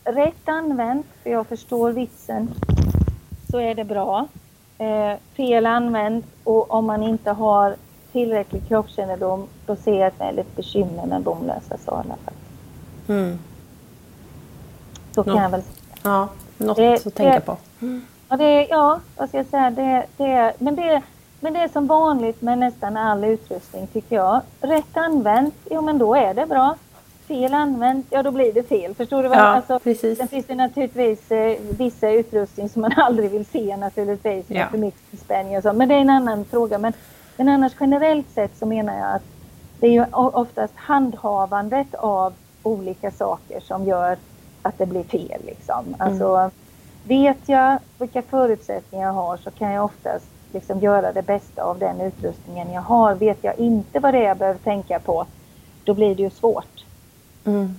rätt 0.03 0.49
använt, 0.49 1.05
för 1.23 1.29
jag 1.29 1.47
förstår 1.47 1.91
vitsen, 1.91 2.49
så 3.51 3.59
är 3.59 3.75
det 3.75 3.83
bra. 3.83 4.27
Eh, 4.77 5.19
fel 5.35 5.65
använt 5.65 6.25
och 6.43 6.73
om 6.73 6.85
man 6.85 7.03
inte 7.03 7.31
har 7.31 7.75
tillräcklig 8.13 8.67
kroppskännedom, 8.67 9.47
då 9.65 9.75
ser 9.75 9.99
jag 9.99 10.07
ett 10.07 10.19
väldigt 10.19 10.55
bekymmer 10.55 11.05
med 11.05 11.21
bomlösa 11.21 11.77
sadlar. 11.77 12.17
Mm. 13.07 13.39
Så 15.15 15.23
kan 15.23 15.33
Nå 15.33 15.41
jag 15.41 15.49
väl 15.49 15.61
säga. 15.61 15.73
Ja, 16.03 16.27
något 16.57 16.77
det, 16.77 17.07
att 17.07 17.15
tänka 17.15 17.41
på. 17.41 17.57
Ja, 18.29 18.37
det, 18.37 18.67
ja, 18.69 18.99
vad 19.17 19.29
ska 19.29 19.37
jag 19.37 19.47
säga? 19.47 19.69
Det, 19.69 20.05
det, 20.17 20.53
men, 20.59 20.75
det, 20.75 21.01
men 21.39 21.53
det 21.53 21.59
är 21.59 21.67
som 21.67 21.87
vanligt 21.87 22.41
med 22.41 22.57
nästan 22.57 22.97
all 22.97 23.23
utrustning 23.23 23.87
tycker 23.87 24.15
jag. 24.15 24.41
Rätt 24.61 24.97
använt, 24.97 25.55
jo 25.71 25.81
men 25.81 25.97
då 25.97 26.15
är 26.15 26.33
det 26.33 26.45
bra. 26.45 26.75
Fel 27.27 27.53
använt, 27.53 28.07
ja 28.09 28.23
då 28.23 28.31
blir 28.31 28.53
det 28.53 28.63
fel. 28.63 28.95
Förstår 28.95 29.23
du? 29.23 29.29
Vad? 29.29 29.37
Ja, 29.37 29.41
alltså, 29.41 29.79
precis. 29.79 30.17
Sen 30.17 30.27
finns 30.27 30.45
det 30.45 30.55
naturligtvis 30.55 31.31
eh, 31.31 31.57
vissa 31.77 32.09
utrustning 32.09 32.69
som 32.69 32.81
man 32.81 32.91
aldrig 32.97 33.31
vill 33.31 33.45
se 33.45 33.77
naturligtvis. 33.77 34.45
Ja. 34.47 34.67
För 34.71 34.77
mycket 34.77 35.19
spänning 35.19 35.57
och 35.57 35.63
så. 35.63 35.73
Men 35.73 35.89
det 35.89 35.95
är 35.95 35.99
en 35.99 36.09
annan 36.09 36.45
fråga. 36.45 36.77
Men 36.77 36.93
men 37.37 37.49
annars 37.49 37.73
generellt 37.79 38.29
sett 38.33 38.57
så 38.57 38.65
menar 38.65 38.97
jag 38.97 39.15
att 39.15 39.23
det 39.79 39.87
är 39.87 39.91
ju 39.91 40.05
oftast 40.11 40.73
handhavandet 40.75 41.95
av 41.95 42.33
olika 42.63 43.11
saker 43.11 43.59
som 43.59 43.85
gör 43.85 44.17
att 44.61 44.77
det 44.77 44.85
blir 44.85 45.03
fel. 45.03 45.41
Liksom. 45.45 45.85
Mm. 45.87 45.95
Alltså, 45.99 46.51
vet 47.03 47.37
jag 47.45 47.79
vilka 47.99 48.21
förutsättningar 48.21 49.05
jag 49.05 49.13
har 49.13 49.37
så 49.37 49.51
kan 49.51 49.71
jag 49.71 49.85
oftast 49.85 50.25
liksom 50.53 50.79
göra 50.79 51.13
det 51.13 51.21
bästa 51.21 51.63
av 51.63 51.79
den 51.79 52.01
utrustningen 52.01 52.71
jag 52.71 52.81
har. 52.81 53.15
Vet 53.15 53.37
jag 53.41 53.59
inte 53.59 53.99
vad 53.99 54.13
det 54.13 54.17
är 54.17 54.27
jag 54.27 54.37
behöver 54.37 54.59
tänka 54.59 54.99
på, 54.99 55.25
då 55.83 55.93
blir 55.93 56.15
det 56.15 56.23
ju 56.23 56.29
svårt. 56.29 56.85
Mm. 57.45 57.75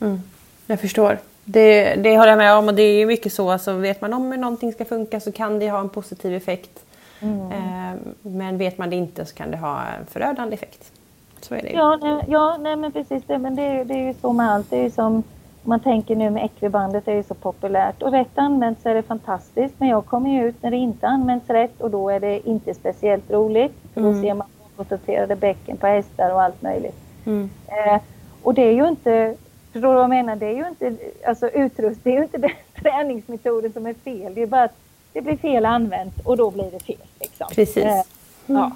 Mm. 0.00 0.22
Jag 0.66 0.80
förstår. 0.80 1.18
Det, 1.44 1.94
det 1.94 2.18
håller 2.18 2.30
jag 2.30 2.38
med 2.38 2.54
om 2.54 2.68
och 2.68 2.74
det 2.74 2.82
är 2.82 3.06
mycket 3.06 3.32
så. 3.32 3.50
Alltså, 3.50 3.72
vet 3.72 4.00
man 4.00 4.12
om 4.12 4.30
hur 4.30 4.38
någonting 4.38 4.72
ska 4.72 4.84
funka 4.84 5.20
så 5.20 5.32
kan 5.32 5.58
det 5.58 5.70
ha 5.70 5.80
en 5.80 5.88
positiv 5.88 6.34
effekt. 6.34 6.84
Mm. 7.20 7.52
Eh, 7.52 8.00
men 8.22 8.58
vet 8.58 8.78
man 8.78 8.90
det 8.90 8.96
inte 8.96 9.24
så 9.24 9.34
kan 9.34 9.50
det 9.50 9.56
ha 9.56 9.82
en 9.82 10.06
förödande 10.06 10.54
effekt. 10.54 10.92
Så 11.40 11.54
är 11.54 11.62
det 11.62 11.70
Ja, 11.70 11.98
nej, 12.02 12.24
ja 12.28 12.56
nej, 12.60 12.76
men 12.76 12.92
precis. 12.92 13.22
Det, 13.26 13.38
men 13.38 13.56
det, 13.56 13.84
det 13.84 13.94
är 13.94 14.06
ju 14.06 14.14
så 14.14 14.32
med 14.32 14.50
allt. 14.50 14.70
Det 14.70 14.76
är 14.76 14.82
ju 14.82 14.90
som 14.90 15.22
man 15.62 15.80
tänker 15.80 16.16
nu 16.16 16.30
med 16.30 16.44
Equibandet 16.44 17.08
är 17.08 17.14
ju 17.14 17.22
så 17.22 17.34
populärt 17.34 18.02
och 18.02 18.12
rätt 18.12 18.38
använt 18.38 18.82
så 18.82 18.88
är 18.88 18.94
det 18.94 19.02
fantastiskt. 19.02 19.74
Men 19.78 19.88
jag 19.88 20.06
kommer 20.06 20.30
ju 20.30 20.48
ut 20.48 20.62
när 20.62 20.70
det 20.70 20.76
inte 20.76 21.06
används 21.06 21.50
rätt 21.50 21.80
och 21.80 21.90
då 21.90 22.10
är 22.10 22.20
det 22.20 22.48
inte 22.48 22.74
speciellt 22.74 23.30
roligt. 23.30 23.74
För 23.94 24.00
då 24.00 24.08
mm. 24.08 24.22
ser 24.22 24.34
man 24.34 24.46
koncentrerade 24.76 25.36
bäcken 25.36 25.76
på 25.76 25.86
hästar 25.86 26.34
och 26.34 26.42
allt 26.42 26.62
möjligt. 26.62 26.96
Mm. 27.26 27.50
Eh, 27.66 28.00
och 28.42 28.54
det 28.54 28.62
är 28.62 28.72
ju 28.72 28.88
inte, 28.88 29.34
förstår 29.72 29.88
du 29.88 29.94
vad 29.94 30.02
jag 30.02 30.10
menar? 30.10 30.36
Det 30.36 30.46
är 30.46 30.54
ju 30.54 30.68
inte, 30.68 30.96
alltså 31.26 31.48
utrustning, 31.48 32.00
det 32.02 32.10
är 32.10 32.16
ju 32.16 32.22
inte 32.22 32.38
den 32.38 32.50
träningsmetoden 32.82 33.72
som 33.72 33.86
är 33.86 33.94
fel. 33.94 34.34
Det 34.34 34.42
är 34.42 34.46
bara 34.46 34.64
att 34.64 34.76
det 35.12 35.20
blir 35.20 35.36
fel 35.36 35.66
använt 35.66 36.14
och 36.24 36.36
då 36.36 36.50
blir 36.50 36.70
det 36.70 36.80
fel. 36.80 37.06
Liksom. 37.20 37.46
Precis. 37.54 37.84
Eh, 37.84 37.92
mm. 37.92 38.04
ja. 38.46 38.72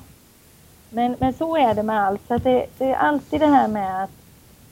men, 0.90 1.16
men 1.20 1.32
så 1.32 1.56
är 1.56 1.74
det 1.74 1.82
med 1.82 2.00
allt. 2.00 2.20
Så 2.28 2.38
det, 2.38 2.66
det, 2.78 2.84
är 2.84 2.94
alltid 2.94 3.40
det 3.40 3.46
här 3.46 3.68
med 3.68 4.04
att 4.04 4.10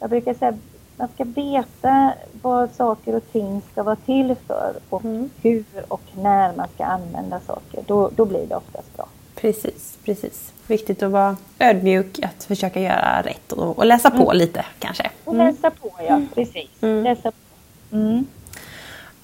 jag 0.00 0.10
brukar 0.10 0.34
säga 0.34 0.58
man 0.96 1.08
ska 1.14 1.24
veta 1.24 2.12
vad 2.42 2.70
saker 2.70 3.16
och 3.16 3.32
ting 3.32 3.62
ska 3.72 3.82
vara 3.82 3.96
till 3.96 4.34
för 4.46 4.74
och 4.88 5.04
mm. 5.04 5.30
hur 5.42 5.64
och 5.88 6.02
när 6.16 6.56
man 6.56 6.68
ska 6.74 6.84
använda 6.84 7.40
saker. 7.40 7.84
Då, 7.86 8.10
då 8.16 8.24
blir 8.24 8.46
det 8.48 8.56
oftast 8.56 8.96
bra. 8.96 9.08
Precis, 9.34 9.98
precis. 10.04 10.52
Viktigt 10.66 11.02
att 11.02 11.10
vara 11.10 11.36
ödmjuk, 11.58 12.18
att 12.22 12.44
försöka 12.44 12.80
göra 12.80 13.22
rätt 13.22 13.52
och, 13.52 13.78
och 13.78 13.86
läsa 13.86 14.10
på 14.10 14.22
mm. 14.22 14.36
lite 14.36 14.64
kanske. 14.78 15.10
mm. 15.26 15.46
läsa 15.46 15.70
på 15.70 15.90
ja, 16.08 16.20
precis. 16.34 16.70
Mm. 16.80 17.04
Läsa 17.04 17.30
på. 17.30 17.36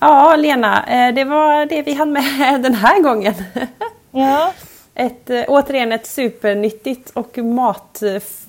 Ja, 0.01 0.37
Lena, 0.37 0.87
eh, 0.87 1.15
det 1.15 1.25
var 1.25 1.67
det 1.67 1.83
vi 1.83 1.95
hann 1.95 2.13
med 2.13 2.63
den 2.63 2.75
här 2.75 3.03
gången. 3.03 3.35
Ja. 4.11 4.53
Ett, 4.95 5.31
eh, 5.31 5.45
återigen 5.49 5.93
ett 5.93 6.07
supernyttigt 6.07 7.11
och 7.11 7.39
mat, 7.39 8.03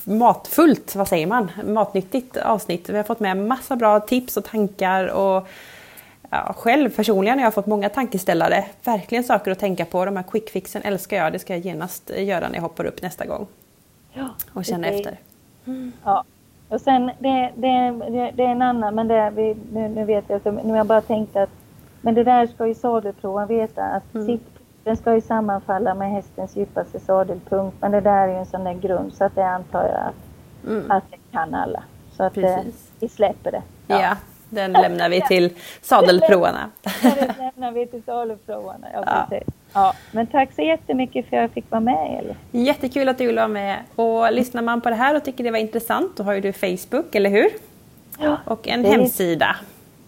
matfullt, 0.04 0.96
vad 0.96 1.08
säger 1.08 1.28
man, 1.28 1.52
matnyttigt 1.66 2.38
avsnitt. 2.38 2.90
Vi 2.90 2.98
har 2.98 3.04
fått 3.04 3.20
med 3.20 3.38
massa 3.38 3.76
bra 3.76 4.00
tips 4.00 4.38
och 4.38 4.46
tankar 4.46 5.08
och 5.08 5.48
ja, 6.30 6.54
själv 6.58 6.90
personligen 6.90 7.38
har 7.40 7.46
jag 7.46 7.54
fått 7.54 7.66
många 7.66 7.90
tankeställare. 7.90 8.66
Verkligen 8.84 9.24
saker 9.24 9.52
att 9.52 9.60
tänka 9.60 9.86
på. 9.86 10.06
De 10.06 10.16
här 10.16 10.24
quickfixen 10.24 10.82
älskar 10.82 11.18
jag. 11.18 11.34
Det 11.34 11.40
ska 11.40 11.54
jag 11.54 11.66
genast 11.66 12.12
göra 12.18 12.48
när 12.48 12.56
jag 12.56 12.62
hoppar 12.62 12.86
upp 12.86 13.02
nästa 13.02 13.26
gång. 13.26 13.48
Ja, 14.14 14.30
och 14.54 14.66
känna 14.66 14.88
det, 14.88 14.94
efter. 14.94 15.20
Mm. 15.66 15.92
Ja. 16.04 16.24
Och 16.70 16.82
sen 16.82 17.12
det, 17.20 17.52
det, 17.56 17.92
det, 18.10 18.32
det, 18.36 18.44
är 18.44 18.52
en 18.52 18.62
annan, 18.62 18.96
men 18.96 19.08
det, 19.08 19.32
vi, 19.36 19.56
nu, 19.74 19.88
nu 19.90 20.06
vet 20.06 20.26
jag, 20.28 20.46
nu 20.46 20.70
har 20.70 20.78
jag 20.78 20.88
bara 20.88 21.02
tänkt 21.02 21.36
att 21.36 21.50
men 22.02 22.16
det 22.16 22.24
där 22.24 22.48
ska 22.48 22.68
ju 22.68 22.76
sadelprovan 22.76 23.48
veta 23.48 23.84
att 23.84 24.14
mm. 24.14 24.28
sittpunkten 24.28 24.98
ska 24.98 25.16
ju 25.16 25.22
sammanfalla 25.22 25.94
med 25.94 26.12
hästens 26.12 26.56
djupaste 26.56 27.00
sadelpunkt. 27.00 27.78
Men 27.82 27.92
det 27.92 28.02
där 28.02 28.28
är 28.28 28.28
ju 28.28 28.36
en 28.36 28.46
sån 28.46 28.64
där 28.64 28.74
grund 28.74 29.14
så 29.14 29.24
att 29.24 29.36
det 29.36 29.46
antar 29.46 29.84
jag 29.84 29.98
att, 29.98 30.68
mm. 30.68 30.92
att 30.92 31.04
det 31.12 31.18
kan 31.32 31.54
alla. 31.54 31.84
Så 32.18 32.24
att 32.24 32.34
det, 32.34 32.66
vi 33.00 33.10
släpper 33.10 33.52
det. 33.52 33.62
Ja. 33.88 34.02
ja. 34.02 34.18
Den 34.50 34.72
lämnar 34.72 35.10
vi 35.10 35.22
till 35.22 35.54
sadelprovarna. 35.82 36.70
Den 37.02 37.34
lämnar 37.38 37.72
vi 37.72 37.88
till 37.88 38.04
sadelprovarna, 38.04 38.88
ja, 38.94 39.28
ja. 39.32 39.40
Ja, 39.74 39.94
men 40.12 40.28
tack 40.28 40.54
så 40.56 40.62
jättemycket 40.62 41.30
för 41.30 41.38
att 41.38 41.42
jag 41.42 41.52
fick 41.52 41.72
vara 41.72 41.82
med 41.82 42.20
Eli. 42.20 42.66
Jättekul 42.66 43.10
att 43.10 43.18
du 43.18 43.28
ville 43.28 43.42
vara 43.42 43.48
med. 43.48 43.80
Och 43.96 44.34
lyssnar 44.34 44.62
man 44.62 44.82
på 44.82 44.90
det 44.90 44.96
här 44.96 45.16
och 45.16 45.26
tycker 45.26 45.44
det 45.44 45.52
var 45.52 45.58
intressant 45.58 46.18
då 46.18 46.24
har 46.24 46.34
ju 46.34 46.42
du 46.42 46.54
Facebook, 46.54 47.16
eller 47.16 47.30
hur? 47.30 47.50
Ja. 48.20 48.38
Och 48.46 48.68
en 48.68 48.86
hemsida. 48.86 49.56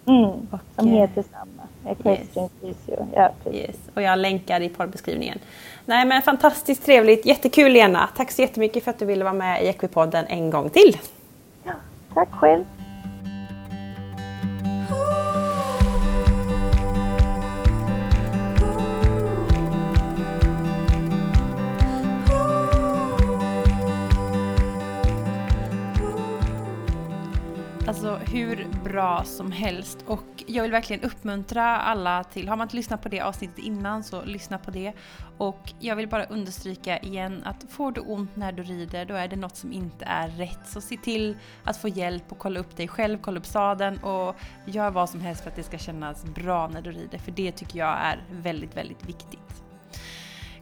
Mm, 0.06 0.24
och, 0.24 0.60
som 0.76 0.88
heter 0.88 1.24
samma. 1.32 1.92
Equestrian 1.92 2.50
yes. 2.64 2.76
Physio. 2.86 3.08
Ja, 3.16 3.32
yes. 3.54 3.76
Och 3.94 4.02
jag 4.02 4.20
länkar 4.20 4.62
i 4.62 4.70
poddbeskrivningen. 4.70 5.40
Nej 5.86 6.06
men 6.06 6.22
fantastiskt 6.22 6.86
trevligt, 6.86 7.26
jättekul 7.26 7.72
Lena. 7.72 8.10
Tack 8.18 8.32
så 8.32 8.42
jättemycket 8.42 8.84
för 8.84 8.92
att 8.92 9.00
du 9.00 9.06
ville 9.06 9.24
vara 9.24 9.34
med 9.34 9.64
i 9.64 9.68
Equipodden 9.68 10.26
en 10.28 10.50
gång 10.50 10.70
till. 10.70 10.98
Ja, 11.64 11.72
tack 12.14 12.30
själv. 12.32 12.64
Hur 28.32 28.68
bra 28.84 29.24
som 29.24 29.52
helst 29.52 30.04
och 30.08 30.44
jag 30.48 30.64
vill 30.64 30.72
verkligen 30.72 31.04
uppmuntra 31.04 31.78
alla 31.78 32.24
till, 32.24 32.50
har 32.50 32.58
man 32.58 32.66
inte 32.66 32.76
lyssnat 32.76 33.02
på 33.02 33.10
det 33.10 33.22
avsnittet 33.22 33.58
innan 33.58 34.04
så 34.04 34.26
lyssna 34.26 34.58
på 34.58 34.72
det. 34.72 34.94
Och 35.38 35.74
jag 35.80 35.96
vill 35.96 36.08
bara 36.08 36.26
understryka 36.26 37.00
igen 37.00 37.44
att 37.46 37.66
får 37.70 37.92
du 37.92 38.02
ont 38.02 38.36
när 38.36 38.52
du 38.52 38.64
rider 38.64 39.06
då 39.06 39.14
är 39.16 39.28
det 39.28 39.36
något 39.36 39.56
som 39.56 39.74
inte 39.74 40.06
är 40.06 40.28
rätt. 40.30 40.60
Så 40.66 40.82
se 40.82 40.98
till 40.98 41.38
att 41.64 41.78
få 41.78 41.88
hjälp 41.88 42.32
och 42.32 42.38
kolla 42.38 42.60
upp 42.60 42.78
dig 42.78 42.88
själv, 42.88 43.18
kolla 43.22 43.40
upp 43.40 43.46
sadeln 43.46 43.98
och 43.98 44.36
gör 44.66 44.92
vad 44.92 45.10
som 45.10 45.22
helst 45.22 45.44
för 45.44 45.50
att 45.50 45.56
det 45.56 45.64
ska 45.64 45.78
kännas 45.78 46.26
bra 46.26 46.68
när 46.68 46.82
du 46.82 46.92
rider 46.92 47.18
för 47.18 47.32
det 47.32 47.52
tycker 47.52 47.80
jag 47.80 47.98
är 48.02 48.24
väldigt, 48.32 48.78
väldigt 48.78 49.06
viktigt. 49.06 49.64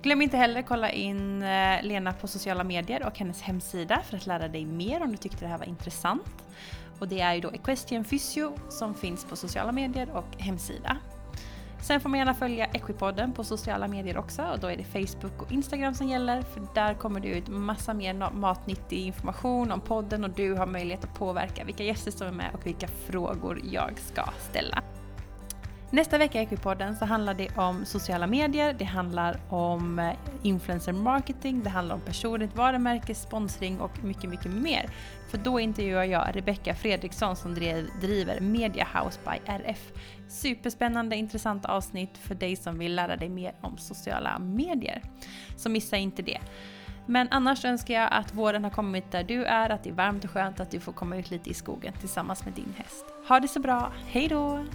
Glöm 0.01 0.21
inte 0.21 0.37
heller 0.37 0.61
kolla 0.61 0.91
in 0.91 1.43
eh, 1.43 1.83
Lena 1.83 2.13
på 2.13 2.27
sociala 2.27 2.63
medier 2.63 3.03
och 3.05 3.19
hennes 3.19 3.41
hemsida 3.41 4.01
för 4.09 4.17
att 4.17 4.25
lära 4.25 4.47
dig 4.47 4.65
mer 4.65 5.03
om 5.03 5.11
du 5.11 5.17
tyckte 5.17 5.45
det 5.45 5.47
här 5.47 5.57
var 5.57 5.65
intressant. 5.65 6.45
Och 6.99 7.07
det 7.07 7.21
är 7.21 7.33
ju 7.33 7.41
då 7.41 7.51
Equestrian 7.51 8.03
Physio 8.03 8.53
som 8.69 8.95
finns 8.95 9.25
på 9.25 9.35
sociala 9.35 9.71
medier 9.71 10.09
och 10.09 10.37
hemsida. 10.37 10.97
Sen 11.81 12.01
får 12.01 12.09
man 12.09 12.19
gärna 12.19 12.33
följa 12.33 12.65
Equipodden 12.65 13.33
på 13.33 13.43
sociala 13.43 13.87
medier 13.87 14.17
också 14.17 14.43
och 14.43 14.59
då 14.59 14.67
är 14.67 14.77
det 14.77 14.83
Facebook 14.83 15.41
och 15.41 15.51
Instagram 15.51 15.93
som 15.93 16.07
gäller 16.07 16.41
för 16.41 16.67
där 16.75 16.93
kommer 16.93 17.19
det 17.19 17.27
ut 17.27 17.47
massa 17.47 17.93
mer 17.93 18.31
matnyttig 18.31 18.99
information 18.99 19.71
om 19.71 19.81
podden 19.81 20.23
och 20.23 20.29
du 20.29 20.53
har 20.53 20.65
möjlighet 20.65 21.03
att 21.03 21.15
påverka 21.15 21.63
vilka 21.63 21.83
gäster 21.83 22.11
som 22.11 22.27
är 22.27 22.31
med 22.31 22.49
och 22.53 22.65
vilka 22.65 22.87
frågor 22.87 23.61
jag 23.71 23.99
ska 23.99 24.23
ställa. 24.49 24.83
Nästa 25.91 26.17
vecka 26.17 26.39
i 26.39 26.43
Equipodden 26.43 26.95
så 26.95 27.05
handlar 27.05 27.33
det 27.33 27.57
om 27.57 27.85
sociala 27.85 28.27
medier, 28.27 28.73
det 28.73 28.85
handlar 28.85 29.39
om 29.49 29.99
eh, 29.99 30.11
influencer 30.43 30.93
marketing, 30.93 31.63
det 31.63 31.69
handlar 31.69 31.95
om 31.95 32.01
personligt 32.01 32.55
varumärke, 32.55 33.15
sponsring 33.15 33.79
och 33.79 34.03
mycket, 34.03 34.29
mycket 34.29 34.51
mer. 34.51 34.89
För 35.29 35.37
då 35.37 35.59
intervjuar 35.59 36.03
jag 36.03 36.35
Rebecka 36.35 36.75
Fredriksson 36.75 37.35
som 37.35 37.53
driver 38.01 38.39
Media 38.39 38.87
House 38.93 39.19
by 39.25 39.51
RF. 39.51 39.91
Superspännande, 40.27 41.15
intressant 41.15 41.65
avsnitt 41.65 42.17
för 42.17 42.35
dig 42.35 42.55
som 42.55 42.79
vill 42.79 42.95
lära 42.95 43.15
dig 43.15 43.29
mer 43.29 43.53
om 43.61 43.77
sociala 43.77 44.39
medier. 44.39 45.01
Så 45.57 45.69
missa 45.69 45.97
inte 45.97 46.21
det. 46.21 46.39
Men 47.05 47.27
annars 47.31 47.65
önskar 47.65 47.93
jag 47.93 48.09
att 48.11 48.33
våren 48.33 48.63
har 48.63 48.71
kommit 48.71 49.11
där 49.11 49.23
du 49.23 49.45
är, 49.45 49.69
att 49.69 49.83
det 49.83 49.89
är 49.89 49.93
varmt 49.93 50.23
och 50.23 50.31
skönt, 50.31 50.59
att 50.59 50.71
du 50.71 50.79
får 50.79 50.91
komma 50.91 51.17
ut 51.17 51.31
lite 51.31 51.49
i 51.49 51.53
skogen 51.53 51.93
tillsammans 51.99 52.45
med 52.45 52.53
din 52.53 52.73
häst. 52.77 53.05
Ha 53.27 53.39
det 53.39 53.47
så 53.47 53.59
bra, 53.59 53.93
hejdå! 54.07 54.65